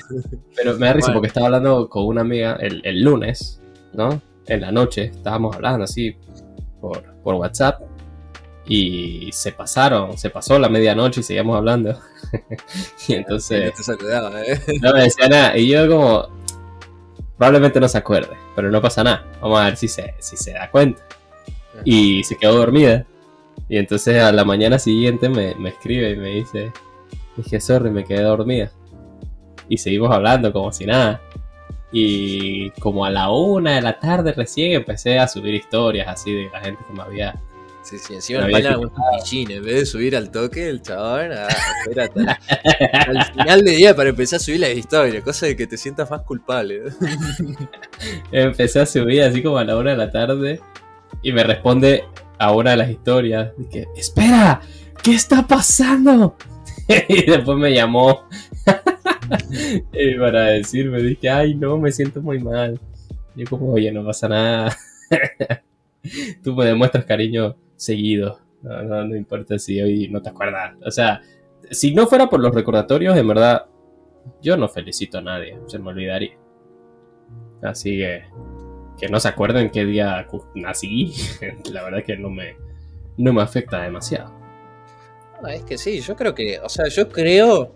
pero 0.55 0.77
me 0.77 0.87
da 0.87 0.93
risa 0.93 1.13
porque 1.13 1.27
estaba 1.27 1.47
hablando 1.47 1.89
con 1.89 2.05
una 2.05 2.21
amiga 2.21 2.57
el, 2.59 2.81
el, 2.85 3.01
lunes, 3.01 3.61
¿no? 3.93 4.21
En 4.47 4.61
la 4.61 4.71
noche, 4.71 5.05
estábamos 5.05 5.55
hablando 5.55 5.83
así 5.83 6.15
por, 6.79 7.03
por 7.23 7.35
WhatsApp 7.35 7.81
y 8.65 9.29
se 9.33 9.51
pasaron, 9.51 10.17
se 10.17 10.29
pasó 10.29 10.59
la 10.59 10.69
medianoche 10.69 11.21
y 11.21 11.23
seguíamos 11.23 11.57
hablando. 11.57 11.99
y 13.07 13.13
entonces... 13.13 13.73
No, 13.87 13.97
te 13.97 14.53
¿eh? 14.53 14.59
no 14.81 14.93
me 14.93 15.03
decía 15.03 15.27
nada, 15.27 15.57
y 15.57 15.67
yo 15.67 15.87
como, 15.87 16.40
Probablemente 17.41 17.79
no 17.79 17.87
se 17.87 17.97
acuerde, 17.97 18.37
pero 18.55 18.69
no 18.69 18.79
pasa 18.83 19.03
nada. 19.03 19.25
Vamos 19.41 19.59
a 19.59 19.63
ver 19.63 19.75
si 19.75 19.87
se, 19.87 20.13
si 20.19 20.37
se 20.37 20.53
da 20.53 20.69
cuenta. 20.69 21.01
Y 21.83 22.23
se 22.23 22.37
quedó 22.37 22.53
dormida. 22.53 23.03
Y 23.67 23.77
entonces 23.77 24.21
a 24.21 24.31
la 24.31 24.45
mañana 24.45 24.77
siguiente 24.77 25.27
me, 25.27 25.55
me 25.55 25.69
escribe 25.69 26.11
y 26.11 26.17
me 26.17 26.27
dice, 26.27 26.71
dije, 27.35 27.59
sorry, 27.59 27.89
me 27.89 28.03
quedé 28.03 28.21
dormida. 28.21 28.71
Y 29.67 29.79
seguimos 29.79 30.11
hablando 30.11 30.53
como 30.53 30.71
si 30.71 30.85
nada. 30.85 31.19
Y 31.91 32.69
como 32.79 33.05
a 33.05 33.09
la 33.09 33.31
una 33.31 33.73
de 33.73 33.81
la 33.81 33.99
tarde 33.99 34.33
recién 34.33 34.73
empecé 34.73 35.17
a 35.17 35.27
subir 35.27 35.55
historias 35.55 36.09
así 36.09 36.31
de 36.31 36.47
la 36.53 36.59
gente 36.59 36.83
que 36.85 36.93
me 36.93 37.01
había 37.01 37.41
Sí, 37.83 37.97
sí, 37.97 38.13
encima 38.13 38.45
el 38.45 38.51
pana 38.51 38.77
un 38.77 38.91
pichín, 39.17 39.49
en 39.49 39.63
vez 39.63 39.75
de 39.75 39.85
subir 39.85 40.15
al 40.15 40.29
toque, 40.29 40.69
el 40.69 40.83
chabón, 40.83 41.31
ah, 41.33 41.47
espérate. 41.79 42.19
al 43.07 43.25
final 43.33 43.63
de 43.63 43.71
día 43.71 43.95
para 43.95 44.09
empezar 44.09 44.37
a 44.37 44.39
subir 44.39 44.59
las 44.59 44.71
historias, 44.71 45.23
cosa 45.23 45.47
de 45.47 45.55
que 45.55 45.65
te 45.65 45.77
sientas 45.77 46.09
más 46.11 46.21
culpable. 46.21 46.83
Empecé 48.31 48.81
a 48.81 48.85
subir 48.85 49.23
así 49.23 49.41
como 49.41 49.57
a 49.57 49.63
la 49.63 49.77
una 49.77 49.91
de 49.91 49.97
la 49.97 50.11
tarde 50.11 50.61
y 51.23 51.33
me 51.33 51.43
responde 51.43 52.03
a 52.37 52.53
una 52.53 52.71
de 52.71 52.77
las 52.77 52.89
historias, 52.91 53.51
que, 53.71 53.87
espera, 53.95 54.61
¿qué 55.01 55.15
está 55.15 55.47
pasando? 55.47 56.35
y 57.07 57.25
después 57.25 57.57
me 57.57 57.73
llamó. 57.73 58.27
y 59.91 60.15
para 60.19 60.45
decirme, 60.45 61.01
dije, 61.01 61.29
ay, 61.31 61.55
no, 61.55 61.77
me 61.77 61.91
siento 61.91 62.21
muy 62.21 62.39
mal. 62.39 62.79
Yo 63.35 63.45
como, 63.49 63.73
oye, 63.73 63.91
no 63.91 64.05
pasa 64.05 64.27
nada. 64.27 64.77
Tú 66.43 66.55
me 66.55 66.65
demuestras 66.65 67.05
cariño 67.05 67.55
seguido. 67.81 68.39
No, 68.61 69.05
no, 69.05 69.15
importa 69.15 69.57
si 69.57 69.81
hoy 69.81 70.07
no 70.09 70.21
te 70.21 70.29
acuerdas. 70.29 70.75
O 70.85 70.91
sea, 70.91 71.21
si 71.71 71.95
no 71.95 72.05
fuera 72.05 72.29
por 72.29 72.39
los 72.39 72.53
recordatorios, 72.53 73.17
en 73.17 73.27
verdad, 73.27 73.65
yo 74.41 74.55
no 74.55 74.69
felicito 74.69 75.17
a 75.17 75.21
nadie. 75.21 75.57
Se 75.65 75.79
me 75.79 75.89
olvidaría. 75.89 76.37
Así 77.63 77.97
que 77.97 78.23
que 79.01 79.09
no 79.09 79.19
se 79.19 79.29
acuerden 79.29 79.71
qué 79.71 79.83
día 79.83 80.27
nací, 80.53 81.11
la 81.71 81.83
verdad 81.83 82.03
que 82.03 82.15
no 82.17 82.29
me, 82.29 82.55
no 83.17 83.33
me 83.33 83.41
afecta 83.41 83.81
demasiado. 83.81 84.31
es 85.49 85.63
que 85.63 85.79
sí, 85.79 86.01
yo 86.01 86.15
creo 86.15 86.35
que, 86.35 86.59
o 86.59 86.69
sea, 86.69 86.87
yo 86.87 87.09
creo 87.09 87.73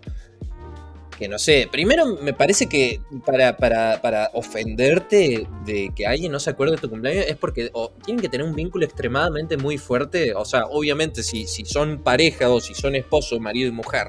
que 1.18 1.28
no 1.28 1.38
sé, 1.38 1.68
primero 1.70 2.16
me 2.22 2.32
parece 2.32 2.66
que 2.66 3.00
para, 3.24 3.56
para, 3.56 4.30
ofenderte 4.34 5.46
de 5.64 5.90
que 5.94 6.06
alguien 6.06 6.32
no 6.32 6.40
se 6.40 6.50
acuerde 6.50 6.76
de 6.76 6.82
tu 6.82 6.90
cumpleaños 6.90 7.26
es 7.26 7.36
porque 7.36 7.70
tienen 8.04 8.20
que 8.20 8.28
tener 8.28 8.46
un 8.46 8.54
vínculo 8.54 8.84
extremadamente 8.84 9.56
muy 9.56 9.78
fuerte, 9.78 10.34
o 10.34 10.44
sea, 10.44 10.66
obviamente 10.66 11.22
si, 11.22 11.46
si 11.46 11.64
son 11.64 12.02
pareja 12.02 12.50
o 12.50 12.60
si 12.60 12.74
son 12.74 12.94
esposo, 12.94 13.40
marido 13.40 13.68
y 13.68 13.72
mujer, 13.72 14.08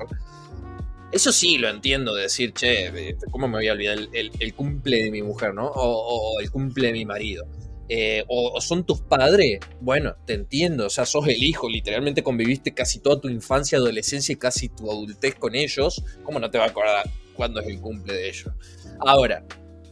eso 1.12 1.32
sí 1.32 1.58
lo 1.58 1.70
entiendo, 1.70 2.14
decir, 2.14 2.54
che, 2.54 3.16
¿cómo 3.32 3.48
me 3.48 3.58
voy 3.58 3.68
a 3.70 3.74
olvidar 3.74 3.98
el, 4.12 4.54
cumple 4.54 5.04
de 5.06 5.12
mi 5.12 5.22
mujer, 5.22 5.54
¿no? 5.54 5.68
O, 5.68 6.40
el 6.42 6.52
cumple 6.52 6.88
de 6.88 6.94
mi 6.94 7.06
marido. 7.06 7.46
Eh, 7.90 8.26
o, 8.28 8.60
son 8.60 8.86
tus 8.86 9.02
padres, 9.02 9.60
bueno, 9.80 10.16
te 10.26 10.34
entiendo, 10.34 10.88
o 10.88 10.90
sea, 10.90 11.06
sos 11.06 11.28
el 11.28 11.42
hijo, 11.42 11.70
literalmente 11.70 12.22
conviviste 12.22 12.74
casi 12.74 13.00
toda 13.00 13.22
tu 13.22 13.30
infancia, 13.30 13.78
adolescencia 13.78 14.34
y 14.34 14.36
casi 14.36 14.68
tu 14.68 14.92
adultez 14.92 15.36
con 15.36 15.56
ellos, 15.56 16.04
¿cómo 16.24 16.40
no 16.40 16.52
te 16.52 16.58
va 16.58 16.66
a 16.66 16.68
acordar 16.68 17.10
cuándo 17.34 17.62
es 17.62 17.68
el 17.68 17.80
cumple 17.80 18.14
de 18.14 18.28
ellos? 18.28 18.52
Ahora, 19.00 19.46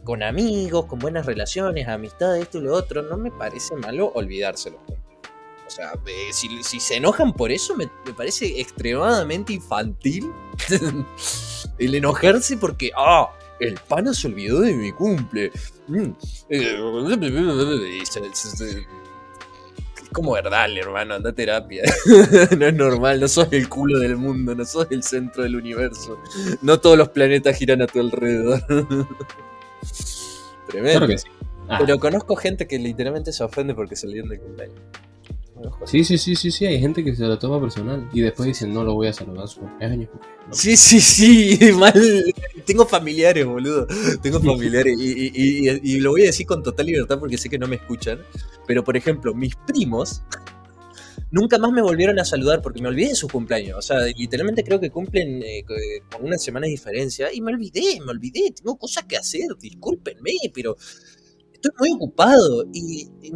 con 0.04 0.22
amigos, 0.22 0.86
con 0.86 0.98
buenas 0.98 1.24
relaciones, 1.24 1.88
amistad, 1.88 2.36
esto 2.38 2.58
y 2.58 2.62
lo 2.62 2.74
otro, 2.74 3.02
no 3.02 3.16
me 3.16 3.30
parece 3.30 3.74
malo 3.76 4.12
olvidárselo. 4.14 4.78
O 5.66 5.70
sea, 5.70 5.92
si, 6.32 6.80
se 6.80 6.96
enojan 6.96 7.32
por 7.32 7.50
eso, 7.50 7.74
me, 7.74 7.88
parece 8.16 8.60
extremadamente 8.60 9.52
infantil 9.52 10.30
el 11.78 11.94
enojarse 11.94 12.56
porque, 12.56 12.92
ah, 12.96 13.30
el 13.60 13.74
pana 13.88 14.12
se 14.12 14.28
olvidó 14.28 14.60
de 14.60 14.74
mi 14.74 14.92
cumple. 14.92 15.50
Mm, 15.88 16.10
eh, 16.50 16.78
es 20.02 20.08
como 20.12 20.32
verdad, 20.32 20.66
hermano, 20.76 21.14
anda 21.14 21.30
a 21.30 21.32
terapia. 21.32 21.82
no 22.58 22.66
es 22.66 22.74
normal, 22.74 23.20
no 23.20 23.28
sos 23.28 23.48
el 23.52 23.68
culo 23.68 23.98
del 23.98 24.16
mundo, 24.16 24.54
no 24.54 24.64
sos 24.64 24.86
el 24.90 25.02
centro 25.02 25.42
del 25.42 25.56
universo. 25.56 26.18
No 26.62 26.80
todos 26.80 26.96
los 26.96 27.10
planetas 27.10 27.56
giran 27.56 27.82
a 27.82 27.86
tu 27.86 28.00
alrededor. 28.00 28.62
Tremendo. 30.68 31.14
Ah. 31.68 31.78
Pero 31.80 31.98
conozco 31.98 32.36
gente 32.36 32.66
que 32.66 32.78
literalmente 32.78 33.32
se 33.32 33.42
ofende 33.42 33.74
porque 33.74 33.96
se 33.96 34.06
olvidan 34.06 34.28
de 34.28 34.38
cumpleaños. 34.38 34.80
Sí, 35.84 36.04
sí, 36.04 36.18
sí, 36.18 36.36
sí, 36.36 36.50
sí, 36.50 36.66
hay 36.66 36.80
gente 36.80 37.02
que 37.02 37.14
se 37.14 37.24
lo 37.24 37.38
toma 37.38 37.60
personal 37.60 38.08
y 38.12 38.20
después 38.20 38.46
dicen, 38.46 38.74
no 38.74 38.84
lo 38.84 38.94
voy 38.94 39.08
a 39.08 39.12
saludar 39.12 39.48
su 39.48 39.60
cumpleaños. 39.60 40.10
Sí, 40.50 40.76
sí, 40.76 41.00
sí, 41.00 41.58
mal. 41.78 42.24
Tengo 42.64 42.86
familiares, 42.86 43.46
boludo. 43.46 43.86
Tengo 44.22 44.40
familiares 44.40 44.96
y, 44.98 46.00
lo 46.00 46.10
voy 46.10 46.22
a 46.22 46.26
decir 46.26 46.46
con 46.46 46.62
total 46.62 46.86
libertad 46.86 47.18
porque 47.18 47.38
sé 47.38 47.48
que 47.48 47.58
no 47.58 47.68
me 47.68 47.76
escuchan. 47.76 48.20
Pero, 48.66 48.84
por 48.84 48.96
ejemplo, 48.96 49.34
mis 49.34 49.54
primos 49.66 50.22
nunca 51.30 51.58
más 51.58 51.72
me 51.72 51.82
volvieron 51.82 52.18
a 52.18 52.24
saludar 52.24 52.60
porque 52.60 52.82
me 52.82 52.88
olvidé 52.88 53.10
de 53.10 53.14
su 53.14 53.28
cumpleaños. 53.28 53.78
O 53.78 53.82
sea, 53.82 54.00
literalmente 54.00 54.62
creo 54.62 54.78
que 54.78 54.90
cumplen 54.90 55.42
eh, 55.42 55.64
con 56.10 56.24
una 56.24 56.36
semana 56.38 56.66
de 56.66 56.72
diferencia 56.72 57.32
y 57.32 57.40
me 57.40 57.52
olvidé, 57.52 58.00
me 58.04 58.10
olvidé. 58.10 58.52
Tengo 58.52 58.76
cosas 58.76 59.04
que 59.04 59.16
hacer, 59.16 59.46
discúlpenme, 59.58 60.32
pero 60.52 60.76
estoy 61.52 61.72
muy 61.78 61.92
ocupado 61.92 62.66
y, 62.72 63.08
y 63.22 63.32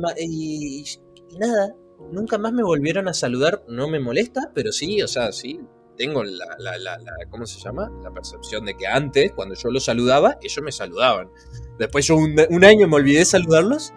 nada 1.39 1.75
nunca 2.13 2.39
más 2.39 2.53
me 2.53 2.63
volvieron 2.63 3.09
a 3.09 3.15
saludar, 3.15 3.63
no 3.69 3.89
me 3.89 4.01
molesta, 4.01 4.51
pero 4.55 4.73
sí, 4.73 5.03
o 5.03 5.09
sea, 5.09 5.33
sí, 5.33 5.61
tengo 6.01 6.25
la, 6.25 6.47
la, 6.59 6.79
la, 6.79 6.99
¿cómo 7.29 7.45
se 7.47 7.61
llama? 7.61 7.93
La 8.03 8.11
percepción 8.11 8.65
de 8.65 8.75
que 8.75 8.87
antes, 8.87 9.33
cuando 9.33 9.55
yo 9.55 9.71
los 9.71 9.85
saludaba, 9.85 10.39
ellos 10.43 10.65
me 10.65 10.73
saludaban. 10.73 11.29
Después 11.79 12.07
yo 12.07 12.17
un, 12.17 12.65
año 12.65 12.89
me 12.89 12.97
olvidé 12.97 13.19
de 13.19 13.25
saludarlos 13.27 13.93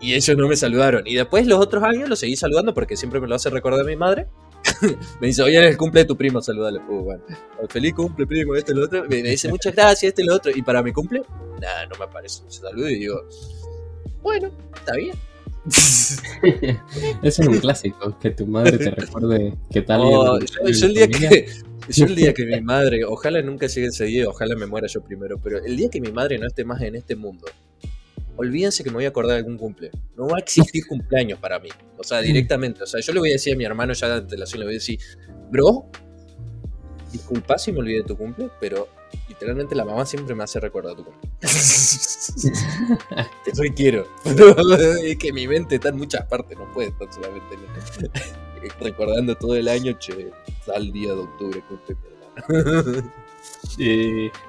y 0.00 0.14
ellos 0.14 0.36
no 0.36 0.48
me 0.48 0.56
saludaron. 0.56 1.06
Y 1.06 1.14
después 1.14 1.46
los 1.46 1.60
otros 1.60 1.84
años 1.84 2.08
los 2.08 2.18
seguí 2.18 2.34
saludando 2.34 2.74
porque 2.74 2.96
siempre 2.96 3.20
me 3.20 3.28
lo 3.28 3.36
hace 3.36 3.48
recordar 3.48 3.86
mi 3.86 3.94
madre. 3.94 4.26
me 5.20 5.28
dice, 5.28 5.42
oye, 5.42 5.60
es 5.60 5.70
el 5.70 5.76
cumple 5.76 6.00
de 6.00 6.06
tu 6.06 6.16
primo, 6.16 6.42
saludale. 6.42 6.80
Uh, 6.88 7.04
bueno, 7.04 7.24
feliz 7.68 7.94
cumple, 7.94 8.26
primo, 8.26 8.56
este 8.56 8.74
lo 8.74 8.86
otro. 8.86 9.04
Me, 9.08 9.22
dice, 9.22 9.48
muchas 9.48 9.72
gracias, 9.72 10.10
este 10.10 10.24
lo 10.24 10.34
otro. 10.34 10.50
Y 10.52 10.62
para 10.62 10.82
mi 10.82 10.92
cumple, 10.92 11.22
nada, 11.60 11.86
no 11.86 11.96
me 11.96 12.06
aparece 12.06 12.42
un 12.42 12.50
saludo 12.50 12.88
y 12.88 12.98
digo, 12.98 13.22
bueno, 14.20 14.50
está 14.74 14.96
bien. 14.96 15.16
Es 17.22 17.38
un 17.38 17.58
clásico, 17.58 18.18
que 18.18 18.30
tu 18.30 18.46
madre 18.46 18.78
te 18.78 18.90
recuerde 18.90 19.54
que 19.70 19.82
tal. 19.82 20.00
Oh, 20.02 20.38
yo, 20.38 20.86
el 20.86 20.94
día 20.94 21.08
que, 21.08 21.46
yo 21.88 22.06
el 22.06 22.14
día 22.14 22.34
que 22.34 22.44
mi 22.46 22.60
madre, 22.60 23.04
ojalá 23.04 23.42
nunca 23.42 23.66
llegue 23.66 23.88
ese 23.88 24.04
día, 24.04 24.28
ojalá 24.28 24.56
me 24.56 24.66
muera 24.66 24.86
yo 24.86 25.02
primero, 25.02 25.38
pero 25.38 25.62
el 25.64 25.76
día 25.76 25.88
que 25.88 26.00
mi 26.00 26.12
madre 26.12 26.38
no 26.38 26.46
esté 26.46 26.64
más 26.64 26.80
en 26.82 26.96
este 26.96 27.16
mundo, 27.16 27.46
olvídense 28.36 28.82
que 28.82 28.90
me 28.90 28.96
voy 28.96 29.04
a 29.04 29.08
acordar 29.08 29.32
de 29.32 29.38
algún 29.38 29.58
cumple. 29.58 29.90
No 30.16 30.28
va 30.28 30.38
a 30.38 30.40
existir 30.40 30.86
cumpleaños 30.86 31.38
para 31.38 31.58
mí. 31.58 31.68
O 31.98 32.04
sea, 32.04 32.20
directamente. 32.20 32.82
O 32.82 32.86
sea, 32.86 33.00
yo 33.00 33.12
le 33.12 33.20
voy 33.20 33.30
a 33.30 33.32
decir 33.32 33.54
a 33.54 33.56
mi 33.56 33.64
hermano 33.64 33.92
ya 33.92 34.08
de 34.08 34.14
antelación, 34.14 34.60
le 34.60 34.66
voy 34.66 34.74
a 34.74 34.78
decir, 34.78 34.98
bro, 35.50 35.90
disculpa 37.12 37.58
si 37.58 37.72
me 37.72 37.80
olvidé 37.80 37.98
de 37.98 38.04
tu 38.04 38.16
cumple, 38.16 38.50
pero 38.60 38.88
literalmente 39.28 39.74
la 39.74 39.84
mamá 39.84 40.06
siempre 40.06 40.34
me 40.34 40.44
hace 40.44 40.60
recordar 40.60 40.96
tu 40.96 41.04
cumpleaños. 41.04 41.40
Te 43.44 43.54
soy 43.54 43.70
quiero. 43.70 44.06
es 45.04 45.18
que 45.18 45.32
mi 45.32 45.48
mente 45.48 45.76
está 45.76 45.88
en 45.88 45.96
muchas 45.96 46.26
partes, 46.26 46.58
no 46.58 46.70
puede 46.72 46.88
estar 46.88 47.12
solamente 47.12 47.56
recordando 48.80 49.36
todo 49.36 49.56
el 49.56 49.68
año, 49.68 49.92
che, 49.98 50.30
tal 50.66 50.92
día 50.92 51.14
de 51.14 51.20
octubre, 51.20 51.62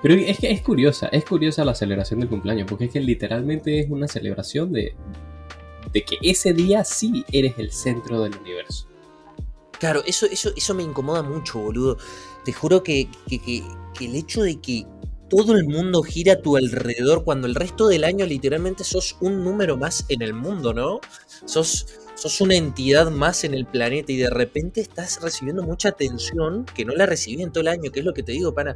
pero 0.01 0.13
es 0.13 0.39
que 0.39 0.51
es 0.51 0.61
curiosa, 0.61 1.07
es 1.07 1.25
curiosa 1.25 1.63
la 1.63 1.75
celebración 1.75 2.19
del 2.19 2.29
cumpleaños, 2.29 2.67
porque 2.69 2.85
es 2.85 2.91
que 2.91 2.99
literalmente 2.99 3.79
es 3.79 3.89
una 3.89 4.07
celebración 4.07 4.73
de, 4.73 4.95
de 5.91 6.03
que 6.03 6.17
ese 6.21 6.53
día 6.53 6.83
sí 6.83 7.25
eres 7.31 7.55
el 7.57 7.71
centro 7.71 8.21
del 8.21 8.35
universo. 8.35 8.87
Claro, 9.79 10.03
eso, 10.05 10.27
eso, 10.27 10.51
eso 10.55 10.75
me 10.75 10.83
incomoda 10.83 11.23
mucho, 11.23 11.57
boludo. 11.57 11.97
Te 12.45 12.53
juro 12.53 12.83
que, 12.83 13.09
el 13.99 14.15
hecho 14.15 14.43
de 14.43 14.59
que 14.59 14.85
todo 15.29 15.55
el 15.55 15.65
mundo 15.65 16.03
gira 16.03 16.33
a 16.33 16.41
tu 16.41 16.57
alrededor 16.57 17.23
cuando 17.23 17.47
el 17.47 17.55
resto 17.55 17.87
del 17.87 18.03
año 18.03 18.25
literalmente 18.25 18.83
sos 18.83 19.15
un 19.21 19.45
número 19.45 19.77
más 19.77 20.05
en 20.09 20.21
el 20.21 20.33
mundo, 20.33 20.73
¿no? 20.73 20.99
Sos, 21.45 21.87
sos 22.15 22.41
una 22.41 22.55
entidad 22.55 23.09
más 23.09 23.45
en 23.45 23.53
el 23.53 23.65
planeta 23.65 24.11
y 24.11 24.17
de 24.17 24.29
repente 24.29 24.81
estás 24.81 25.21
recibiendo 25.21 25.63
mucha 25.63 25.87
atención 25.89 26.65
que 26.75 26.83
no 26.83 26.93
la 26.93 27.05
recibí 27.05 27.41
en 27.41 27.51
todo 27.51 27.61
el 27.61 27.69
año, 27.69 27.91
que 27.91 28.01
es 28.01 28.05
lo 28.05 28.13
que 28.13 28.23
te 28.23 28.33
digo, 28.33 28.53
para 28.53 28.75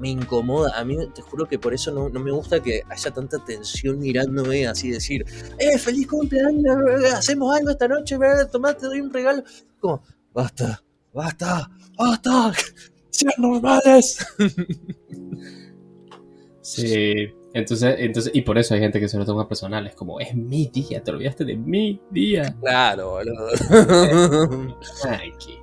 me 0.00 0.08
incomoda. 0.08 0.76
A 0.76 0.84
mí 0.84 0.96
te 1.14 1.22
juro 1.22 1.46
que 1.46 1.60
por 1.60 1.72
eso 1.72 1.92
no, 1.92 2.08
no 2.08 2.18
me 2.18 2.32
gusta 2.32 2.60
que 2.60 2.82
haya 2.90 3.10
tanta 3.12 3.36
atención 3.36 4.00
mirándome, 4.00 4.66
así 4.66 4.90
decir, 4.90 5.24
¡eh, 5.58 5.78
feliz 5.78 6.08
cumpleaños! 6.08 6.76
Hacemos 7.14 7.56
algo 7.56 7.70
esta 7.70 7.86
noche, 7.86 8.18
tomate, 8.50 8.80
te 8.80 8.86
doy 8.86 9.00
un 9.00 9.12
regalo. 9.12 9.44
Como, 9.78 10.02
basta, 10.34 10.82
basta, 11.14 11.70
basta, 11.96 12.52
sean 13.12 13.34
normales. 13.38 14.26
Sí, 16.64 17.28
entonces, 17.54 17.96
entonces, 17.98 18.32
y 18.34 18.42
por 18.42 18.56
eso 18.56 18.74
hay 18.74 18.80
gente 18.80 19.00
que 19.00 19.08
se 19.08 19.18
lo 19.18 19.26
toma 19.26 19.48
personal, 19.48 19.84
es 19.86 19.96
como, 19.96 20.20
es 20.20 20.34
mi 20.34 20.68
día, 20.68 21.02
te 21.02 21.10
olvidaste 21.10 21.44
de 21.44 21.56
mi 21.56 22.00
día. 22.10 22.54
Claro, 22.60 23.10
boludo. 23.10 23.48
Que 25.38 25.58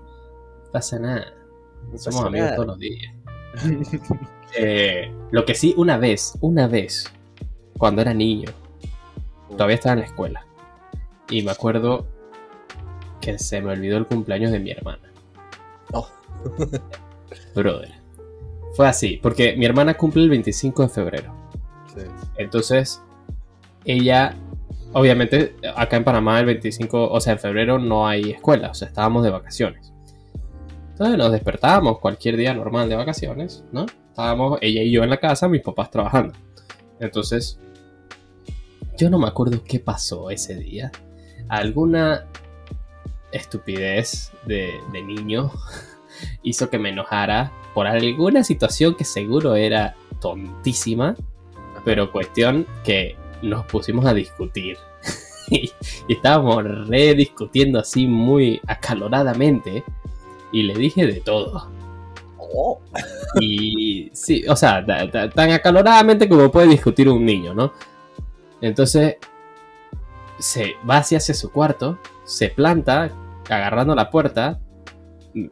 pasa 0.72 1.00
nada. 1.00 1.34
Somos 1.96 2.26
amigos 2.26 2.54
todos 2.56 2.68
los 2.68 2.80
días. 2.80 3.14
Eh, 4.58 5.12
lo 5.32 5.46
que 5.46 5.56
sí, 5.56 5.74
una 5.78 5.98
vez, 5.98 6.34
una 6.42 6.68
vez, 6.68 7.06
cuando 7.78 8.02
era 8.02 8.14
niño, 8.14 8.50
todavía 9.52 9.76
estaba 9.76 9.94
en 9.94 10.00
la 10.00 10.06
escuela. 10.06 10.46
Y 11.30 11.44
me 11.44 11.52
acuerdo 11.52 12.08
que 13.22 13.38
se 13.40 13.62
me 13.62 13.72
olvidó 13.72 13.98
el 13.98 14.08
cumpleaños 14.08 14.52
de 14.52 14.60
mi 14.60 14.72
hermana. 14.72 15.14
Oh. 15.94 16.10
Brother. 17.56 17.94
Fue 18.76 18.88
así, 18.88 19.20
porque 19.22 19.56
mi 19.56 19.66
hermana 19.66 19.96
cumple 19.96 20.24
el 20.24 20.30
25 20.30 20.84
de 20.84 20.90
febrero. 20.90 21.36
Entonces, 22.38 23.02
ella, 23.84 24.36
obviamente, 24.94 25.56
acá 25.76 25.98
en 25.98 26.04
Panamá 26.04 26.40
el 26.40 26.46
25, 26.46 27.10
o 27.12 27.20
sea, 27.20 27.34
en 27.34 27.40
febrero 27.40 27.80
no 27.80 28.08
hay 28.08 28.32
escuela, 28.32 28.70
o 28.70 28.74
sea, 28.74 28.88
estábamos 28.88 29.24
de 29.24 29.32
vacaciones. 29.32 29.94
Entonces 30.92 31.18
nos 31.18 31.32
despertábamos 31.32 32.00
cualquier 32.00 32.36
día 32.36 32.54
normal 32.54 32.90
de 32.90 32.96
vacaciones, 32.98 33.64
¿no? 33.72 33.86
Estábamos 34.10 34.60
ella 34.62 34.82
y 34.82 34.92
yo 34.92 35.02
en 35.02 35.10
la 35.10 35.18
casa, 35.18 35.48
mis 35.48 35.62
papás 35.62 35.90
trabajando. 35.92 36.34
Entonces, 37.00 37.58
yo 38.98 39.10
no 39.10 39.18
me 39.18 39.28
acuerdo 39.28 39.64
qué 39.64 39.80
pasó 39.80 40.30
ese 40.30 40.56
día. 40.56 40.92
Alguna 41.48 42.26
estupidez 43.32 44.34
de, 44.46 44.74
niño 44.92 45.52
hizo 46.44 46.70
que 46.70 46.80
me 46.80 46.90
enojara 46.90 47.52
por 47.74 47.88
alguna 47.88 48.44
situación 48.44 48.96
que 48.96 49.06
seguro 49.06 49.56
era 49.56 49.96
tontísima, 50.20 51.16
pero 51.86 52.12
cuestión 52.12 52.66
que 52.84 53.16
nos 53.42 53.66
pusimos 53.66 54.06
a 54.06 54.14
discutir. 54.14 54.78
y, 55.50 55.72
estábamos 56.08 56.64
rediscutiendo 56.88 57.80
así 57.80 58.08
muy 58.08 58.62
acaloradamente 58.68 59.84
y 60.52 60.64
le 60.64 60.76
dije 60.76 61.08
de 61.08 61.22
todo. 61.22 61.70
Oh. 62.38 62.80
Y 63.40 64.10
sí, 64.14 64.44
o 64.48 64.56
sea, 64.56 64.84
tan 64.86 65.52
acaloradamente 65.52 66.28
como 66.28 66.52
puede 66.52 66.68
discutir 66.68 67.08
un 67.08 67.24
niño, 67.24 67.54
¿no? 67.54 67.74
Entonces 68.62 69.18
se 70.40 70.76
va 70.90 70.98
hacia, 70.98 71.20
hacia 71.20 71.36
su 71.36 71.52
cuarto, 71.52 72.00
se 72.26 72.50
planta 72.50 73.12
agarrando 73.50 73.94
la 73.96 74.10
puerta, 74.10 74.60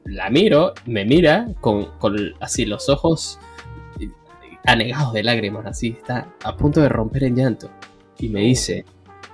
la 0.05 0.29
miro, 0.29 0.73
me 0.85 1.05
mira 1.05 1.47
con, 1.61 1.85
con 1.99 2.15
así 2.39 2.65
los 2.65 2.89
ojos 2.89 3.39
anegados 4.67 5.13
de 5.13 5.23
lágrimas, 5.23 5.65
así, 5.65 5.95
está 5.97 6.33
a 6.43 6.55
punto 6.55 6.81
de 6.81 6.89
romper 6.89 7.23
en 7.23 7.35
llanto. 7.35 7.69
Y 8.19 8.29
me 8.29 8.41
dice, 8.41 8.85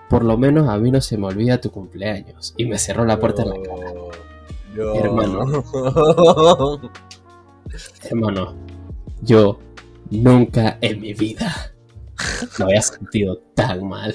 por 0.09 0.23
lo 0.23 0.37
menos 0.37 0.69
a 0.69 0.77
mí 0.77 0.91
no 0.91 1.01
se 1.01 1.17
me 1.17 1.27
olvida 1.27 1.59
tu 1.59 1.71
cumpleaños. 1.71 2.53
Y 2.55 2.65
me 2.65 2.77
cerró 2.77 3.03
la 3.03 3.19
puerta 3.19 3.41
en 3.41 3.49
la 3.49 3.55
cara. 3.61 3.93
Hermano. 4.95 5.63
Hermano, 8.03 8.55
yo 9.21 9.59
nunca 10.11 10.77
en 10.81 11.01
mi 11.01 11.13
vida 11.13 11.73
me 12.59 12.65
había 12.65 12.81
sentido 12.81 13.37
tan 13.55 13.87
mal. 13.87 14.13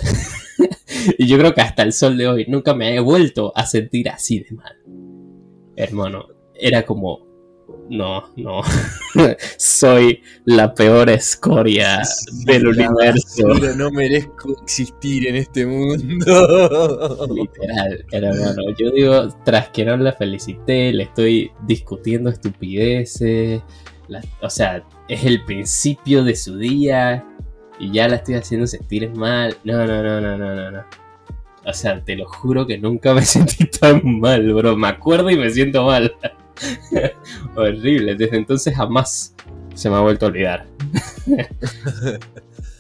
y 1.18 1.26
yo 1.26 1.36
creo 1.38 1.52
que 1.52 1.62
hasta 1.62 1.82
el 1.82 1.92
sol 1.92 2.16
de 2.16 2.28
hoy 2.28 2.46
nunca 2.46 2.74
me 2.74 2.94
he 2.94 3.00
vuelto 3.00 3.52
a 3.56 3.66
sentir 3.66 4.08
así 4.08 4.40
de 4.40 4.52
mal. 4.54 4.76
Hermano, 5.78 6.26
era 6.54 6.84
como, 6.84 7.24
no, 7.88 8.24
no. 8.34 8.62
Soy 9.58 10.20
la 10.44 10.74
peor 10.74 11.08
escoria 11.08 12.02
del 12.44 12.66
universo. 12.66 13.46
No 13.76 13.88
merezco 13.92 14.60
existir 14.60 15.28
en 15.28 15.36
este 15.36 15.64
mundo. 15.64 15.96
Literal, 17.32 18.04
hermano. 18.10 18.62
Yo 18.76 18.90
digo, 18.90 19.28
tras 19.44 19.68
que 19.70 19.84
no 19.84 19.96
la 19.96 20.12
felicité, 20.12 20.92
le 20.92 21.04
estoy 21.04 21.52
discutiendo 21.64 22.30
estupideces. 22.30 23.62
o 24.42 24.50
sea, 24.50 24.84
es 25.08 25.24
el 25.24 25.44
principio 25.44 26.24
de 26.24 26.34
su 26.34 26.58
día 26.58 27.24
y 27.78 27.92
ya 27.92 28.08
la 28.08 28.16
estoy 28.16 28.34
haciendo 28.34 28.66
sentir 28.66 29.08
mal. 29.10 29.56
No, 29.62 29.86
no, 29.86 30.02
no, 30.02 30.20
no, 30.20 30.36
no, 30.36 30.54
no, 30.56 30.70
no. 30.72 31.07
O 31.68 31.72
sea, 31.74 32.02
te 32.02 32.16
lo 32.16 32.26
juro 32.26 32.66
que 32.66 32.78
nunca 32.78 33.12
me 33.12 33.22
sentí 33.26 33.66
tan 33.66 34.20
mal, 34.20 34.52
bro. 34.54 34.76
Me 34.76 34.88
acuerdo 34.88 35.30
y 35.30 35.36
me 35.36 35.50
siento 35.50 35.84
mal. 35.84 36.14
Horrible. 37.54 38.14
Desde 38.14 38.36
entonces 38.36 38.74
jamás 38.74 39.34
se 39.74 39.90
me 39.90 39.96
ha 39.96 40.00
vuelto 40.00 40.26
a 40.26 40.28
olvidar. 40.30 40.66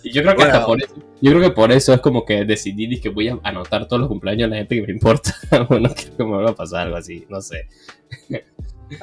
y 0.02 0.10
yo 0.10 0.22
creo 0.22 0.36
que 0.36 0.42
hasta 0.42 0.64
por 0.64 0.82
eso, 0.82 0.94
yo 1.20 1.30
creo 1.32 1.42
que 1.42 1.50
por 1.50 1.70
eso 1.70 1.92
es 1.92 2.00
como 2.00 2.24
que 2.24 2.44
decidí 2.44 2.98
que 2.98 3.10
voy 3.10 3.28
a 3.28 3.38
anotar 3.42 3.86
todos 3.86 4.00
los 4.00 4.08
cumpleaños 4.08 4.48
de 4.48 4.56
la 4.56 4.56
gente 4.56 4.76
que 4.76 4.86
me 4.86 4.92
importa. 4.92 5.34
bueno, 5.68 5.90
creo 5.94 6.16
que 6.16 6.24
me 6.24 6.42
va 6.42 6.50
a 6.50 6.54
pasar 6.54 6.86
algo 6.86 6.96
así, 6.96 7.26
no 7.28 7.42
sé. 7.42 7.68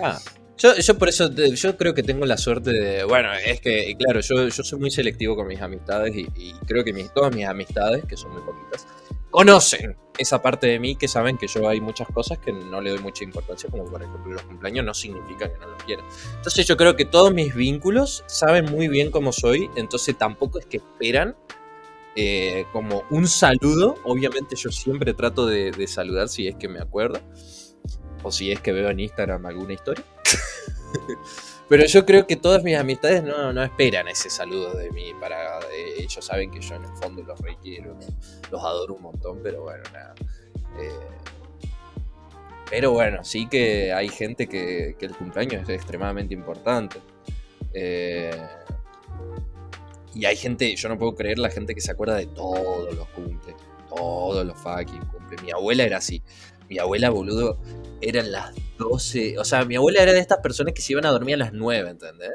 ah, 0.02 0.20
yo, 0.58 0.76
yo 0.76 0.98
por 0.98 1.10
eso, 1.10 1.30
yo 1.32 1.78
creo 1.78 1.94
que 1.94 2.02
tengo 2.02 2.26
la 2.26 2.38
suerte 2.38 2.72
de, 2.72 3.04
bueno, 3.04 3.30
es 3.34 3.62
que, 3.62 3.96
claro, 3.98 4.22
yo, 4.22 4.48
yo 4.48 4.64
soy 4.64 4.80
muy 4.80 4.90
selectivo 4.90 5.36
con 5.36 5.48
mis 5.48 5.62
amistades 5.62 6.16
y, 6.16 6.54
creo 6.66 6.84
que 6.84 6.92
mis, 6.92 7.14
todas 7.14 7.36
mis 7.36 7.46
amistades, 7.46 8.04
que 8.06 8.18
son 8.18 8.32
muy 8.32 8.42
poquitas, 8.42 8.88
conocen 9.36 9.98
esa 10.18 10.42
parte 10.42 10.66
de 10.66 10.80
mí 10.80 10.96
que 10.96 11.10
saben 11.10 11.38
que 11.38 11.48
yo 11.48 11.68
hay 11.68 11.82
muchas 11.82 12.08
cosas 12.08 12.38
que 12.38 12.54
no 12.54 12.80
le 12.80 12.92
doy 12.92 13.00
mucha 13.00 13.26
importancia, 13.26 13.70
como 13.70 13.84
por 13.84 14.02
ejemplo 14.02 14.32
los 14.32 14.44
cumpleaños 14.44 14.86
no 14.86 14.94
significa 14.94 15.52
que 15.52 15.60
no 15.60 15.68
los 15.68 15.84
quiera. 15.84 16.06
Entonces 16.38 16.66
yo 16.66 16.78
creo 16.78 16.96
que 16.96 17.04
todos 17.04 17.34
mis 17.34 17.54
vínculos 17.54 18.24
saben 18.28 18.64
muy 18.72 18.88
bien 18.88 19.12
cómo 19.12 19.34
soy, 19.34 19.70
entonces 19.76 20.18
tampoco 20.18 20.58
es 20.60 20.66
que 20.68 20.78
esperan 20.78 21.36
eh, 22.16 22.66
como 22.72 23.04
un 23.10 23.28
saludo, 23.28 23.96
obviamente 24.06 24.56
yo 24.56 24.72
siempre 24.72 25.14
trato 25.14 25.46
de, 25.46 25.72
de 25.72 25.86
saludar 25.86 26.30
si 26.30 26.48
es 26.48 26.56
que 26.56 26.70
me 26.70 26.80
acuerdo 26.80 27.20
o 28.24 28.32
si 28.32 28.54
es 28.54 28.62
que 28.62 28.72
veo 28.72 28.90
en 28.90 29.02
Instagram 29.02 29.46
alguna 29.46 29.74
historia. 29.74 30.06
Pero 31.68 31.86
yo 31.86 32.06
creo 32.06 32.28
que 32.28 32.36
todas 32.36 32.64
mis 32.64 32.78
amistades 32.78 33.24
no, 33.24 33.64
esperan 33.64 34.08
ese 34.08 34.30
saludo 34.30 34.74
de 34.74 34.92
mí. 34.92 35.14
Para, 35.20 35.60
eh, 35.72 35.96
ellos 35.98 36.24
saben 36.24 36.52
que 36.52 36.62
yo 36.62 36.76
en 36.76 36.84
el 36.84 36.96
fondo 36.98 37.24
los 37.24 37.40
requiero, 37.40 37.98
los 38.52 38.64
adoro 38.64 38.94
un 38.96 39.02
montón, 39.02 39.40
pero 39.42 39.64
bueno, 39.64 39.84
nada. 39.92 40.14
Eh, 40.80 41.16
pero 42.70 42.92
bueno, 42.92 43.24
sí 43.24 43.48
que 43.48 43.94
hay 43.94 44.10
gente 44.10 44.48
que, 44.48 44.96
el 45.00 45.16
cumpleaños 45.16 45.64
es 45.64 45.70
extremadamente 45.70 46.34
importante. 46.34 47.00
Eh, 47.74 48.32
y 50.14 50.26
hay 50.26 50.36
gente, 50.36 50.76
yo 50.76 50.90
no 50.90 50.98
puedo 50.98 51.16
creer 51.16 51.40
la 51.40 51.50
gente 51.50 51.74
que 51.76 51.82
se 51.82 51.92
acuerda 51.92 52.16
de 52.16 52.28
todos 52.28 52.94
los 52.96 53.08
cumples. 53.10 53.56
Todos 53.90 54.46
los 54.46 54.58
fucking 54.60 55.06
cumples. 55.06 55.42
Mi 55.42 55.52
abuela 55.52 55.84
era 55.84 55.98
así. 55.98 56.22
Mi 56.70 56.80
abuela, 56.80 57.10
boludo, 57.10 57.60
eran 58.02 58.32
las 58.32 58.54
12. 58.78 59.38
O 59.40 59.46
sea, 59.46 59.66
mi 59.66 59.76
abuela 59.76 60.02
era 60.02 60.14
de 60.14 60.20
estas 60.20 60.40
personas 60.40 60.74
que 60.74 60.82
se 60.82 60.94
iban 60.94 61.06
a 61.06 61.12
dormir 61.12 61.36
a 61.36 61.38
las 61.38 61.54
9, 61.54 61.90
¿entendés? 61.90 62.32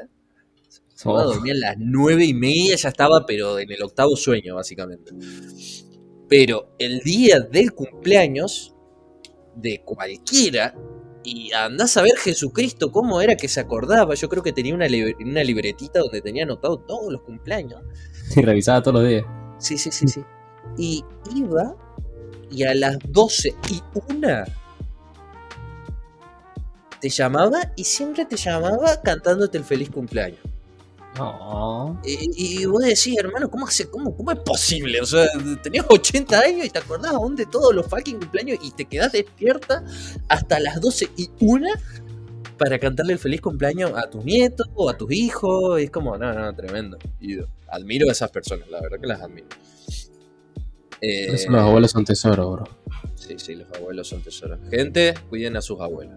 Se 0.95 1.09
iban 1.09 1.21
a 1.21 1.25
oh. 1.25 1.33
dormir 1.33 1.53
a 1.53 1.69
las 1.69 1.75
9 1.77 2.25
y 2.25 2.33
media, 2.33 2.75
ya 2.75 2.89
estaba, 2.89 3.25
pero 3.25 3.59
en 3.59 3.71
el 3.71 3.81
octavo 3.81 4.15
sueño, 4.15 4.55
básicamente. 4.55 5.11
Pero 6.27 6.75
el 6.79 6.99
día 6.99 7.41
del 7.41 7.73
cumpleaños 7.73 8.75
de 9.55 9.81
cualquiera, 9.83 10.75
y 11.23 11.51
andás 11.51 11.97
a 11.97 12.01
ver 12.01 12.17
Jesucristo 12.17 12.91
cómo 12.91 13.21
era 13.21 13.35
que 13.35 13.47
se 13.47 13.59
acordaba. 13.59 14.15
Yo 14.15 14.29
creo 14.29 14.41
que 14.41 14.53
tenía 14.53 14.73
una, 14.73 14.87
una 15.19 15.43
libretita 15.43 15.99
donde 15.99 16.21
tenía 16.21 16.43
anotado 16.43 16.79
todos 16.79 17.11
los 17.11 17.21
cumpleaños. 17.21 17.81
Y 18.35 18.41
revisaba 18.41 18.81
todos 18.81 19.01
los 19.01 19.09
días. 19.09 19.25
Sí, 19.59 19.77
sí, 19.77 19.91
sí, 19.91 20.07
sí. 20.07 20.21
Y 20.77 21.03
iba 21.35 21.75
y 22.51 22.63
a 22.63 22.75
las 22.75 22.97
12 23.07 23.55
y 23.69 23.81
una 24.09 24.45
te 26.99 27.09
llamaba 27.09 27.71
y 27.75 27.83
siempre 27.83 28.25
te 28.25 28.37
llamaba 28.37 29.01
cantándote 29.01 29.57
el 29.57 29.63
feliz 29.63 29.89
cumpleaños. 29.89 30.39
Y, 32.03 32.65
vos 32.65 32.83
decís, 32.83 33.17
hermano, 33.17 33.49
¿cómo, 33.49 33.67
hace, 33.67 33.89
cómo, 33.89 34.15
¿cómo 34.15 34.31
es 34.31 34.39
posible? 34.39 35.01
O 35.01 35.05
sea, 35.05 35.27
tenías 35.61 35.85
80 35.89 36.39
años 36.39 36.65
y 36.65 36.69
te 36.69 36.79
acordás 36.79 37.13
aún 37.13 37.35
de 37.35 37.45
todos 37.45 37.75
los 37.75 37.85
fucking 37.87 38.17
cumpleaños 38.17 38.59
y 38.61 38.71
te 38.71 38.85
quedás 38.85 39.11
despierta 39.11 39.83
hasta 40.29 40.59
las 40.59 40.79
12 40.79 41.09
y 41.17 41.29
una 41.41 41.71
para 42.57 42.79
cantarle 42.79 43.13
el 43.13 43.19
feliz 43.19 43.41
cumpleaños 43.41 43.91
a 43.95 44.09
tus 44.09 44.23
nietos 44.23 44.69
o 44.75 44.89
a 44.89 44.95
tus 44.95 45.11
hijos. 45.11 45.81
es 45.81 45.89
como, 45.89 46.17
no, 46.17 46.33
no, 46.33 46.55
tremendo. 46.55 46.97
Y 47.19 47.39
admiro 47.67 48.07
a 48.07 48.11
esas 48.11 48.31
personas, 48.31 48.69
la 48.69 48.79
verdad 48.79 48.99
que 48.99 49.07
las 49.07 49.21
admiro. 49.21 49.47
Los 51.01 51.61
abuelos 51.61 51.91
son 51.91 52.05
tesoros, 52.05 52.51
bro. 52.51 52.63
Sí, 53.15 53.35
sí, 53.37 53.55
los 53.55 53.67
abuelos 53.73 54.07
son 54.07 54.21
tesoros. 54.21 54.59
Gente, 54.69 55.13
cuiden 55.29 55.57
a 55.57 55.61
sus 55.61 55.79
abuelos. 55.79 56.15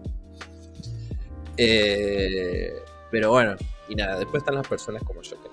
Eh, 1.57 2.73
pero 3.11 3.31
bueno, 3.31 3.55
y 3.87 3.95
nada, 3.95 4.17
después 4.17 4.41
están 4.41 4.55
las 4.55 4.67
personas 4.67 5.03
como 5.03 5.21
yo 5.21 5.41
que 5.41 5.49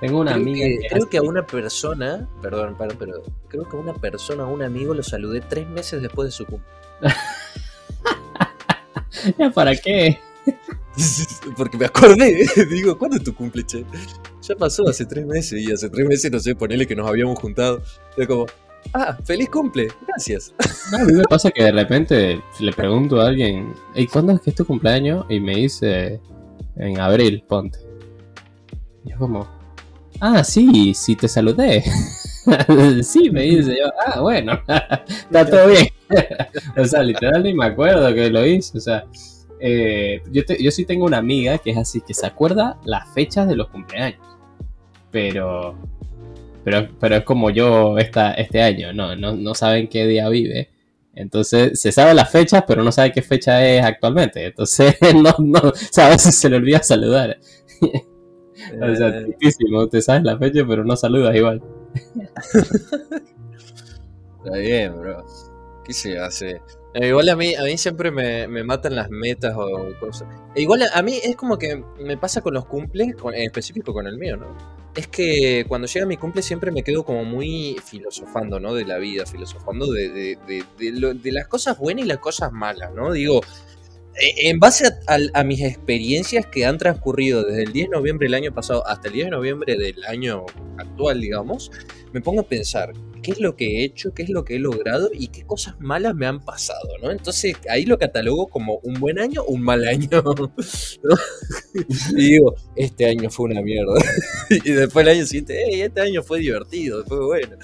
Tengo 0.00 0.20
una 0.20 0.34
amiga. 0.34 0.66
creo 0.88 1.08
que 1.08 1.18
a 1.18 1.22
una 1.22 1.46
persona, 1.46 2.28
perdón, 2.40 2.76
perdón, 2.76 2.96
pero 2.98 3.22
creo 3.48 3.68
que 3.68 3.76
a 3.76 3.80
una 3.80 3.94
persona, 3.94 4.44
a 4.44 4.46
un 4.46 4.62
amigo 4.62 4.94
lo 4.94 5.02
saludé 5.02 5.40
tres 5.40 5.68
meses 5.68 6.02
después 6.02 6.28
de 6.28 6.32
su 6.32 6.46
cumple. 6.46 6.68
¿Ya 9.38 9.50
para 9.50 9.74
qué? 9.76 10.18
Porque 11.56 11.76
me 11.76 11.86
acordé, 11.86 12.46
digo, 12.70 12.98
¿cuándo 12.98 13.16
es 13.16 13.24
tu 13.24 13.34
cumple, 13.34 13.64
che? 13.64 13.84
Ya 14.42 14.54
pasó 14.54 14.88
hace 14.88 15.04
tres 15.04 15.26
meses 15.26 15.60
y 15.60 15.72
hace 15.72 15.88
tres 15.88 16.06
meses, 16.06 16.30
no 16.30 16.38
sé, 16.38 16.54
ponele 16.54 16.86
que 16.86 16.96
nos 16.96 17.08
habíamos 17.08 17.38
juntado. 17.38 17.82
Yo 18.16 18.26
como, 18.26 18.46
Ah, 18.92 19.16
feliz 19.24 19.48
cumple, 19.50 19.88
gracias. 20.06 20.54
a 20.92 21.04
mí 21.04 21.12
me 21.12 21.24
pasa 21.24 21.50
que 21.50 21.64
de 21.64 21.72
repente 21.72 22.40
le 22.60 22.72
pregunto 22.72 23.20
a 23.20 23.28
alguien, 23.28 23.74
¿y 23.94 24.06
cuándo 24.06 24.32
es 24.32 24.40
que 24.40 24.50
es 24.50 24.56
tu 24.56 24.64
cumpleaños? 24.64 25.26
Y 25.28 25.40
me 25.40 25.56
dice, 25.56 26.20
en 26.76 27.00
abril, 27.00 27.44
ponte. 27.46 27.78
Y 29.04 29.10
yo 29.10 29.18
como, 29.18 29.46
ah, 30.20 30.44
sí, 30.44 30.94
sí 30.94 31.16
te 31.16 31.28
saludé. 31.28 31.84
sí, 33.02 33.30
me 33.30 33.42
dice 33.42 33.76
yo, 33.78 33.90
ah, 34.06 34.20
bueno, 34.20 34.60
está 35.08 35.46
todo 35.46 35.68
bien. 35.68 35.88
o 36.76 36.84
sea, 36.84 37.02
literal 37.02 37.42
ni 37.42 37.54
me 37.54 37.66
acuerdo 37.66 38.14
que 38.14 38.30
lo 38.30 38.46
hice, 38.46 38.78
o 38.78 38.80
sea. 38.80 39.04
Eh, 39.60 40.22
yo, 40.30 40.42
yo 40.58 40.70
sí 40.70 40.84
tengo 40.84 41.06
una 41.06 41.18
amiga 41.18 41.58
que 41.58 41.70
es 41.70 41.76
así, 41.76 42.00
que 42.00 42.14
se 42.14 42.26
acuerda 42.26 42.78
las 42.84 43.12
fechas 43.12 43.48
de 43.48 43.56
los 43.56 43.68
cumpleaños. 43.68 44.20
Pero 45.10 45.76
pero, 46.66 46.88
pero 46.98 47.14
es 47.14 47.22
como 47.22 47.50
yo 47.50 47.96
esta, 47.96 48.32
este 48.32 48.60
año, 48.60 48.92
no, 48.92 49.14
no, 49.14 49.54
saben 49.54 49.86
qué 49.86 50.04
día 50.04 50.28
vive. 50.28 50.68
Entonces, 51.14 51.80
se 51.80 51.92
sabe 51.92 52.12
las 52.12 52.28
fechas, 52.28 52.64
pero 52.66 52.82
no 52.82 52.90
sabe 52.90 53.12
qué 53.12 53.22
fecha 53.22 53.64
es 53.64 53.84
actualmente. 53.84 54.46
Entonces, 54.46 54.96
no, 55.14 55.32
no, 55.38 55.60
o 55.60 55.72
sea, 55.76 56.08
a 56.08 56.10
veces 56.10 56.34
se 56.34 56.50
le 56.50 56.56
olvida 56.56 56.82
saludar. 56.82 57.38
o 57.80 58.96
sea, 58.96 59.08
eh. 59.10 59.26
tristísimo, 59.26 59.88
te 59.88 60.02
sabes 60.02 60.24
la 60.24 60.36
fecha, 60.38 60.64
pero 60.66 60.84
no 60.84 60.96
saludas 60.96 61.36
igual. 61.36 61.62
Está 64.44 64.58
bien, 64.58 65.00
bro. 65.00 65.24
¿Qué 65.84 65.92
se 65.92 66.18
hace? 66.18 66.60
Eh, 66.98 67.08
igual 67.08 67.28
a 67.28 67.36
mí, 67.36 67.54
a 67.54 67.62
mí 67.62 67.76
siempre 67.76 68.10
me, 68.10 68.48
me 68.48 68.64
matan 68.64 68.96
las 68.96 69.10
metas 69.10 69.54
o 69.54 69.90
cosas. 70.00 70.28
E 70.54 70.62
igual 70.62 70.82
a, 70.82 70.98
a 70.98 71.02
mí 71.02 71.18
es 71.22 71.36
como 71.36 71.58
que 71.58 71.84
me 72.00 72.16
pasa 72.16 72.40
con 72.40 72.54
los 72.54 72.64
cumples, 72.64 73.14
en 73.34 73.42
específico 73.42 73.92
con 73.92 74.06
el 74.06 74.16
mío, 74.16 74.38
¿no? 74.38 74.46
Es 74.94 75.06
que 75.08 75.66
cuando 75.68 75.86
llega 75.88 76.06
mi 76.06 76.16
cumple 76.16 76.40
siempre 76.40 76.70
me 76.70 76.82
quedo 76.82 77.04
como 77.04 77.22
muy 77.24 77.76
filosofando, 77.84 78.58
¿no? 78.60 78.72
De 78.72 78.86
la 78.86 78.96
vida, 78.96 79.26
filosofando 79.26 79.86
de, 79.92 80.08
de- 80.08 80.38
de- 80.46 80.64
de 80.78 80.92
lo- 80.98 81.12
las 81.12 81.48
cosas 81.48 81.76
buenas 81.78 82.06
y 82.06 82.08
las 82.08 82.18
cosas 82.18 82.50
malas, 82.50 82.90
¿no? 82.94 83.12
Digo, 83.12 83.42
en 84.18 84.58
base 84.58 84.90
a 85.06 85.44
mis 85.44 85.60
experiencias 85.60 86.46
que 86.46 86.64
han 86.64 86.78
transcurrido 86.78 87.44
desde 87.44 87.64
el 87.64 87.72
10 87.72 87.90
de 87.90 87.96
noviembre 87.96 88.26
del 88.26 88.34
año 88.34 88.54
pasado 88.54 88.86
hasta 88.86 89.08
el 89.08 89.14
10 89.14 89.26
de 89.26 89.30
noviembre 89.30 89.76
del 89.76 90.04
año 90.04 90.46
actual, 90.78 91.20
digamos, 91.20 91.70
me 92.12 92.20
pongo 92.20 92.40
a 92.40 92.48
pensar 92.48 92.92
qué 93.22 93.32
es 93.32 93.40
lo 93.40 93.56
que 93.56 93.66
he 93.66 93.84
hecho, 93.84 94.14
qué 94.14 94.22
es 94.22 94.30
lo 94.30 94.44
que 94.44 94.54
he 94.54 94.58
logrado 94.58 95.10
y 95.12 95.28
qué 95.28 95.44
cosas 95.44 95.74
malas 95.80 96.14
me 96.14 96.26
han 96.26 96.40
pasado, 96.44 96.88
¿no? 97.02 97.10
Entonces 97.10 97.56
ahí 97.68 97.84
lo 97.84 97.98
catalogo 97.98 98.46
como 98.46 98.78
un 98.84 99.00
buen 99.00 99.18
año 99.18 99.42
o 99.42 99.52
un 99.52 99.62
mal 99.62 99.86
año. 99.86 100.08
¿no? 101.02 101.16
Y 102.10 102.14
digo, 102.14 102.54
este 102.76 103.06
año 103.06 103.28
fue 103.28 103.46
una 103.50 103.62
mierda. 103.62 103.94
Y 104.64 104.70
después 104.70 105.04
el 105.04 105.12
año 105.12 105.26
siguiente, 105.26 105.60
hey, 105.66 105.82
este 105.82 106.00
año 106.00 106.22
fue 106.22 106.38
divertido, 106.38 107.04
fue 107.04 107.24
bueno. 107.24 107.56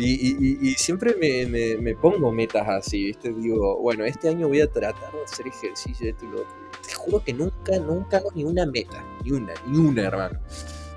Y, 0.00 0.12
y- 0.14 0.36
y- 0.40 0.68
y 0.70 0.74
siempre 0.74 1.14
me, 1.16 1.94
pongo 1.94 2.32
metas 2.32 2.66
así, 2.68 3.04
¿viste? 3.06 3.32
Digo, 3.34 3.78
bueno, 3.80 4.04
este 4.04 4.28
año 4.30 4.48
voy 4.48 4.60
a 4.62 4.66
tratar 4.66 5.12
de 5.12 5.22
hacer 5.24 5.46
ejercicio, 5.46 6.08
esto 6.08 6.24
y 6.24 6.28
lo. 6.28 6.44
Te 6.86 6.94
juro 6.94 7.22
que 7.22 7.34
nunca, 7.34 7.78
nunca 7.78 8.16
hago 8.16 8.30
ni 8.34 8.44
una 8.44 8.64
meta, 8.64 9.04
ni 9.24 9.32
una, 9.32 9.52
ni 9.66 9.78
una, 9.78 10.02
hermano. 10.04 10.40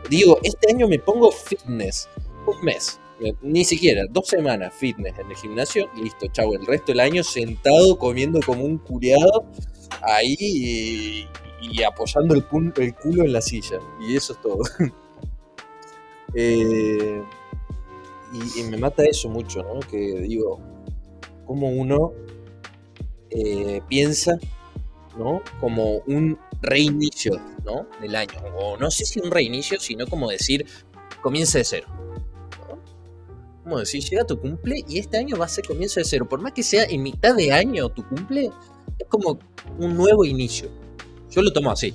Digo, 0.10 0.40
este 0.44 0.72
año 0.72 0.88
me 0.88 1.00
pongo 1.00 1.32
fitness, 1.32 2.08
un 2.46 2.64
mes, 2.64 3.00
eh, 3.20 3.34
ni 3.42 3.66
siquiera, 3.66 4.04
dos 4.10 4.28
semanas 4.28 4.74
fitness 4.74 5.20
en 5.20 5.30
el 5.32 5.36
gimnasio, 5.38 5.90
listo, 6.02 6.28
chau, 6.32 6.54
el 6.54 6.66
resto 6.66 6.94
del 6.94 7.02
año 7.02 7.24
sentado 7.24 7.98
comiendo 7.98 8.40
como 8.46 8.64
un 8.64 8.78
curiado 8.78 9.46
ahí 10.02 10.36
y, 10.40 11.28
y 11.62 11.84
apoyando 11.84 12.36
el, 12.36 12.46
el 12.78 12.96
culo 12.96 13.24
en 13.26 13.34
la 13.34 13.42
silla, 13.42 13.80
y 14.00 14.16
eso 14.16 14.32
es 14.34 14.42
todo. 14.42 14.62
Eh, 16.36 17.22
y, 18.34 18.64
me 18.64 18.78
mata 18.78 19.04
eso 19.04 19.30
mucho, 19.30 19.64
¿no? 19.64 19.80
Que 19.80 19.98
digo, 20.22 20.60
como 21.46 21.70
uno 21.70 22.14
eh, 23.30 23.82
piensa, 23.88 24.38
¿no? 25.18 25.42
Como 25.60 25.98
un 26.08 26.38
reinicio, 26.62 27.40
¿no? 27.64 27.88
Del 28.02 28.16
año. 28.16 28.40
O 28.58 28.78
no 28.78 28.90
sé 28.90 29.06
si 29.06 29.20
un 29.20 29.32
reinicio, 29.32 29.80
sino 29.80 30.08
como 30.08 30.30
decir, 30.30 30.66
comienza 31.22 31.58
de 31.58 31.64
cero. 31.64 31.88
¿no? 32.68 32.80
Como 33.64 33.80
decir, 33.80 34.04
llega 34.04 34.26
tu 34.26 34.40
cumple 34.40 34.84
y 34.88 35.00
este 35.00 35.18
año 35.18 35.38
va 35.38 35.46
a 35.46 35.50
ser 35.50 35.66
comienzo 35.66 36.00
de 36.00 36.06
cero. 36.06 36.28
Por 36.28 36.42
más 36.42 36.54
que 36.54 36.64
sea 36.64 36.86
en 36.86 37.04
mitad 37.04 37.36
de 37.36 37.52
año 37.52 37.90
tu 37.90 38.08
cumple, 38.08 38.50
es 38.98 39.08
como 39.08 39.40
un 39.78 39.96
nuevo 39.96 40.26
inicio. 40.26 40.70
Yo 41.30 41.42
lo 41.42 41.52
tomo 41.54 41.72
así. 41.72 41.94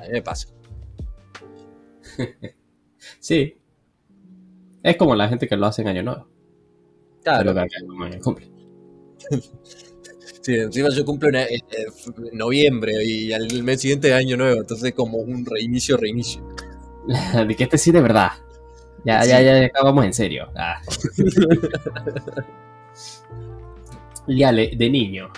A 0.00 0.02
mí 0.02 0.08
me 0.12 0.22
pasa. 0.22 0.48
Sí. 3.20 3.56
Es 4.86 4.96
como 4.96 5.16
la 5.16 5.28
gente 5.28 5.48
que 5.48 5.56
lo 5.56 5.66
hace 5.66 5.82
en 5.82 5.88
Año 5.88 6.02
Nuevo. 6.04 6.28
Claro. 7.24 7.38
Pero 7.40 7.54
que 7.54 7.60
acá 7.60 7.76
no 7.86 7.94
me 7.96 8.18
cumple. 8.20 8.48
Sí, 10.42 10.54
encima 10.54 10.90
yo 10.90 11.04
cumplo 11.04 11.28
en, 11.28 11.34
en- 11.36 11.48
en 12.30 12.38
noviembre 12.38 12.92
y 13.04 13.32
al 13.32 13.48
mes 13.64 13.80
siguiente 13.80 14.14
año 14.14 14.36
nuevo, 14.36 14.60
entonces 14.60 14.92
como 14.94 15.18
un 15.18 15.44
reinicio, 15.44 15.96
reinicio. 15.96 16.40
de 17.48 17.56
que 17.56 17.64
este 17.64 17.78
sí 17.78 17.90
de 17.90 18.00
verdad. 18.00 18.30
Ya, 19.04 19.22
Sí. 19.22 19.30
ya, 19.30 19.40
ya, 19.42 19.64
acá 19.66 19.80
vamos 19.82 20.04
en 20.04 20.14
serio. 20.14 20.48
Ah. 20.54 20.80
Y 24.28 24.42
Ale, 24.42 24.72
de 24.76 24.90
niño, 24.90 25.28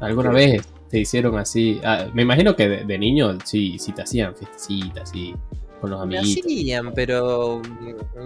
¿alguna 0.00 0.30
Sí. 0.30 0.34
vez 0.36 0.68
te 0.90 0.98
hicieron 1.00 1.36
así? 1.38 1.80
Ah, 1.84 2.06
me 2.14 2.22
imagino 2.22 2.56
que 2.56 2.68
de, 2.68 2.84
de 2.84 2.98
niño 2.98 3.36
sí, 3.44 3.78
sí 3.78 3.92
te 3.92 4.02
hacían 4.02 4.34
fiestecitas, 4.34 5.10
así, 5.10 5.34
con 5.80 5.90
los 5.90 6.00
amiguitos. 6.00 6.44
hacían, 6.44 6.92
pero 6.94 7.60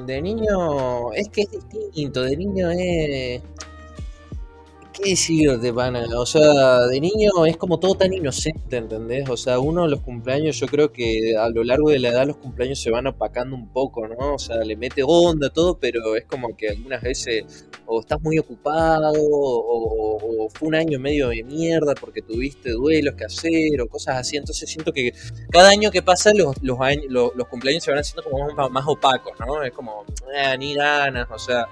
de 0.06 0.22
niño 0.22 1.12
es 1.12 1.28
que 1.28 1.42
es 1.42 1.50
distinto, 1.70 2.22
de 2.22 2.36
niño 2.36 2.70
es... 2.70 3.42
¿Qué 4.92 5.10
decirte, 5.10 5.72
pana? 5.72 6.04
O 6.18 6.26
sea, 6.26 6.86
de 6.86 7.00
niño 7.00 7.46
es 7.46 7.56
como 7.56 7.78
todo 7.78 7.94
tan 7.94 8.12
inocente, 8.12 8.76
¿entendés? 8.76 9.26
O 9.30 9.38
sea, 9.38 9.58
uno 9.58 9.88
los 9.88 10.00
cumpleaños, 10.00 10.60
yo 10.60 10.66
creo 10.66 10.92
que 10.92 11.34
a 11.36 11.48
lo 11.48 11.64
largo 11.64 11.88
de 11.88 11.98
la 11.98 12.10
edad 12.10 12.26
los 12.26 12.36
cumpleaños 12.36 12.78
se 12.78 12.90
van 12.90 13.06
opacando 13.06 13.56
un 13.56 13.68
poco, 13.68 14.06
¿no? 14.06 14.34
O 14.34 14.38
sea, 14.38 14.56
le 14.58 14.76
mete 14.76 15.02
onda 15.02 15.48
todo, 15.48 15.78
pero 15.78 16.14
es 16.14 16.26
como 16.26 16.54
que 16.56 16.68
algunas 16.68 17.00
veces 17.00 17.66
o 17.86 18.00
estás 18.00 18.20
muy 18.20 18.38
ocupado 18.38 19.12
o, 19.16 20.48
fue 20.54 20.68
un 20.68 20.74
año 20.74 20.98
medio 20.98 21.28
de 21.28 21.42
mierda 21.42 21.94
porque 21.94 22.20
tuviste 22.20 22.70
duelos 22.70 23.14
que 23.14 23.24
hacer 23.24 23.80
o 23.80 23.88
cosas 23.88 24.16
así. 24.16 24.36
Entonces 24.36 24.68
siento 24.68 24.92
que 24.92 25.12
cada 25.50 25.70
año 25.70 25.90
que 25.90 26.02
pasa 26.02 26.32
los, 26.34 26.62
los, 26.62 26.78
años, 26.80 27.06
los, 27.08 27.32
cumpleaños 27.48 27.82
se 27.84 27.90
van 27.90 28.00
haciendo 28.00 28.24
como 28.24 28.50
más, 28.54 28.70
más 28.70 28.84
opacos, 28.86 29.32
¿no? 29.40 29.62
Es 29.62 29.72
como, 29.72 30.04
"Ah, 30.36 30.56
ni 30.56 30.74
ganas, 30.74 31.28
o 31.30 31.38
sea, 31.38 31.66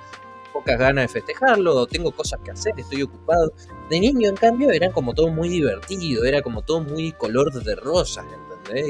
pocas 0.53 0.79
ganas 0.79 1.05
de 1.05 1.09
festejarlo, 1.21 1.87
tengo 1.87 2.13
cosas 2.13 2.41
que 2.45 2.51
hacer, 2.53 2.75
estoy 2.79 3.03
ocupado. 3.03 3.53
De 3.89 4.01
niño, 4.01 4.29
en 4.29 4.37
cambio, 4.37 4.71
eran 4.71 4.93
como 4.93 5.15
todo 5.15 5.29
muy 5.29 5.49
divertido, 5.49 6.25
era 6.25 6.43
como 6.43 6.63
todo 6.63 6.81
muy 6.83 7.13
color 7.13 7.53
de 7.63 7.75
rosas, 7.77 8.27
¿entendés? 8.33 8.87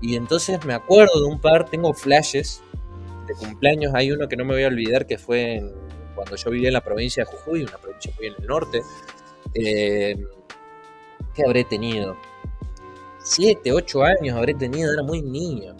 Y 0.00 0.16
entonces 0.16 0.64
me 0.64 0.74
acuerdo 0.74 1.20
de 1.20 1.26
un 1.26 1.40
par, 1.40 1.68
tengo 1.68 1.92
flashes 1.94 2.62
de 3.26 3.34
cumpleaños, 3.34 3.92
hay 3.94 4.12
uno 4.12 4.28
que 4.28 4.36
no 4.36 4.44
me 4.44 4.54
voy 4.54 4.64
a 4.64 4.68
olvidar 4.68 5.06
que 5.06 5.18
fue 5.18 5.56
en- 5.56 5.72
cuando 6.14 6.36
yo 6.36 6.50
vivía 6.50 6.68
en 6.68 6.74
la 6.74 6.84
provincia 6.84 7.24
de 7.24 7.30
Jujuy, 7.30 7.62
una 7.64 7.78
provincia 7.78 8.12
muy 8.18 8.26
en 8.28 8.34
el 8.38 8.46
norte. 8.46 8.82
Eh, 9.54 10.16
¿Qué 11.34 11.42
habré 11.44 11.64
tenido? 11.64 12.16
Siete, 13.24 13.72
ocho 13.72 14.02
años 14.04 14.36
habré 14.36 14.54
tenido, 14.54 14.92
era 14.92 15.02
muy 15.02 15.20
niño. 15.22 15.74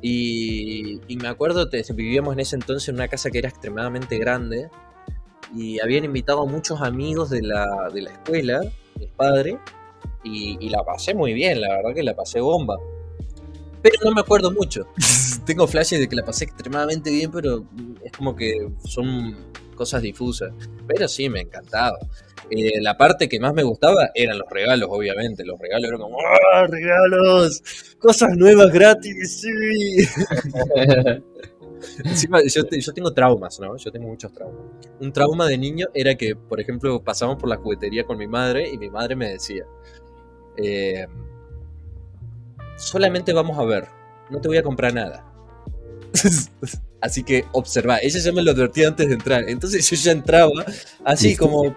Y, 0.00 1.00
y 1.08 1.16
me 1.16 1.28
acuerdo, 1.28 1.68
te- 1.68 1.82
vivíamos 1.92 2.32
en 2.34 2.40
ese 2.40 2.56
entonces 2.56 2.88
en 2.88 2.94
una 2.96 3.08
casa 3.08 3.30
que 3.30 3.38
era 3.38 3.48
extremadamente 3.48 4.16
grande 4.18 4.70
y 5.54 5.80
habían 5.80 6.04
invitado 6.04 6.42
a 6.42 6.46
muchos 6.46 6.80
amigos 6.82 7.30
de 7.30 7.42
la, 7.42 7.90
de 7.92 8.02
la 8.02 8.10
escuela, 8.12 8.60
mis 8.98 9.10
padres, 9.10 9.56
y, 10.22 10.56
y 10.64 10.68
la 10.68 10.84
pasé 10.84 11.14
muy 11.14 11.32
bien, 11.32 11.60
la 11.60 11.68
verdad 11.76 11.94
que 11.94 12.02
la 12.02 12.14
pasé 12.14 12.40
bomba. 12.40 12.76
Pero 13.82 13.94
no 14.04 14.10
me 14.12 14.20
acuerdo 14.20 14.50
mucho. 14.50 14.86
Tengo 15.46 15.66
flashes 15.66 16.00
de 16.00 16.08
que 16.08 16.16
la 16.16 16.24
pasé 16.24 16.44
extremadamente 16.44 17.10
bien, 17.10 17.30
pero 17.30 17.64
es 18.04 18.12
como 18.12 18.36
que 18.36 18.68
son 18.84 19.36
cosas 19.78 20.02
difusas. 20.02 20.52
Pero 20.86 21.08
sí, 21.08 21.28
me 21.30 21.40
encantaba. 21.40 21.98
Eh, 22.50 22.80
la 22.80 22.96
parte 22.96 23.28
que 23.28 23.40
más 23.40 23.52
me 23.54 23.62
gustaba 23.62 24.10
eran 24.14 24.38
los 24.38 24.48
regalos, 24.50 24.88
obviamente. 24.92 25.44
Los 25.44 25.58
regalos 25.58 25.88
eran 25.88 26.00
como, 26.00 26.18
¡ah, 26.20 26.66
regalos! 26.66 27.62
Cosas 27.98 28.36
nuevas 28.36 28.70
gratis, 28.72 29.40
sí. 29.40 29.50
Encima, 32.04 32.40
yo, 32.44 32.64
te- 32.64 32.80
yo 32.80 32.92
tengo 32.92 33.12
traumas, 33.12 33.58
¿no? 33.60 33.76
Yo 33.76 33.90
tengo 33.92 34.08
muchos 34.08 34.32
traumas. 34.32 34.60
Un 35.00 35.12
trauma 35.12 35.46
de 35.46 35.58
niño 35.58 35.86
era 35.94 36.14
que, 36.16 36.34
por 36.36 36.60
ejemplo, 36.60 37.02
pasamos 37.02 37.36
por 37.36 37.48
la 37.48 37.56
juguetería 37.56 38.04
con 38.04 38.18
mi 38.18 38.26
madre 38.26 38.68
y 38.68 38.78
mi 38.78 38.90
madre 38.90 39.14
me 39.16 39.28
decía, 39.30 39.64
eh, 40.56 41.06
solamente 42.76 43.32
vamos 43.32 43.58
a 43.58 43.64
ver, 43.64 43.86
no 44.30 44.40
te 44.40 44.48
voy 44.48 44.56
a 44.56 44.62
comprar 44.62 44.94
nada. 44.94 45.24
Así 47.00 47.22
que 47.22 47.44
observa, 47.52 47.98
ella 48.02 48.18
ya 48.20 48.32
me 48.32 48.42
lo 48.42 48.50
advertía 48.50 48.88
antes 48.88 49.08
de 49.08 49.14
entrar. 49.14 49.48
Entonces 49.48 49.88
yo 49.88 49.96
ya 49.96 50.12
entraba 50.12 50.64
así 51.04 51.36
como 51.36 51.76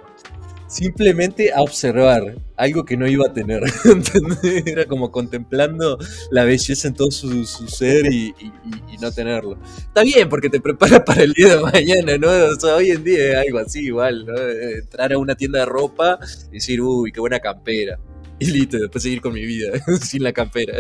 simplemente 0.67 1.51
a 1.51 1.61
observar 1.61 2.38
algo 2.55 2.86
que 2.86 2.95
no 2.95 3.07
iba 3.07 3.26
a 3.28 3.34
tener. 3.34 3.61
¿entendés? 3.86 4.63
Era 4.65 4.86
como 4.86 5.11
contemplando 5.11 5.97
la 6.32 6.43
belleza 6.45 6.88
en 6.88 6.93
todo 6.93 7.11
su, 7.11 7.45
su 7.45 7.67
ser 7.67 8.05
y, 8.11 8.34
y- 8.39 8.45
y- 8.45 8.93
y 8.93 8.97
no 8.97 9.11
tenerlo. 9.11 9.57
Está 9.78 10.03
bien, 10.03 10.30
porque 10.30 10.49
te 10.49 10.59
prepara 10.61 11.03
para 11.05 11.24
el 11.24 11.34
día 11.34 11.57
de 11.57 11.61
mañana, 11.61 12.17
¿no? 12.17 12.30
O 12.30 12.59
sea, 12.59 12.76
hoy 12.76 12.91
en 12.91 13.03
día 13.03 13.32
es 13.41 13.47
algo 13.47 13.59
así 13.59 13.80
igual, 13.86 14.26
¿no? 14.26 14.36
Eh, 14.38 14.80
Entrar 14.80 15.11
a 15.13 15.17
una 15.17 15.36
tienda 15.36 15.59
de 15.59 15.65
ropa 15.65 16.19
y 16.51 16.55
decir, 16.55 16.82
uy, 16.82 17.11
qué 17.11 17.19
buena 17.19 17.39
campera. 17.39 17.99
Y 18.39 18.45
listo, 18.45 18.80
después 18.80 19.03
seguir 19.03 19.22
con 19.22 19.34
mi 19.34 19.45
vida 19.45 19.69
sin 20.01 20.24
la 20.24 20.34
campera. 20.34 20.76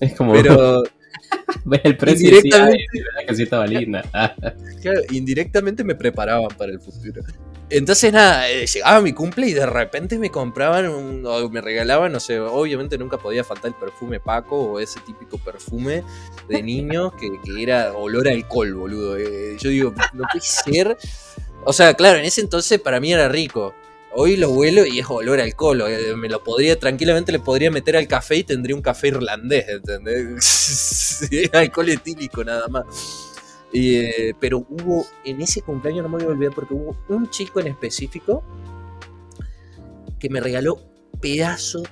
Es 0.00 0.12
como 0.14 0.32
Pero 0.32 0.82
ves 1.64 1.80
el 1.84 1.96
precio 1.96 2.28
y 2.28 2.30
decís, 2.32 2.44
Indirectamente- 2.54 2.86
"Ay, 2.92 2.98
de 2.98 3.04
verdad 3.04 3.28
que 3.28 3.34
sí 3.34 3.42
estaba 3.42 3.66
linda. 3.66 4.02
Claro, 4.82 5.00
indirectamente 5.12 5.84
me 5.84 5.94
preparaban 5.94 6.48
para 6.58 6.72
el 6.72 6.80
futuro. 6.80 7.22
Entonces, 7.70 8.12
nada, 8.12 8.50
eh, 8.50 8.66
llegaba 8.66 9.00
mi 9.00 9.12
cumple 9.12 9.46
y 9.46 9.52
de 9.54 9.64
repente 9.64 10.18
me 10.18 10.28
compraban 10.28 10.88
un- 10.88 11.24
o 11.24 11.48
me 11.48 11.60
regalaban, 11.60 12.10
no 12.12 12.18
sé, 12.20 12.38
obviamente 12.40 12.98
nunca 12.98 13.16
podía 13.16 13.44
faltar 13.44 13.68
el 13.68 13.74
perfume 13.76 14.18
Paco 14.20 14.56
o 14.60 14.80
ese 14.80 14.98
típico 15.06 15.38
perfume 15.38 16.02
de 16.48 16.62
niños 16.62 17.12
que, 17.14 17.28
que 17.44 17.62
era 17.62 17.92
olor 17.92 18.26
a 18.28 18.32
alcohol, 18.32 18.74
boludo. 18.74 19.16
Eh, 19.16 19.56
yo 19.58 19.70
digo, 19.70 19.94
no 20.12 20.24
puede 20.30 20.44
ser. 20.44 20.96
O 21.64 21.72
sea, 21.72 21.94
claro, 21.94 22.18
en 22.18 22.24
ese 22.24 22.40
entonces 22.40 22.80
para 22.80 22.98
mí 23.00 23.12
era 23.12 23.28
rico. 23.28 23.72
Hoy 24.14 24.36
lo 24.36 24.50
huelo 24.50 24.84
y 24.84 24.98
es 25.00 25.06
olor 25.08 25.40
a 25.40 25.44
alcohol. 25.44 25.82
eh, 25.88 26.14
Me 26.16 26.28
lo 26.28 26.42
podría, 26.42 26.78
tranquilamente 26.78 27.32
le 27.32 27.38
podría 27.40 27.70
meter 27.70 27.96
al 27.96 28.06
café 28.06 28.36
y 28.36 28.44
tendría 28.44 28.76
un 28.76 28.82
café 28.82 29.08
irlandés, 29.08 29.66
¿entendés? 29.68 31.28
alcohol 31.52 31.88
etílico 31.88 32.44
nada 32.44 32.68
más. 32.68 32.84
Eh, 33.72 34.34
pero 34.38 34.66
hubo, 34.68 35.06
en 35.24 35.40
ese 35.40 35.62
cumpleaños 35.62 36.02
no 36.02 36.10
me 36.10 36.18
voy 36.18 36.26
a 36.26 36.34
olvidar 36.34 36.54
porque 36.54 36.74
hubo 36.74 36.96
un 37.08 37.30
chico 37.30 37.58
en 37.60 37.68
específico 37.68 38.42
que 40.18 40.28
me 40.28 40.40
regaló 40.40 40.78
pedazo, 41.20 41.82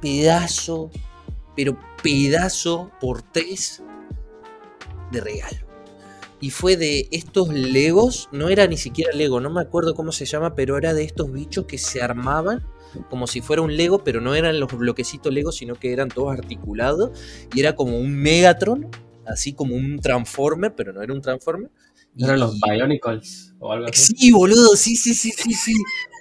pedazo, 0.00 0.90
pero 1.54 1.78
pedazo 2.02 2.90
por 3.00 3.20
tres 3.20 3.82
de 5.12 5.20
regalo. 5.20 5.73
Y 6.44 6.50
fue 6.50 6.76
de 6.76 7.08
estos 7.10 7.48
Legos, 7.48 8.28
no 8.30 8.50
era 8.50 8.66
ni 8.66 8.76
siquiera 8.76 9.14
Lego, 9.14 9.40
no 9.40 9.48
me 9.48 9.62
acuerdo 9.62 9.94
cómo 9.94 10.12
se 10.12 10.26
llama, 10.26 10.54
pero 10.54 10.76
era 10.76 10.92
de 10.92 11.02
estos 11.02 11.32
bichos 11.32 11.64
que 11.64 11.78
se 11.78 12.02
armaban 12.02 12.62
como 13.08 13.26
si 13.26 13.40
fuera 13.40 13.62
un 13.62 13.74
Lego, 13.74 14.04
pero 14.04 14.20
no 14.20 14.34
eran 14.34 14.60
los 14.60 14.70
bloquecitos 14.76 15.32
Lego, 15.32 15.52
sino 15.52 15.74
que 15.76 15.90
eran 15.90 16.10
todos 16.10 16.34
articulados. 16.34 17.18
Y 17.54 17.60
era 17.60 17.74
como 17.74 17.98
un 17.98 18.14
Megatron, 18.14 18.90
así 19.26 19.54
como 19.54 19.74
un 19.74 19.98
Transformer, 20.00 20.74
pero 20.74 20.92
no 20.92 21.00
era 21.00 21.14
un 21.14 21.22
Transformer. 21.22 21.70
¿Eran 22.18 22.38
los 22.38 22.60
Bionicles 22.60 23.54
o 23.58 23.72
algo 23.72 23.86
así? 23.86 24.14
Sí, 24.14 24.30
boludo, 24.30 24.76
sí, 24.76 24.96
sí, 24.96 25.14
sí, 25.14 25.30
sí, 25.30 25.54
sí. 25.54 25.72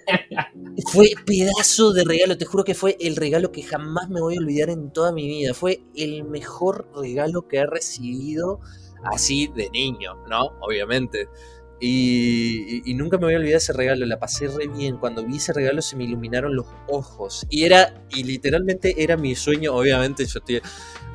fue 0.88 1.16
pedazo 1.26 1.92
de 1.92 2.06
regalo, 2.06 2.38
te 2.38 2.46
juro 2.46 2.64
que 2.64 2.76
fue 2.76 2.96
el 3.02 3.18
regalo 3.18 3.52
que 3.52 3.62
jamás 3.62 4.10
me 4.10 4.22
voy 4.22 4.38
a 4.38 4.40
olvidar 4.40 4.70
en 4.70 4.90
toda 4.94 5.12
mi 5.12 5.28
vida. 5.28 5.54
Fue 5.54 5.84
el 5.98 6.24
mejor 6.24 6.88
regalo 6.96 7.46
que 7.50 7.58
he 7.58 7.66
recibido 7.66 8.62
así 9.04 9.48
de 9.48 9.70
niño, 9.70 10.16
¿no? 10.28 10.54
Obviamente. 10.60 11.28
Y, 11.86 12.94
nunca 12.96 13.18
me 13.18 13.26
voy 13.26 13.34
a 13.34 13.38
olvidar 13.38 13.58
ese 13.58 13.74
regalo, 13.74 14.06
la 14.06 14.18
pasé 14.18 14.48
re 14.48 14.68
bien. 14.68 14.98
Cuando 14.98 15.26
vi 15.26 15.38
ese 15.38 15.52
regalo 15.52 15.82
se 15.82 15.98
me 15.98 16.06
iluminaron 16.06 16.56
los 16.56 16.68
ojos. 16.88 17.46
Y 17.50 17.66
era, 17.66 18.02
y 18.10 18.24
literalmente 18.24 19.04
era 19.04 19.18
mi 19.18 19.36
sueño, 19.36 19.76
obviamente 19.76 20.26
yo 20.26 20.40
estoy, 20.40 20.62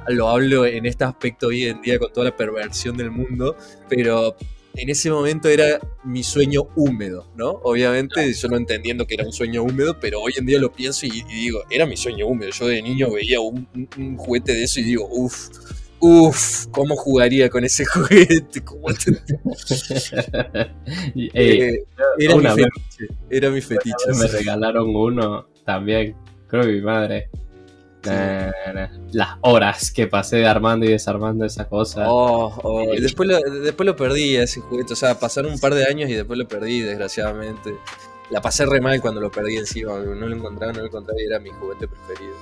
lo 0.09 0.29
hablo 0.29 0.67
en 0.67 0.85
este 0.85 1.05
aspecto 1.05 1.47
hoy 1.47 1.65
en 1.65 1.81
día 1.81 1.99
con 1.99 2.13
toda 2.13 2.27
la 2.27 2.37
perversión 2.37 2.99
del 2.99 3.11
mundo, 3.11 3.57
pero 3.89 4.37
en 4.75 4.91
ese 4.91 5.11
momento 5.11 5.49
era 5.49 5.81
mi 6.05 6.23
sueño 6.23 6.69
húmedo, 6.77 7.33
¿no? 7.35 7.49
Obviamente 7.63 8.31
yo 8.35 8.49
no 8.49 8.59
entendiendo 8.59 9.07
que 9.07 9.15
era 9.15 9.25
un 9.25 9.33
sueño 9.33 9.63
húmedo, 9.63 9.99
pero 9.99 10.21
hoy 10.21 10.35
en 10.37 10.45
día 10.45 10.59
lo 10.59 10.71
pienso 10.71 11.07
y, 11.07 11.23
digo, 11.23 11.63
era 11.71 11.87
mi 11.87 11.97
sueño 11.97 12.27
húmedo. 12.27 12.51
Yo 12.51 12.67
de 12.67 12.83
niño 12.83 13.11
veía 13.11 13.41
un, 13.41 13.67
un 13.97 14.17
juguete 14.19 14.53
de 14.53 14.65
eso 14.65 14.81
y 14.81 14.85
digo, 14.85 15.09
uff 15.11 15.49
Uf, 16.01 16.67
¿cómo 16.71 16.97
jugaría 16.97 17.49
con 17.49 17.65
ese 17.65 17.85
juguete? 17.85 18.63
Eh, 21.35 21.85
era, 22.19 22.37
mi 22.37 22.47
fetiche, 22.47 23.09
era 23.31 23.51
mi 23.51 23.61
fetiche. 23.61 24.13
Me 24.19 24.27
regalaron 24.27 24.95
uno 24.95 25.47
también, 25.65 26.15
creo 26.49 26.63
que 26.63 26.73
mi 26.73 26.81
madre. 26.81 27.31
las 29.13 29.29
horas 29.41 29.91
que 29.91 30.07
pasé 30.07 30.47
armando 30.47 30.87
y 30.87 30.91
desarmando 30.91 31.45
esa 31.45 31.69
cosa. 31.69 32.11
Oh, 32.11 32.53
oh, 32.63 32.95
y 32.95 33.01
después 33.01 33.29
lo, 33.29 33.39
después 33.39 33.87
lo 33.87 33.97
perdí 33.97 34.37
ese 34.37 34.61
juguete. 34.61 34.93
O 34.93 34.97
sea, 34.97 35.19
pasaron 35.19 35.53
un 35.53 35.59
par 35.59 35.75
de 35.75 35.87
años 35.87 36.09
y 36.11 36.15
después 36.15 36.39
lo 36.39 36.47
perdí, 36.47 36.81
desgraciadamente. 36.81 37.75
La 38.31 38.41
pasé 38.41 38.67
re 38.67 38.81
mal 38.81 39.01
cuando 39.01 39.21
lo 39.21 39.31
perdí 39.31 39.57
encima. 39.57 39.99
No 39.99 40.27
lo 40.27 40.37
encontraba, 40.37 40.73
no 40.73 40.81
lo 40.81 40.87
encontraba 40.87 41.21
y 41.21 41.27
era 41.27 41.41
mi 41.41 41.51
juguete 41.51 41.89
preferido. 41.89 42.35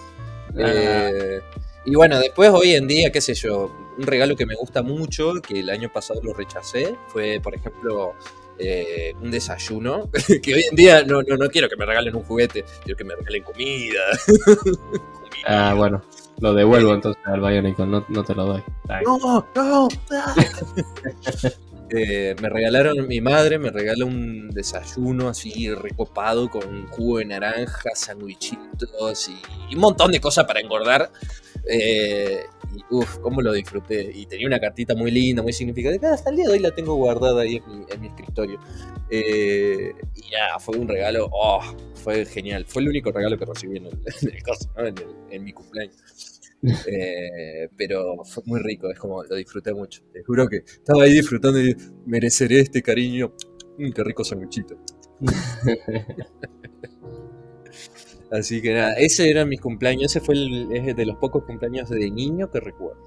Eh, 0.59 1.41
y 1.87 1.95
bueno, 1.95 2.19
después 2.19 2.51
hoy 2.51 2.75
en 2.75 2.89
día, 2.89 3.11
qué 3.13 3.21
sé 3.21 3.35
yo, 3.35 3.71
un 3.97 4.07
regalo 4.07 4.37
que 4.37 4.45
me 4.45 4.57
gusta 4.57 4.83
mucho, 4.83 5.35
que 5.41 5.61
el 5.61 5.71
año 5.71 5.91
pasado 5.93 6.21
lo 6.23 6.35
rechacé, 6.35 6.97
fue, 7.07 7.41
por 7.41 7.55
ejemplo, 7.55 8.15
eh, 8.59 9.15
un 9.23 9.31
desayuno, 9.31 10.11
que 10.43 10.55
hoy 10.55 10.65
en 10.69 10.77
día 10.77 11.05
no, 11.05 11.23
no, 11.23 11.37
no, 11.37 11.49
quiero 11.49 11.69
que 11.69 11.77
me 11.77 11.87
regalen 11.87 12.17
un 12.17 12.25
juguete, 12.25 12.65
quiero 12.83 12.97
que 12.99 13.05
me 13.05 13.15
regalen 13.15 13.43
comida. 13.43 14.03
Ah, 15.47 15.75
bueno, 15.77 16.03
lo 16.41 16.55
devuelvo 16.55 16.95
entonces 16.95 17.23
al 17.27 17.41
Bionicle, 17.41 17.87
no, 17.87 18.05
no 18.09 18.25
te 18.25 18.35
lo 18.35 18.47
doy. 18.47 18.63
No, 19.05 19.47
no. 19.55 19.89
Eh, 21.91 22.35
me 22.43 22.49
regalaron, 22.49 23.07
mi 23.07 23.21
madre 23.21 23.61
me 23.61 23.71
regaló 23.71 24.07
un 24.07 24.51
desayuno 24.51 25.29
así 25.29 25.73
recopado 25.73 26.51
con 26.51 26.89
jugo 26.89 27.19
de 27.19 27.27
naranja, 27.27 27.91
sandwichitos 27.95 29.29
y 29.29 29.75
un 29.75 29.81
montón 29.81 30.11
de 30.11 30.21
cosas 30.21 30.47
para 30.47 30.59
engordar. 30.59 31.13
Eh, 31.69 32.45
y 32.75 32.95
uff, 32.95 33.19
cómo 33.19 33.43
lo 33.43 33.53
disfruté. 33.53 34.11
Y 34.15 34.27
tenía 34.27 34.47
una 34.47 34.61
cartita 34.61 34.95
muy 34.95 35.11
linda, 35.11 35.43
muy 35.43 35.53
significativa. 35.53 36.13
Hasta 36.13 36.31
el 36.31 36.37
día 36.37 36.47
de 36.47 36.53
hoy 36.53 36.59
la 36.61 36.75
tengo 36.75 36.95
guardada 36.95 37.43
ahí 37.43 37.63
en 37.89 38.01
mi, 38.01 38.09
escritorio. 38.09 38.61
Eh, 39.11 39.93
y 40.15 40.23
ya, 40.31 40.59
fue 40.59 40.77
un 40.77 40.89
regalo. 40.89 41.29
Oh, 41.33 41.63
fue 41.95 42.25
genial. 42.27 42.65
Fue 42.67 42.83
el 42.83 42.89
único 42.89 43.13
regalo 43.13 43.39
que 43.39 43.45
recibí 43.45 43.77
en, 43.79 43.87
el, 43.87 44.95
en, 45.31 45.45
mi 45.45 45.53
cumpleaños. 45.53 45.97
Eh, 46.87 47.69
pero 47.77 48.25
fue 48.25 48.43
muy 48.47 48.61
rico, 48.61 48.91
es 48.91 48.99
como 48.99 49.23
lo 49.23 49.37
disfruté 49.37 49.73
mucho. 49.75 50.03
Te 50.13 50.25
juro 50.25 50.49
que 50.49 50.57
estaba 50.67 51.05
ahí 51.05 51.13
disfrutando 51.13 51.61
y 51.61 51.77
mereceré 52.07 52.61
este 52.61 52.83
cariño. 52.83 53.33
Mm, 53.79 53.91
qué 53.91 54.05
rico 54.05 54.25
sanguchito. 54.25 54.77
Así 58.31 58.61
que 58.61 58.75
nada, 58.75 58.95
ese 58.95 59.31
era 59.31 59.45
mi 59.45 59.57
cumpleaños, 59.57 60.17
ese 60.17 60.21
fue 60.21 60.35
el, 60.35 60.69
de 60.69 61.07
los 61.07 61.17
pocos 61.17 61.45
cumpleaños 61.45 61.89
de 61.89 62.11
niño 62.11 62.51
que 62.51 62.61
recuerdo. 62.61 63.03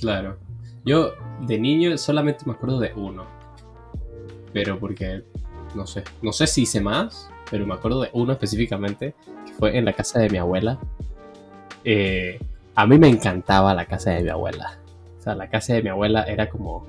Claro. 0.00 0.38
Yo 0.84 1.12
de 1.46 1.58
niño 1.58 1.96
solamente 1.96 2.44
me 2.46 2.52
acuerdo 2.52 2.80
de 2.80 2.92
uno. 2.94 3.26
Pero 4.52 4.78
porque, 4.78 5.22
no 5.74 5.86
sé, 5.86 6.04
no 6.22 6.32
sé 6.32 6.46
si 6.46 6.62
hice 6.62 6.80
más, 6.80 7.30
pero 7.50 7.66
me 7.66 7.74
acuerdo 7.74 8.02
de 8.02 8.10
uno 8.12 8.32
específicamente, 8.32 9.14
que 9.46 9.52
fue 9.54 9.76
en 9.78 9.84
la 9.84 9.92
casa 9.92 10.18
de 10.18 10.28
mi 10.28 10.38
abuela. 10.38 10.78
Eh, 11.84 12.38
a 12.74 12.86
mí 12.86 12.98
me 12.98 13.08
encantaba 13.08 13.74
la 13.74 13.86
casa 13.86 14.10
de 14.10 14.22
mi 14.22 14.30
abuela. 14.30 14.78
O 15.18 15.22
sea, 15.22 15.34
la 15.34 15.48
casa 15.48 15.74
de 15.74 15.82
mi 15.82 15.88
abuela 15.88 16.24
era 16.24 16.48
como, 16.48 16.86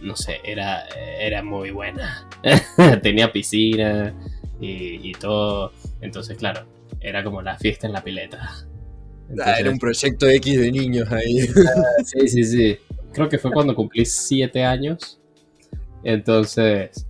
no 0.00 0.16
sé, 0.16 0.40
era, 0.42 0.86
era 1.20 1.42
muy 1.42 1.70
buena. 1.70 2.26
Tenía 3.02 3.30
piscina 3.30 4.14
y, 4.60 5.08
y 5.08 5.12
todo. 5.12 5.72
Entonces, 6.00 6.36
claro, 6.36 6.64
era 7.00 7.22
como 7.24 7.42
la 7.42 7.56
fiesta 7.58 7.86
en 7.86 7.92
la 7.92 8.02
pileta. 8.02 8.66
ah, 9.44 9.54
era 9.58 9.70
un 9.70 9.78
proyecto 9.78 10.26
X 10.28 10.60
de 10.60 10.72
niños 10.72 11.10
ahí. 11.10 11.40
Ah, 11.40 11.82
sí, 12.04 12.28
sí, 12.28 12.44
sí. 12.44 12.78
Creo 13.12 13.28
que 13.28 13.38
fue 13.38 13.52
cuando 13.52 13.74
cumplí 13.74 14.04
siete 14.04 14.64
años. 14.64 15.20
Entonces, 16.04 17.06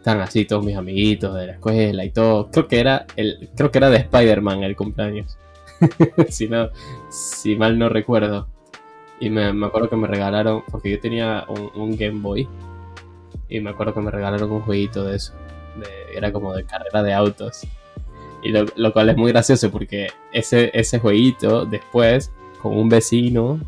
están 0.00 0.20
así 0.20 0.46
todos 0.46 0.64
mis 0.64 0.76
amiguitos 0.76 1.34
de 1.34 1.46
la 1.46 1.52
escuela 1.52 2.04
y 2.04 2.10
todo. 2.10 2.50
Creo 2.50 2.68
que 2.68 2.80
era 2.80 3.06
el, 3.16 3.50
creo 3.54 3.70
que 3.70 3.78
era 3.78 3.90
de 3.90 3.98
Spider-Man 3.98 4.62
el 4.62 4.76
cumpleaños. 4.76 5.36
si 6.28 6.48
no, 6.48 6.70
si 7.10 7.56
mal 7.56 7.78
no 7.78 7.88
recuerdo. 7.88 8.48
Y 9.20 9.28
me, 9.28 9.44
acuerdo 9.66 9.90
que 9.90 9.96
me 9.96 10.08
regalaron, 10.08 10.62
porque 10.70 10.90
yo 10.90 10.98
tenía 10.98 11.44
un, 11.74 11.96
Game 11.96 12.20
Boy. 12.20 12.48
Y 13.50 13.60
me 13.60 13.70
acuerdo 13.70 13.92
que 13.92 14.00
me 14.00 14.10
regalaron 14.10 14.50
un 14.50 14.62
jueguito 14.62 15.04
de 15.04 15.16
eso. 15.16 15.34
Era 16.14 16.32
como 16.32 16.54
de 16.54 16.64
carrera 16.64 17.02
de 17.02 17.12
autos. 17.12 17.66
Y 18.42 18.52
lo, 18.52 18.92
cual 18.92 19.10
es 19.10 19.16
muy 19.16 19.32
gracioso 19.32 19.70
porque 19.70 20.08
ese, 20.32 20.70
ese 20.72 20.98
jueguito 20.98 21.66
después, 21.66 22.32
con 22.62 22.76
un 22.76 22.88
vecino, 22.88 23.60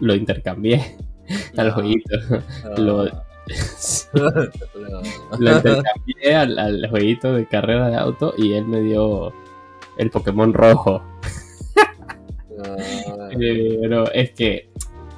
lo 0.00 0.14
intercambié 0.14 0.96
al 1.56 1.70
ah. 1.70 1.72
jueguito. 1.72 2.16
Ah. 2.30 2.40
Lo, 2.78 3.04
lo 5.38 5.56
intercambié 5.56 6.34
al, 6.34 6.88
jueguito 6.90 7.32
de 7.32 7.46
carrera 7.46 7.90
de 7.90 7.96
auto 7.96 8.34
y 8.36 8.54
él 8.54 8.66
me 8.66 8.80
dio 8.80 9.32
el 9.98 10.10
Pokémon 10.10 10.52
rojo. 10.52 11.02
Ah. 12.64 12.76
Eh, 13.38 13.78
pero 13.80 14.10
es 14.12 14.32
que 14.32 14.68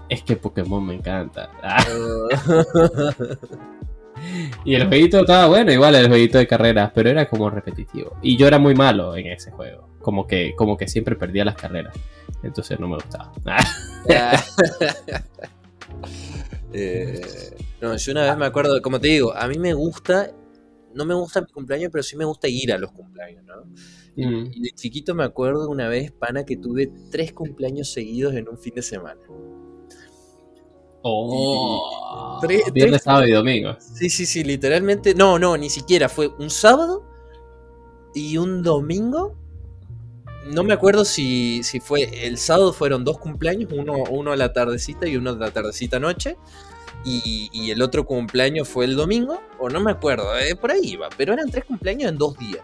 es 0.08 0.22
que 0.22 0.36
Pokémon 0.36 0.84
me 0.84 0.94
encanta. 0.94 1.50
Y 4.64 4.74
el 4.74 4.86
jueguito 4.88 5.20
estaba 5.20 5.46
bueno, 5.46 5.72
igual 5.72 5.94
el 5.94 6.08
jueguito 6.08 6.38
de 6.38 6.46
carreras, 6.46 6.90
pero 6.94 7.10
era 7.10 7.28
como 7.28 7.50
repetitivo. 7.50 8.16
Y 8.22 8.36
yo 8.36 8.46
era 8.46 8.58
muy 8.58 8.74
malo 8.74 9.16
en 9.16 9.26
ese 9.26 9.50
juego. 9.50 9.88
Como 10.00 10.26
que, 10.26 10.54
como 10.56 10.76
que 10.76 10.88
siempre 10.88 11.16
perdía 11.16 11.44
las 11.44 11.54
carreras. 11.54 11.94
Entonces 12.42 12.78
no 12.78 12.88
me 12.88 12.96
gustaba. 12.96 13.32
Eh, 16.76 17.20
no, 17.80 17.96
yo 17.96 18.10
una 18.10 18.24
vez 18.24 18.36
me 18.36 18.46
acuerdo, 18.46 18.82
como 18.82 19.00
te 19.00 19.06
digo, 19.06 19.32
a 19.32 19.46
mí 19.46 19.60
me 19.60 19.72
gusta, 19.74 20.34
no 20.92 21.04
me 21.04 21.14
gusta 21.14 21.40
mi 21.40 21.46
cumpleaños, 21.46 21.90
pero 21.92 22.02
sí 22.02 22.16
me 22.16 22.24
gusta 22.24 22.48
ir 22.48 22.72
a 22.72 22.78
los 22.78 22.90
cumpleaños, 22.90 23.44
¿no? 23.44 23.64
Mm. 24.16 24.50
Y 24.52 24.60
de 24.60 24.70
chiquito 24.70 25.14
me 25.14 25.22
acuerdo 25.22 25.68
una 25.68 25.88
vez, 25.88 26.10
pana, 26.10 26.44
que 26.44 26.56
tuve 26.56 26.90
tres 27.12 27.32
cumpleaños 27.32 27.92
seguidos 27.92 28.34
en 28.34 28.48
un 28.48 28.58
fin 28.58 28.74
de 28.74 28.82
semana. 28.82 29.20
Oh, 31.06 32.40
viernes, 32.72 33.02
sábado 33.02 33.26
y 33.26 33.32
domingo. 33.32 33.76
Sí, 33.78 34.08
sí, 34.08 34.24
sí, 34.24 34.42
literalmente. 34.42 35.14
No, 35.14 35.38
no, 35.38 35.54
ni 35.54 35.68
siquiera. 35.68 36.08
Fue 36.08 36.28
un 36.38 36.48
sábado 36.48 37.04
y 38.14 38.38
un 38.38 38.62
domingo. 38.62 39.36
No 40.46 40.64
me 40.64 40.72
acuerdo 40.72 41.04
si, 41.04 41.62
si 41.62 41.78
fue. 41.78 42.26
El 42.26 42.38
sábado 42.38 42.72
fueron 42.72 43.04
dos 43.04 43.18
cumpleaños, 43.18 43.70
uno, 43.70 43.96
uno 44.10 44.32
a 44.32 44.36
la 44.36 44.54
tardecita 44.54 45.06
y 45.06 45.18
uno 45.18 45.30
a 45.30 45.34
la 45.34 45.50
tardecita 45.50 46.00
noche. 46.00 46.38
Y, 47.04 47.70
el 47.70 47.82
otro 47.82 48.06
cumpleaños 48.06 48.66
fue 48.66 48.86
el 48.86 48.96
domingo, 48.96 49.42
o 49.58 49.68
no 49.68 49.80
me 49.80 49.90
acuerdo, 49.90 50.38
eh, 50.38 50.56
por 50.56 50.70
ahí 50.70 50.92
iba. 50.92 51.10
Pero 51.18 51.34
eran 51.34 51.50
tres 51.50 51.66
cumpleaños 51.66 52.10
en 52.10 52.16
dos 52.16 52.38
días. 52.38 52.62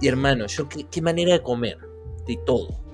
Y 0.00 0.08
hermano, 0.08 0.46
yo 0.46 0.70
qué, 0.70 0.86
qué 0.90 1.02
manera 1.02 1.34
de 1.34 1.42
comer, 1.42 1.76
de 2.26 2.38
todo 2.46 2.87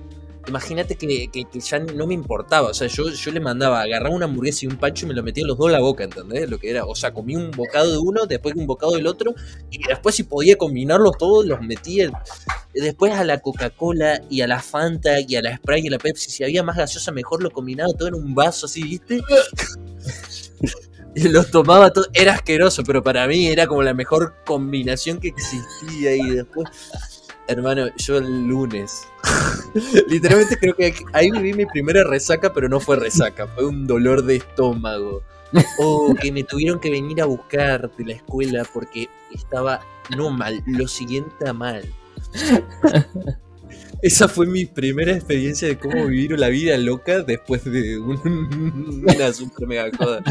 imagínate 0.47 0.95
que, 0.95 1.29
ya 1.53 1.79
no 1.79 2.07
me 2.07 2.13
importaba. 2.13 2.69
O 2.69 2.73
sea, 2.73 2.87
yo, 2.87 3.09
yo 3.09 3.31
le 3.31 3.39
mandaba, 3.39 3.81
agarraba 3.81 4.15
una 4.15 4.25
hamburguesa 4.25 4.65
y 4.65 4.67
un 4.67 4.77
pancho 4.77 5.05
y 5.05 5.09
me 5.09 5.15
lo 5.15 5.23
metía 5.23 5.45
los 5.45 5.57
dos 5.57 5.67
en 5.67 5.73
la 5.73 5.79
boca, 5.79 6.03
¿entendés? 6.03 6.49
Lo 6.49 6.57
que 6.57 6.69
era. 6.69 6.85
O 6.85 6.95
sea, 6.95 7.13
comí 7.13 7.35
un 7.35 7.51
bocado 7.51 7.91
de 7.91 7.97
uno, 7.97 8.25
después 8.25 8.55
un 8.55 8.67
bocado 8.67 8.95
del 8.95 9.07
otro, 9.07 9.33
y 9.69 9.81
después 9.87 10.15
si 10.15 10.23
podía 10.23 10.57
combinarlos 10.57 11.17
todos, 11.17 11.45
los 11.45 11.61
metía. 11.61 12.11
Después 12.73 13.13
a 13.13 13.23
la 13.23 13.39
Coca-Cola 13.39 14.21
y 14.29 14.41
a 14.41 14.47
la 14.47 14.61
Fanta 14.61 15.19
y 15.21 15.35
a 15.35 15.41
la 15.41 15.55
Sprite 15.55 15.81
y 15.85 15.87
a 15.87 15.91
la 15.91 15.97
Pepsi, 15.97 16.29
si 16.29 16.43
había 16.43 16.63
más 16.63 16.75
gaseosa, 16.75 17.11
mejor 17.11 17.41
lo 17.41 17.51
combinaba 17.51 17.93
todo 17.93 18.09
en 18.09 18.15
un 18.15 18.35
vaso 18.35 18.65
así, 18.65 18.83
¿viste? 18.83 19.21
y 21.15 21.23
los 21.29 21.49
tomaba 21.51 21.91
todo. 21.91 22.07
Era 22.13 22.33
asqueroso, 22.33 22.83
pero 22.83 23.01
para 23.01 23.27
mí 23.27 23.47
era 23.47 23.67
como 23.67 23.81
la 23.81 23.93
mejor 23.93 24.35
combinación 24.45 25.19
que 25.19 25.29
existía. 25.29 26.15
Y 26.15 26.29
después, 26.31 26.67
hermano, 27.47 27.87
yo 27.97 28.17
el 28.17 28.47
lunes, 28.47 29.07
literalmente 30.07 30.57
creo 30.57 30.75
que 30.75 30.93
ahí 31.13 31.31
viví 31.31 31.53
mi 31.53 31.65
primera 31.65 32.03
resaca, 32.03 32.53
pero 32.53 32.67
no 32.69 32.79
fue 32.79 32.95
resaca, 32.97 33.47
fue 33.47 33.65
un 33.65 33.87
dolor 33.87 34.23
de 34.23 34.37
estómago. 34.37 35.21
O 35.79 36.13
que 36.15 36.33
me 36.33 36.43
tuvieron 36.43 36.79
que 36.79 36.89
venir 36.89 37.21
a 37.21 37.25
buscar 37.25 37.89
de 37.95 38.05
la 38.05 38.13
escuela 38.13 38.65
porque 38.73 39.07
estaba 39.31 39.79
no 40.17 40.29
mal, 40.29 40.61
lo 40.65 40.87
siguiente 40.87 41.47
a 41.47 41.53
mal. 41.53 41.85
Esa 44.01 44.27
fue 44.27 44.45
mi 44.45 44.65
primera 44.65 45.11
experiencia 45.13 45.67
de 45.67 45.77
cómo 45.79 46.05
vivir 46.07 46.37
la 46.39 46.49
vida 46.49 46.77
loca 46.77 47.21
después 47.21 47.63
de 47.63 47.97
un- 47.97 49.03
una 49.07 49.33
super 49.33 49.67
mega 49.67 49.89
joda. 49.97 50.21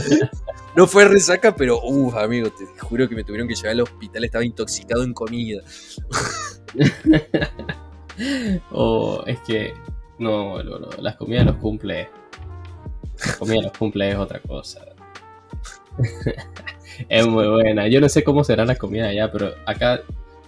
No 0.77 0.87
fue 0.87 1.05
resaca, 1.07 1.55
pero 1.55 1.81
uff, 1.83 2.15
amigo, 2.17 2.51
te 2.51 2.67
juro 2.81 3.09
que 3.09 3.15
me 3.15 3.25
tuvieron 3.25 3.49
que 3.49 3.55
llevar 3.55 3.71
al 3.73 3.81
hospital, 3.83 4.25
estaba 4.25 4.45
intoxicado 4.45 5.03
en 5.05 5.13
comida. 5.15 5.63
O 8.71 9.25
es 9.27 9.39
que. 9.41 9.75
No, 10.19 10.63
las 11.01 11.17
comidas 11.17 11.47
los 11.47 11.57
cumple. 11.57 12.09
Las 13.19 13.37
comidas 13.37 13.65
los 13.65 13.73
cumple 13.77 14.11
es 14.11 14.17
otra 14.17 14.39
cosa. 14.41 14.81
es 17.09 17.27
muy 17.27 17.49
buena. 17.49 17.89
Yo 17.89 18.01
no 18.01 18.09
sé 18.09 18.23
cómo 18.23 18.45
serán 18.45 18.69
las 18.69 18.79
comidas 18.79 19.09
allá, 19.11 19.31
pero 19.33 19.53
acá 19.67 20.01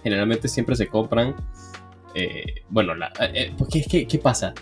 generalmente 0.03 0.47
siempre 0.47 0.75
se 0.75 0.87
compran. 0.87 1.35
Eh, 2.17 2.63
bueno, 2.69 2.95
la, 2.95 3.11
eh, 3.33 3.53
porque 3.55 3.79
es 3.79 3.87
que, 3.87 4.07
¿qué 4.07 4.17
pasa? 4.17 4.53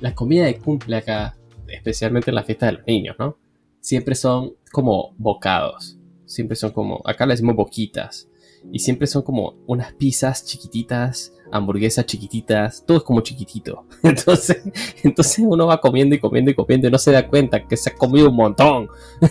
Las 0.00 0.12
comidas 0.12 0.46
de 0.48 0.58
cumple 0.58 0.96
acá, 0.96 1.34
especialmente 1.66 2.30
en 2.30 2.34
la 2.34 2.42
fiesta 2.42 2.66
de 2.66 2.72
los 2.72 2.86
niños, 2.86 3.16
¿no? 3.18 3.38
Siempre 3.80 4.14
son 4.14 4.54
como 4.70 5.14
bocados. 5.16 5.98
Siempre 6.26 6.56
son 6.56 6.72
como. 6.72 7.00
Acá 7.06 7.24
le 7.24 7.32
decimos 7.32 7.56
boquitas. 7.56 8.28
Y 8.70 8.80
siempre 8.80 9.06
son 9.06 9.22
como 9.22 9.54
unas 9.66 9.94
pizzas 9.94 10.44
chiquititas, 10.44 11.32
hamburguesas 11.50 12.04
chiquititas, 12.04 12.84
todo 12.86 12.98
es 12.98 13.04
como 13.04 13.22
chiquitito. 13.22 13.86
Entonces, 14.02 14.62
entonces 15.02 15.38
uno 15.48 15.66
va 15.66 15.80
comiendo 15.80 16.14
y 16.14 16.18
comiendo 16.18 16.50
y 16.50 16.54
comiendo 16.54 16.86
y 16.86 16.90
no 16.90 16.98
se 16.98 17.12
da 17.12 17.26
cuenta 17.26 17.66
que 17.66 17.78
se 17.78 17.88
ha 17.88 17.94
comido 17.94 18.28
un 18.28 18.36
montón. 18.36 18.88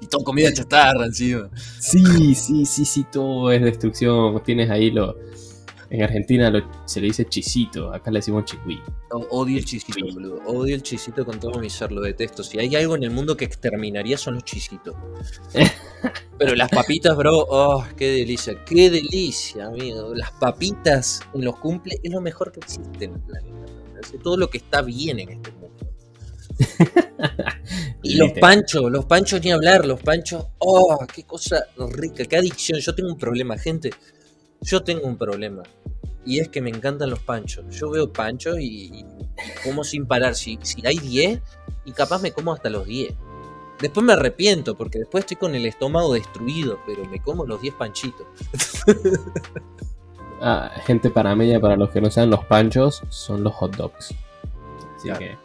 Y 0.00 0.06
todo 0.06 0.22
comida 0.22 0.52
chatarra 0.52 1.06
encima. 1.06 1.50
Sí, 1.80 2.34
sí, 2.36 2.64
sí, 2.64 2.84
sí, 2.84 3.04
todo 3.10 3.50
es 3.50 3.60
destrucción. 3.60 4.40
Tienes 4.44 4.70
ahí 4.70 4.92
lo. 4.92 5.16
En 5.88 6.02
Argentina 6.02 6.50
lo- 6.50 6.68
se 6.84 7.00
le 7.00 7.06
dice 7.06 7.24
chisito, 7.26 7.92
acá 7.94 8.10
le 8.10 8.18
decimos 8.18 8.44
chicuí. 8.44 8.80
Odio 9.30 9.56
el 9.58 9.64
chisito, 9.64 10.04
boludo. 10.12 10.42
Odio 10.46 10.74
el 10.74 10.82
chisito 10.82 11.24
con 11.24 11.38
todo 11.38 11.60
mi 11.60 11.70
ser, 11.70 11.92
lo 11.92 12.00
detesto. 12.00 12.42
Si 12.42 12.58
hay 12.58 12.74
algo 12.74 12.96
en 12.96 13.04
el 13.04 13.10
mundo 13.10 13.36
que 13.36 13.44
exterminaría 13.44 14.18
son 14.18 14.34
los 14.34 14.44
chisitos. 14.44 14.94
Pero 16.38 16.54
las 16.56 16.70
papitas, 16.70 17.16
bro, 17.16 17.46
oh, 17.48 17.84
qué 17.96 18.10
delicia, 18.10 18.64
qué 18.64 18.90
delicia, 18.90 19.66
amigo. 19.66 20.12
Las 20.14 20.32
papitas 20.32 21.20
en 21.32 21.44
los 21.44 21.56
cumple 21.58 21.98
es 22.02 22.10
lo 22.12 22.20
mejor 22.20 22.50
que 22.52 22.60
existe 22.60 23.04
en 23.04 23.14
el 23.14 23.20
planeta. 23.20 23.56
Es 24.00 24.12
todo 24.22 24.36
lo 24.36 24.50
que 24.50 24.58
está 24.58 24.82
bien 24.82 25.20
en 25.20 25.28
este 25.30 25.50
mundo. 25.52 25.70
Y 28.02 28.14
los 28.14 28.32
panchos, 28.32 28.90
los 28.90 29.04
panchos 29.04 29.42
ni 29.42 29.50
hablar, 29.50 29.84
los 29.84 30.00
panchos, 30.00 30.46
oh, 30.58 30.96
qué 31.12 31.24
cosa 31.24 31.64
rica, 31.92 32.24
qué 32.24 32.36
adicción. 32.36 32.78
Yo 32.78 32.94
tengo 32.94 33.08
un 33.10 33.18
problema, 33.18 33.58
gente. 33.58 33.90
Yo 34.62 34.82
tengo 34.82 35.06
un 35.06 35.16
problema. 35.16 35.62
Y 36.24 36.40
es 36.40 36.48
que 36.48 36.60
me 36.60 36.70
encantan 36.70 37.10
los 37.10 37.20
panchos. 37.20 37.64
Yo 37.70 37.90
veo 37.90 38.12
panchos 38.12 38.58
y, 38.58 38.86
y 39.00 39.04
como 39.62 39.84
sin 39.84 40.06
parar. 40.06 40.34
Si, 40.34 40.58
si 40.62 40.84
hay 40.86 40.98
10, 40.98 41.40
y 41.84 41.92
capaz 41.92 42.20
me 42.20 42.32
como 42.32 42.52
hasta 42.52 42.68
los 42.68 42.86
10. 42.86 43.14
Después 43.80 44.04
me 44.04 44.14
arrepiento, 44.14 44.74
porque 44.76 44.98
después 45.00 45.22
estoy 45.22 45.36
con 45.36 45.54
el 45.54 45.66
estómago 45.66 46.14
destruido, 46.14 46.78
pero 46.86 47.04
me 47.04 47.20
como 47.20 47.44
los 47.46 47.60
10 47.60 47.74
panchitos. 47.74 48.26
Ah, 50.38 50.70
gente 50.84 51.08
panameña, 51.08 51.58
para 51.60 51.76
los 51.76 51.88
que 51.88 51.98
no 52.02 52.10
sean 52.10 52.28
los 52.28 52.44
panchos, 52.44 53.02
son 53.08 53.42
los 53.42 53.54
hot 53.54 53.74
dogs. 53.74 54.14
Así 54.94 55.04
Claro. 55.08 55.18
que, 55.18 55.38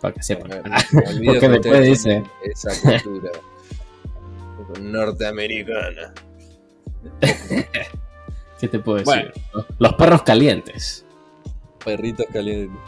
para 0.00 0.14
que 0.14 0.22
sepan. 0.22 0.50
Porque 0.92 1.38
que 1.38 1.48
después 1.50 1.84
dice- 1.84 2.24
Esa 2.42 2.70
cultura 3.02 3.30
norteamericana. 4.80 6.14
¿Qué 8.62 8.68
te 8.68 8.78
puedo 8.78 8.98
decir? 8.98 9.32
Bueno. 9.52 9.66
Los, 9.80 9.94
perros 9.94 10.22
calientes. 10.22 11.04
Perritos 11.84 12.26
calientes. 12.32 12.78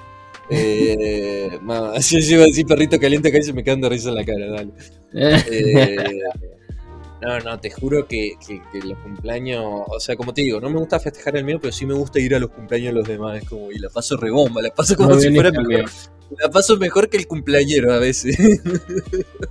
Eh, 0.49 1.59
mamá, 1.63 2.01
si 2.01 2.15
yo 2.23 2.27
llego 2.29 2.43
a 2.45 2.47
decir 2.47 2.65
perrito 2.65 2.97
caliente 3.01 3.29
acá 3.29 3.39
y 3.39 3.43
se 3.43 3.53
me 3.53 3.65
quedan 3.65 3.81
de 3.81 3.89
risa 3.89 4.11
en 4.11 4.15
la 4.15 4.25
cara, 4.25 4.47
dale. 4.51 4.71
Eh, 5.51 6.21
no, 7.23 7.41
no, 7.41 7.59
te 7.59 7.71
juro 7.71 8.07
que, 8.07 8.35
que- 8.47 8.63
que 8.71 8.87
los 8.87 8.99
cumpleaños, 8.99 9.65
o 9.65 9.99
sea, 9.99 10.15
como 10.15 10.33
te 10.33 10.43
digo, 10.43 10.61
no 10.61 10.71
me 10.71 10.79
gusta 10.79 11.01
festejar 11.01 11.37
el 11.37 11.45
mío, 11.45 11.59
pero 11.61 11.73
sí 11.73 11.87
me 11.87 11.95
gusta 11.95 12.21
ir 12.21 12.37
a 12.37 12.39
los 12.39 12.51
cumpleaños 12.51 12.93
de 12.93 12.99
los 13.01 13.09
demás, 13.09 13.43
es 13.43 13.49
como, 13.49 13.73
y 13.73 13.79
la 13.79 13.89
paso 13.89 14.17
rebomba, 14.17 14.63
la 14.63 14.71
paso 14.71 14.95
como 14.95 15.11
no 15.11 15.19
si 15.21 15.33
fuera 15.35 15.51
mejor, 15.51 15.91
la 16.39 16.51
paso 16.51 16.77
mejor 16.77 17.09
que 17.09 17.17
el 17.17 17.27
cumpleañero 17.27 17.93
a 17.95 17.99
veces. 17.99 18.37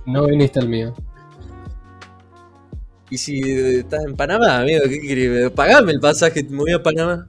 No 0.06 0.26
viniste 0.26 0.60
al 0.60 0.68
mío. 0.70 0.94
Y 3.10 3.18
si 3.18 3.40
estás 3.78 4.04
en 4.04 4.16
Panamá, 4.16 4.58
amigo, 4.58 4.82
¿qué 4.88 5.00
querés? 5.00 5.50
Pagame 5.50 5.92
el 5.92 6.00
pasaje, 6.00 6.42
me 6.44 6.58
voy 6.58 6.72
a 6.72 6.82
Panamá. 6.82 7.26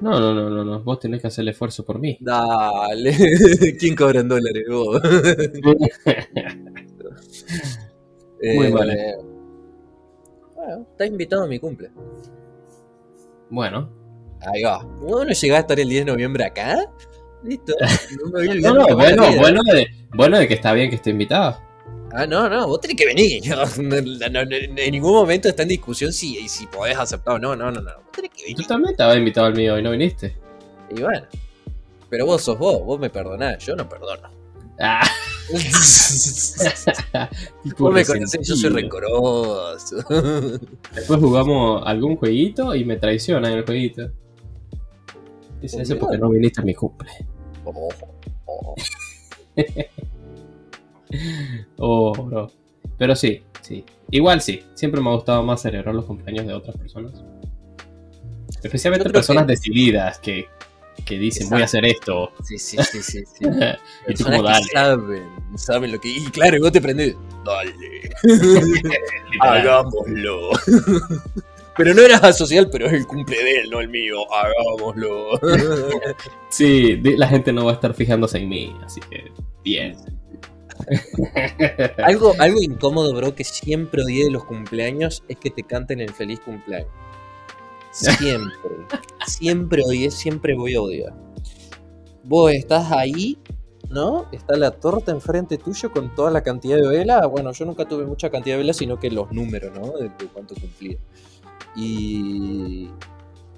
No, 0.00 0.20
no, 0.20 0.32
no, 0.32 0.48
no, 0.48 0.64
no. 0.64 0.80
Vos 0.80 1.00
tenés 1.00 1.20
que 1.20 1.26
hacer 1.26 1.42
el 1.42 1.48
esfuerzo 1.48 1.84
por 1.84 1.98
mí. 1.98 2.16
Dale, 2.20 3.16
¿quién 3.78 3.96
cobra 3.96 4.20
en 4.20 4.28
dólares? 4.28 4.64
Vos. 4.68 5.02
Muy 8.40 8.66
Eh. 8.66 9.16
Bueno, 10.54 10.86
estás 10.90 11.08
invitado 11.08 11.42
a 11.42 11.46
mi 11.48 11.58
cumple. 11.58 11.90
Bueno. 13.50 13.90
Ahí 14.40 14.62
va. 14.62 14.84
¿Vos 14.84 15.26
no 15.26 15.32
llegás 15.32 15.56
a 15.56 15.60
estar 15.60 15.80
el 15.80 15.88
10 15.88 16.04
de 16.06 16.12
noviembre 16.12 16.44
acá? 16.44 16.78
Listo. 17.42 17.74
No 18.22 18.30
me 18.30 18.46
voy 18.46 18.60
No, 18.60 18.74
no, 18.74 18.86
bueno, 18.94 19.24
bueno 19.36 19.62
de, 19.64 19.88
bueno 20.14 20.38
de 20.38 20.46
que 20.46 20.54
está 20.54 20.72
bien 20.72 20.90
que 20.90 20.96
esté 20.96 21.10
invitado. 21.10 21.58
Ah, 22.12 22.26
no, 22.26 22.48
no, 22.48 22.66
vos 22.66 22.80
tenés 22.80 22.96
que 22.96 23.06
venir. 23.06 23.42
No, 23.48 23.64
no, 23.66 24.44
no, 24.44 24.56
en 24.56 24.92
ningún 24.92 25.12
momento 25.12 25.48
está 25.48 25.62
en 25.62 25.68
discusión 25.68 26.12
si, 26.12 26.48
si 26.48 26.66
podés 26.66 26.96
aceptar 26.96 27.34
o 27.34 27.38
no. 27.38 27.54
No, 27.54 27.70
no, 27.70 27.80
no. 27.80 27.90
Vos 27.96 28.12
tenés 28.12 28.30
que 28.30 28.42
Tú 28.42 28.52
venir. 28.52 28.66
también 28.66 28.92
estabas 28.92 29.16
invitado 29.16 29.46
al 29.46 29.54
mío 29.54 29.78
y 29.78 29.82
no 29.82 29.90
viniste. 29.90 30.36
Y 30.90 31.02
bueno. 31.02 31.26
Pero 32.08 32.24
vos 32.24 32.42
sos 32.42 32.58
vos, 32.58 32.82
vos 32.84 32.98
me 32.98 33.10
perdonás, 33.10 33.64
yo 33.64 33.76
no 33.76 33.88
perdono. 33.88 34.30
Ah, 34.80 35.06
vos 37.78 37.92
me 37.92 38.04
conocés, 38.04 38.48
yo 38.48 38.56
soy 38.56 38.70
rencoroso. 38.70 39.96
Después 40.94 41.20
jugamos 41.20 41.82
algún 41.84 42.16
jueguito 42.16 42.74
y 42.74 42.84
me 42.84 42.96
traiciona 42.96 43.50
en 43.50 43.58
el 43.58 43.66
jueguito. 43.66 44.10
Dice 45.60 45.82
eso 45.82 45.98
porque 45.98 46.16
no 46.16 46.30
viniste 46.30 46.60
a 46.60 46.64
mi 46.64 46.74
cumple. 46.74 47.10
Oh, 47.64 47.88
oh. 48.46 48.74
Oh, 51.78 52.12
bro. 52.12 52.50
Pero 52.96 53.14
sí, 53.14 53.42
sí. 53.62 53.84
Igual 54.10 54.40
sí. 54.40 54.62
Siempre 54.74 55.00
me 55.00 55.10
ha 55.10 55.14
gustado 55.14 55.42
más 55.42 55.62
celebrar 55.62 55.94
los 55.94 56.04
cumpleaños 56.04 56.46
de 56.46 56.52
otras 56.54 56.76
personas. 56.76 57.12
Especialmente 58.62 59.08
personas 59.10 59.44
que- 59.44 59.52
decididas 59.52 60.18
que, 60.18 60.46
que 61.04 61.18
dicen 61.18 61.48
voy 61.48 61.62
a 61.62 61.66
hacer 61.66 61.84
esto. 61.86 62.32
Sí, 62.42 62.58
sí, 62.58 62.76
sí, 62.82 63.02
sí. 63.02 63.22
sí. 63.24 63.44
y 64.08 64.14
tú 64.14 64.24
como 64.24 64.42
dale. 64.42 64.64
saben, 64.72 65.28
saben 65.56 65.92
lo 65.92 66.00
que. 66.00 66.08
Y 66.08 66.24
claro, 66.26 66.56
y 66.56 66.60
vos 66.60 66.72
te 66.72 66.80
prendés. 66.80 67.14
Dale. 67.44 67.72
Hagámoslo. 69.40 70.50
Pero 71.76 71.94
no 71.94 72.02
eras 72.02 72.24
asocial, 72.24 72.68
pero 72.72 72.86
es 72.86 72.92
el 72.94 73.06
cumple 73.06 73.36
de 73.36 73.60
él, 73.60 73.70
no 73.70 73.80
el 73.80 73.88
mío. 73.88 74.16
Hagámoslo. 74.32 75.38
Sí, 76.48 76.96
la 76.96 77.28
gente 77.28 77.52
no 77.52 77.64
va 77.66 77.72
a 77.72 77.74
estar 77.74 77.94
fijándose 77.94 78.38
en 78.38 78.48
mí, 78.48 78.76
así 78.84 79.00
que 79.08 79.30
bien. 79.62 79.96
algo, 82.04 82.34
algo 82.38 82.62
incómodo, 82.62 83.14
bro, 83.14 83.34
que 83.34 83.44
siempre 83.44 84.02
odié 84.02 84.24
de 84.24 84.30
los 84.30 84.44
cumpleaños 84.44 85.24
es 85.28 85.36
que 85.36 85.50
te 85.50 85.62
canten 85.62 86.00
el 86.00 86.12
feliz 86.12 86.40
cumpleaños. 86.40 86.90
Siempre. 87.90 88.54
siempre 89.26 89.82
odié, 89.84 90.10
siempre 90.10 90.54
voy 90.56 90.74
a 90.74 90.82
odiar. 90.82 91.14
Vos 92.24 92.52
estás 92.52 92.92
ahí, 92.92 93.38
¿no? 93.88 94.26
Está 94.32 94.56
la 94.56 94.70
torta 94.70 95.12
enfrente 95.12 95.56
tuyo 95.58 95.90
con 95.90 96.14
toda 96.14 96.30
la 96.30 96.42
cantidad 96.42 96.76
de 96.76 96.86
velas. 96.86 97.26
Bueno, 97.28 97.52
yo 97.52 97.64
nunca 97.64 97.86
tuve 97.86 98.04
mucha 98.04 98.30
cantidad 98.30 98.56
de 98.56 98.58
velas, 98.58 98.76
sino 98.76 98.98
que 98.98 99.10
los 99.10 99.32
números, 99.32 99.72
¿no? 99.78 99.98
De, 99.98 100.10
de 100.10 100.26
cuánto 100.32 100.54
cumplía. 100.54 100.98
Y. 101.74 102.90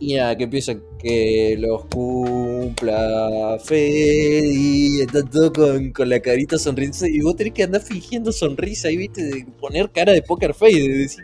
Y 0.03 0.14
nada, 0.14 0.34
que 0.36 0.44
empieza 0.44 0.74
que 0.98 1.57
los 1.59 1.84
cumpla 1.86 3.59
Freddy, 3.62 5.03
está 5.03 5.22
todo 5.22 5.53
con, 5.53 5.92
con 5.92 6.09
la 6.09 6.20
carita 6.20 6.59
sonrisa 6.59 7.07
y 7.07 7.20
vos 7.20 7.36
tenés 7.36 7.53
que 7.53 7.64
andar 7.64 7.82
fingiendo 7.82 8.32
sonrisa 8.32 8.90
y 8.90 8.96
viste, 8.96 9.22
de 9.22 9.44
poner 9.61 9.90
cara 9.92 10.12
de 10.12 10.22
poker 10.22 10.55
face, 10.55 11.18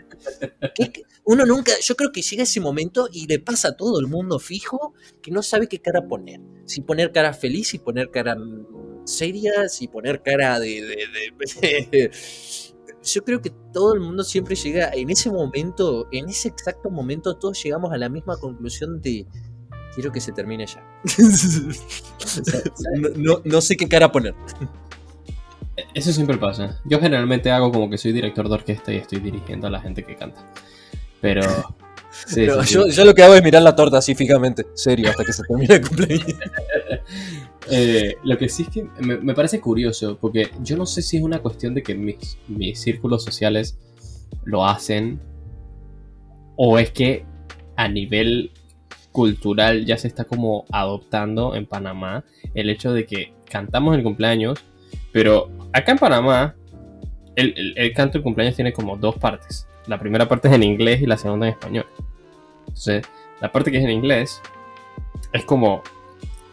uno 1.25 1.45
nunca, 1.45 1.73
yo 1.81 1.95
creo 1.95 2.11
que 2.11 2.21
llega 2.21 2.43
ese 2.43 2.59
momento 2.59 3.09
y 3.11 3.27
le 3.27 3.39
pasa 3.39 3.69
a 3.69 3.77
todo 3.77 3.99
el 3.99 4.07
mundo 4.07 4.39
fijo 4.39 4.93
que 5.21 5.31
no 5.31 5.43
sabe 5.43 5.67
qué 5.67 5.79
cara 5.79 6.07
poner. 6.07 6.39
Si 6.65 6.81
poner 6.81 7.11
cara 7.11 7.33
feliz, 7.33 7.67
si 7.69 7.79
poner 7.79 8.09
cara 8.11 8.37
seria, 9.05 9.67
si 9.69 9.87
poner 9.87 10.21
cara 10.21 10.59
de... 10.59 10.81
de- 10.81 11.87
de- 11.91 12.11
yo 13.03 13.23
creo 13.23 13.41
que 13.41 13.51
todo 13.73 13.93
el 13.93 13.99
mundo 13.99 14.23
siempre 14.23 14.55
llega 14.55 14.89
en 14.93 15.09
ese 15.09 15.29
momento, 15.31 16.07
en 16.11 16.29
ese 16.29 16.49
exacto 16.49 16.89
momento, 16.89 17.35
todos 17.37 17.61
llegamos 17.63 17.91
a 17.93 17.97
la 17.97 18.09
misma 18.09 18.37
conclusión 18.37 19.01
de 19.01 19.25
quiero 19.95 20.11
que 20.11 20.19
se 20.21 20.31
termine 20.31 20.65
ya. 20.67 20.83
no, 22.99 23.09
no- 23.15 23.41
no 23.43 23.61
sé 23.61 23.75
qué 23.77 23.87
cara 23.87 24.11
poner. 24.11 24.35
Eso 25.93 26.11
siempre 26.11 26.37
pasa. 26.37 26.79
Yo 26.85 26.99
generalmente 26.99 27.51
hago 27.51 27.71
como 27.71 27.89
que 27.89 27.97
soy 27.97 28.11
director 28.11 28.47
de 28.49 28.55
orquesta 28.55 28.91
y 28.93 28.97
estoy 28.97 29.19
dirigiendo 29.19 29.67
a 29.67 29.69
la 29.69 29.79
gente 29.79 30.03
que 30.03 30.15
canta. 30.15 30.43
Pero. 31.21 31.41
Sí, 32.25 32.35
Pero 32.35 32.61
sí, 32.63 32.67
sí. 32.69 32.73
yo, 32.75 32.87
yo 32.87 33.05
lo 33.05 33.13
que 33.13 33.23
hago 33.23 33.35
es 33.35 33.43
mirar 33.43 33.61
la 33.61 33.75
torta 33.75 33.97
así 33.97 34.15
fijamente, 34.15 34.65
serio, 34.73 35.09
hasta 35.09 35.23
que 35.23 35.33
se 35.33 35.43
termine 35.43 35.75
el 35.75 35.87
cumpleaños. 35.87 36.25
Eh, 37.69 38.15
lo 38.23 38.37
que 38.37 38.47
sí 38.47 38.63
es 38.63 38.69
que 38.69 38.83
me, 39.01 39.17
me 39.17 39.33
parece 39.33 39.59
curioso, 39.59 40.17
porque 40.21 40.49
yo 40.63 40.77
no 40.77 40.85
sé 40.85 41.01
si 41.01 41.17
es 41.17 41.23
una 41.23 41.39
cuestión 41.39 41.73
de 41.73 41.83
que 41.83 41.95
mis, 41.95 42.37
mis 42.47 42.79
círculos 42.79 43.25
sociales 43.25 43.77
lo 44.45 44.65
hacen, 44.65 45.19
o 46.55 46.79
es 46.79 46.91
que 46.91 47.25
a 47.75 47.89
nivel 47.89 48.51
cultural 49.11 49.85
ya 49.85 49.97
se 49.97 50.07
está 50.07 50.23
como 50.23 50.63
adoptando 50.71 51.55
en 51.55 51.65
Panamá 51.65 52.23
el 52.53 52.69
hecho 52.69 52.93
de 52.93 53.05
que 53.05 53.33
cantamos 53.49 53.97
el 53.97 54.03
cumpleaños, 54.03 54.59
pero 55.11 55.49
acá 55.73 55.91
en 55.91 55.97
Panamá 55.97 56.55
el, 57.35 57.53
el- 57.57 57.77
el 57.77 57.93
canto 57.93 58.13
del 58.13 58.23
cumpleaños 58.23 58.55
tiene 58.55 58.71
como 58.71 58.95
dos 58.95 59.15
partes. 59.17 59.67
La 59.87 59.99
primera 59.99 60.27
parte 60.29 60.47
es 60.47 60.53
en 60.53 60.63
inglés 60.63 61.01
y 61.01 61.05
la 61.05 61.17
segunda 61.17 61.47
en 61.47 61.53
español. 61.53 61.85
La 63.41 63.51
parte 63.51 63.71
que 63.71 63.77
es 63.77 63.83
en 63.83 63.91
inglés 63.91 64.41
es 65.33 65.45
como 65.45 65.83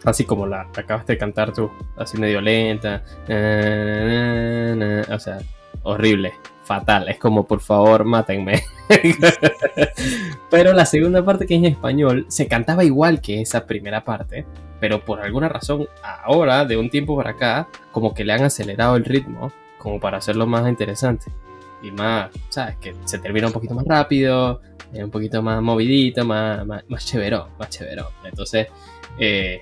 así 0.05 0.23
como 0.23 0.45
la 0.45 0.61
acabaste 0.61 1.13
de 1.13 1.17
cantar 1.17 1.51
tú, 1.51 1.71
así 1.97 2.17
medio 2.17 2.39
lenta, 2.39 3.03
o 3.27 5.19
sea, 5.19 5.39
horrible, 5.83 6.33
fatal, 6.63 7.09
es 7.09 7.17
como 7.17 7.45
por 7.45 7.59
favor 7.59 8.05
mátenme. 8.05 8.63
pero 10.51 10.73
la 10.73 10.85
segunda 10.85 11.25
parte 11.25 11.47
que 11.47 11.55
es 11.55 11.59
en 11.59 11.65
español 11.65 12.25
se 12.29 12.47
cantaba 12.47 12.83
igual 12.83 13.19
que 13.19 13.41
esa 13.41 13.65
primera 13.65 14.03
parte, 14.03 14.45
pero 14.79 15.03
por 15.03 15.19
alguna 15.21 15.49
razón 15.49 15.87
ahora, 16.23 16.65
de 16.65 16.77
un 16.77 16.89
tiempo 16.89 17.15
para 17.15 17.31
acá, 17.31 17.67
como 17.91 18.13
que 18.13 18.23
le 18.23 18.33
han 18.33 18.43
acelerado 18.43 18.95
el 18.95 19.05
ritmo, 19.05 19.51
como 19.79 19.99
para 19.99 20.17
hacerlo 20.17 20.45
más 20.45 20.67
interesante. 20.69 21.31
Y 21.81 21.91
más, 21.91 22.31
¿sabes? 22.49 22.77
Que 22.77 22.95
se 23.05 23.19
termina 23.19 23.47
un 23.47 23.53
poquito 23.53 23.75
más 23.75 23.85
rápido, 23.85 24.61
eh, 24.93 25.03
un 25.03 25.11
poquito 25.11 25.41
más 25.41 25.61
movidito, 25.61 26.25
más, 26.25 26.65
más, 26.65 26.83
más 26.87 27.05
chéverón, 27.05 27.49
más 27.59 27.69
chéverón. 27.69 28.07
Entonces, 28.23 28.67
eh, 29.19 29.61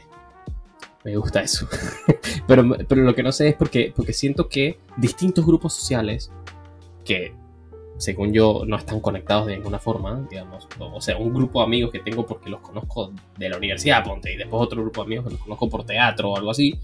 me 1.04 1.16
gusta 1.18 1.42
eso. 1.42 1.68
pero, 2.48 2.78
pero 2.88 3.02
lo 3.02 3.14
que 3.14 3.24
no 3.24 3.32
sé 3.32 3.50
es 3.50 3.56
porque, 3.56 3.94
porque 3.96 4.14
siento 4.14 4.48
que 4.48 4.78
distintos 4.98 5.46
grupos 5.46 5.74
sociales 5.74 6.32
que, 7.04 7.34
según 7.98 8.34
yo, 8.34 8.64
no 8.66 8.78
están 8.78 9.00
conectados 9.00 9.48
de 9.48 9.58
ninguna 9.58 9.80
forma, 9.80 10.26
digamos, 10.30 10.68
o, 10.80 10.96
o 10.96 11.02
sea, 11.02 11.18
un 11.18 11.34
grupo 11.34 11.60
de 11.60 11.66
amigos 11.66 11.92
que 11.92 12.00
tengo 12.00 12.26
porque 12.26 12.50
los 12.50 12.62
conozco 12.62 13.12
de 13.38 13.50
la 13.50 13.58
universidad, 13.58 14.04
ponte, 14.04 14.34
y 14.34 14.38
después 14.38 14.62
otro 14.62 14.82
grupo 14.82 15.02
de 15.02 15.08
amigos 15.08 15.26
que 15.26 15.32
los 15.32 15.42
conozco 15.42 15.70
por 15.70 15.86
teatro 15.86 16.32
o 16.32 16.38
algo 16.38 16.52
así, 16.52 16.80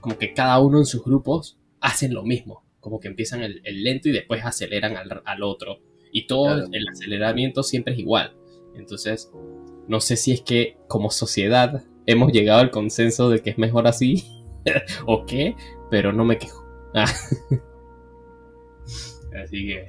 como 0.00 0.16
que 0.16 0.32
cada 0.32 0.58
uno 0.60 0.78
en 0.78 0.86
sus 0.86 1.04
grupos 1.04 1.58
hacen 1.80 2.14
lo 2.14 2.22
mismo, 2.22 2.62
como 2.86 3.00
que 3.00 3.08
empiezan 3.08 3.42
el, 3.42 3.60
el 3.64 3.82
lento 3.82 4.08
y 4.08 4.12
después 4.12 4.44
aceleran 4.44 4.96
al, 4.96 5.20
al 5.24 5.42
otro, 5.42 5.80
y 6.12 6.28
todo 6.28 6.54
Claro. 6.54 6.68
el 6.70 6.86
aceleramiento 6.88 7.64
siempre 7.64 7.94
es 7.94 7.98
igual. 7.98 8.36
Entonces, 8.76 9.28
no 9.88 9.98
sé 10.00 10.16
si 10.16 10.30
es 10.30 10.40
que 10.42 10.76
como 10.86 11.10
sociedad 11.10 11.82
hemos 12.06 12.30
llegado 12.30 12.60
al 12.60 12.70
consenso 12.70 13.28
de 13.28 13.40
que 13.42 13.50
es 13.50 13.58
mejor 13.58 13.88
así 13.88 14.22
o 15.06 15.26
qué, 15.26 15.56
pero 15.90 16.12
no 16.12 16.24
me 16.24 16.38
quejo. 16.38 16.64
Ah. 16.94 17.06
Así 19.42 19.66
que 19.66 19.86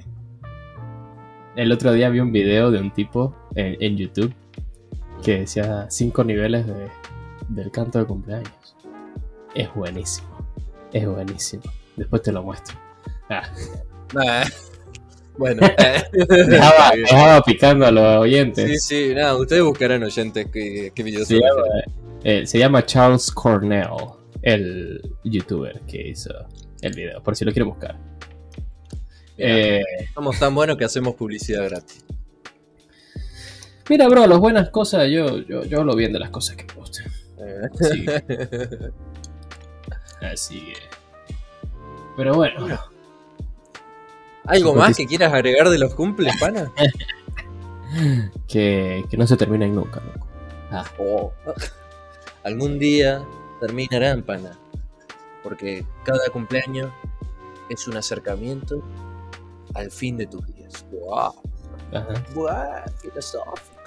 el 1.56 1.70
otro 1.72 1.92
día 1.92 2.08
vi 2.10 2.18
un 2.18 2.32
video 2.32 2.72
de 2.72 2.80
un 2.80 2.90
tipo 2.92 3.36
en, 3.54 3.76
en 3.80 3.96
YouTube 3.96 4.34
que 5.22 5.38
decía 5.40 5.86
cinco 5.88 6.24
niveles 6.24 6.66
de- 6.66 6.88
del 7.48 7.70
canto 7.70 8.00
de 8.00 8.06
cumpleaños. 8.06 8.76
Es 9.54 9.72
buenísimo, 9.74 10.28
es 10.92 11.06
buenísimo. 11.08 11.62
Después 11.96 12.22
te 12.22 12.32
lo 12.32 12.42
muestro. 12.42 12.76
Ah, 13.30 13.42
bueno, 15.38 15.60
dejaba, 16.12 16.90
dejaba 16.96 17.42
picando 17.42 17.86
a 17.86 17.90
los 17.90 18.16
oyentes. 18.22 18.84
sí, 18.86 19.08
sí, 19.08 19.14
nada, 19.14 19.36
ustedes 19.36 19.62
buscarán 19.62 20.02
oyentes 20.02 20.46
qué, 20.52 20.92
qué 20.94 21.02
videos 21.02 21.28
Se 21.28 21.34
llama, 21.34 21.62
eh, 22.24 22.46
se 22.46 22.58
llama 22.58 22.84
Charles 22.84 23.30
Cornell, 23.30 23.88
el 24.42 25.00
youtuber 25.24 25.80
que 25.86 26.08
hizo 26.08 26.32
el 26.80 26.92
video, 26.94 27.22
por 27.22 27.36
si 27.36 27.44
lo 27.44 27.52
quieren 27.52 27.68
buscar. 27.68 27.96
Mira, 29.36 29.56
Eh, 29.56 29.82
Somos 30.14 30.38
tan 30.38 30.54
buenos 30.54 30.76
que 30.76 30.84
hacemos 30.84 31.14
publicidad 31.14 31.64
gratis. 31.68 32.04
mira, 33.88 34.08
bro, 34.08 34.26
las 34.26 34.38
buenas 34.38 34.70
cosas, 34.70 35.08
yo, 35.10 35.38
yo, 35.42 35.64
yo 35.64 35.80
hablo 35.80 35.94
bien 35.94 36.12
de 36.12 36.18
las 36.18 36.30
cosas 36.30 36.56
que 36.56 36.64
me 36.64 36.74
gustan. 36.74 37.06
Eh, 37.38 37.60
Así 37.80 38.04
que, 38.04 38.90
así 40.26 40.58
que- 40.60 41.34
Pero 42.16 42.34
bueno, 42.34 42.66
¿Algo 44.48 44.74
más 44.74 44.96
que 44.96 45.06
quieras 45.06 45.32
agregar 45.32 45.68
de 45.68 45.78
los 45.78 45.94
cumples, 45.94 46.34
pana? 46.40 46.72
que, 48.48 49.04
que 49.08 49.16
no 49.16 49.26
se 49.26 49.36
terminen 49.36 49.74
nunca, 49.74 50.00
loco. 50.00 50.26
Ah, 50.70 50.84
Oh. 50.98 51.32
Algún 52.44 52.78
día 52.78 53.24
terminarán, 53.60 54.22
pana. 54.22 54.58
Porque 55.42 55.84
cada 56.04 56.28
cumpleaños 56.32 56.90
es 57.68 57.86
un 57.88 57.96
acercamiento 57.96 58.82
al 59.74 59.90
fin 59.90 60.16
de 60.16 60.26
tus 60.26 60.46
días. 60.46 60.86
¡Wow! 60.90 61.34
¡Wow! 62.34 62.48
Filosófico. 63.00 63.78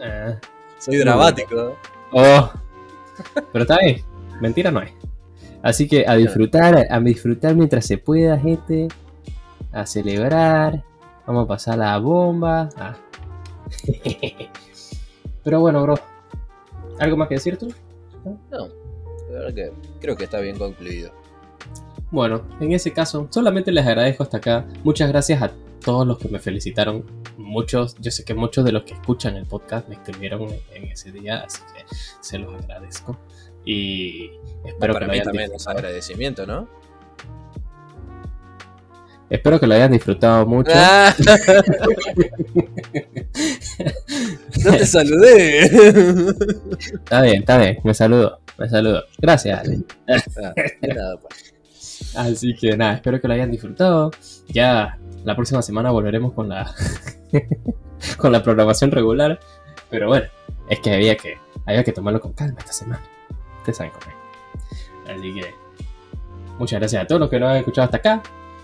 Ah. 0.00 0.36
Soy 0.78 0.96
dramático. 0.98 1.68
¿eh? 1.70 1.74
Oh. 2.12 2.52
Pero 3.52 3.62
está 3.62 3.78
bien, 3.78 4.02
mentira 4.40 4.70
no 4.70 4.82
es. 4.82 4.92
Así 5.62 5.86
que 5.86 6.04
a 6.06 6.16
disfrutar, 6.16 6.86
a 6.90 7.00
disfrutar 7.00 7.54
mientras 7.54 7.86
se 7.86 7.98
pueda, 7.98 8.38
gente. 8.38 8.88
A 9.70 9.86
celebrar. 9.86 10.82
Vamos 11.26 11.44
a 11.44 11.48
pasar 11.48 11.78
la 11.78 11.96
bomba. 11.98 12.68
Ah. 12.76 12.96
Pero 15.44 15.60
bueno, 15.60 15.82
bro. 15.82 15.94
¿Algo 16.98 17.16
más 17.16 17.28
que 17.28 17.34
decir 17.34 17.56
tú? 17.56 17.72
No, 18.50 18.68
la 19.30 19.38
verdad 19.38 19.54
que 19.54 19.72
creo 20.00 20.16
que 20.16 20.24
está 20.24 20.40
bien 20.40 20.58
concluido. 20.58 21.12
Bueno, 22.10 22.42
en 22.60 22.72
ese 22.72 22.92
caso, 22.92 23.26
solamente 23.30 23.72
les 23.72 23.86
agradezco 23.86 24.22
hasta 24.22 24.36
acá. 24.36 24.66
Muchas 24.84 25.08
gracias 25.08 25.42
a 25.42 25.52
todos 25.82 26.06
los 26.06 26.18
que 26.18 26.28
me 26.28 26.38
felicitaron. 26.38 27.04
Muchos, 27.38 27.96
yo 27.98 28.10
sé 28.10 28.24
que 28.24 28.34
muchos 28.34 28.64
de 28.64 28.72
los 28.72 28.82
que 28.82 28.94
escuchan 28.94 29.36
el 29.36 29.46
podcast 29.46 29.88
me 29.88 29.94
escribieron 29.94 30.42
en, 30.42 30.60
en 30.74 30.84
ese 30.84 31.10
día, 31.10 31.40
así 31.40 31.62
que 31.74 31.84
se 32.20 32.38
los 32.38 32.54
agradezco. 32.54 33.16
Y 33.64 34.30
espero 34.64 34.94
que 34.94 35.06
lo 35.06 35.12
hayan 35.12 35.24
también 35.24 35.52
es 35.54 35.66
agradecimiento, 35.66 36.46
¿no? 36.46 36.68
Espero 39.32 39.58
que 39.58 39.66
lo 39.66 39.74
hayan 39.74 39.90
disfrutado 39.92 40.44
mucho. 40.44 40.70
Ah. 40.74 41.14
no 44.62 44.72
te 44.72 44.84
saludé. 44.86 45.60
Está 45.62 47.22
bien, 47.22 47.36
está 47.36 47.56
bien. 47.56 47.78
Me 47.82 47.94
saludo, 47.94 48.40
me 48.58 48.68
saludo. 48.68 49.04
Gracias, 49.16 49.58
Ale. 49.58 49.78
Ah, 50.06 50.22
nada, 50.82 51.16
pa. 51.16 51.28
Así 52.14 52.54
que 52.54 52.76
nada, 52.76 52.94
espero 52.96 53.22
que 53.22 53.28
lo 53.28 53.32
hayan 53.32 53.50
disfrutado. 53.50 54.10
Ya 54.48 54.98
la 55.24 55.34
próxima 55.34 55.62
semana 55.62 55.90
volveremos 55.90 56.34
con 56.34 56.50
la 56.50 56.74
con 58.18 58.32
la 58.32 58.42
programación 58.42 58.90
regular. 58.90 59.40
Pero 59.88 60.08
bueno, 60.08 60.26
es 60.68 60.80
que 60.80 60.92
había 60.92 61.16
que 61.16 61.38
había 61.64 61.84
que 61.84 61.92
tomarlo 61.92 62.20
con 62.20 62.34
calma 62.34 62.58
esta 62.58 62.74
semana. 62.74 63.02
Ustedes 63.62 63.76
saben 63.76 63.92
cómo. 63.92 64.16
Así 65.06 65.34
que 65.34 65.54
muchas 66.58 66.80
gracias 66.80 67.04
a 67.04 67.06
todos 67.06 67.20
los 67.20 67.30
que 67.30 67.38
nos 67.38 67.50
han 67.50 67.56
escuchado 67.58 67.84
hasta 67.84 67.96
acá. 67.98 68.22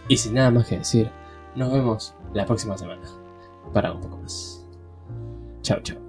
Y 0.09 0.17
sin 0.17 0.35
nada 0.35 0.51
más 0.51 0.67
que 0.67 0.79
decir, 0.79 1.11
nos 1.55 1.73
vemos 1.73 2.15
la 2.35 2.45
próxima 2.45 2.77
semana 2.77 3.03
para 3.73 3.93
un 3.93 4.01
poco 4.01 4.17
más. 4.17 4.67
Chao, 5.63 5.81
chao. 5.83 6.08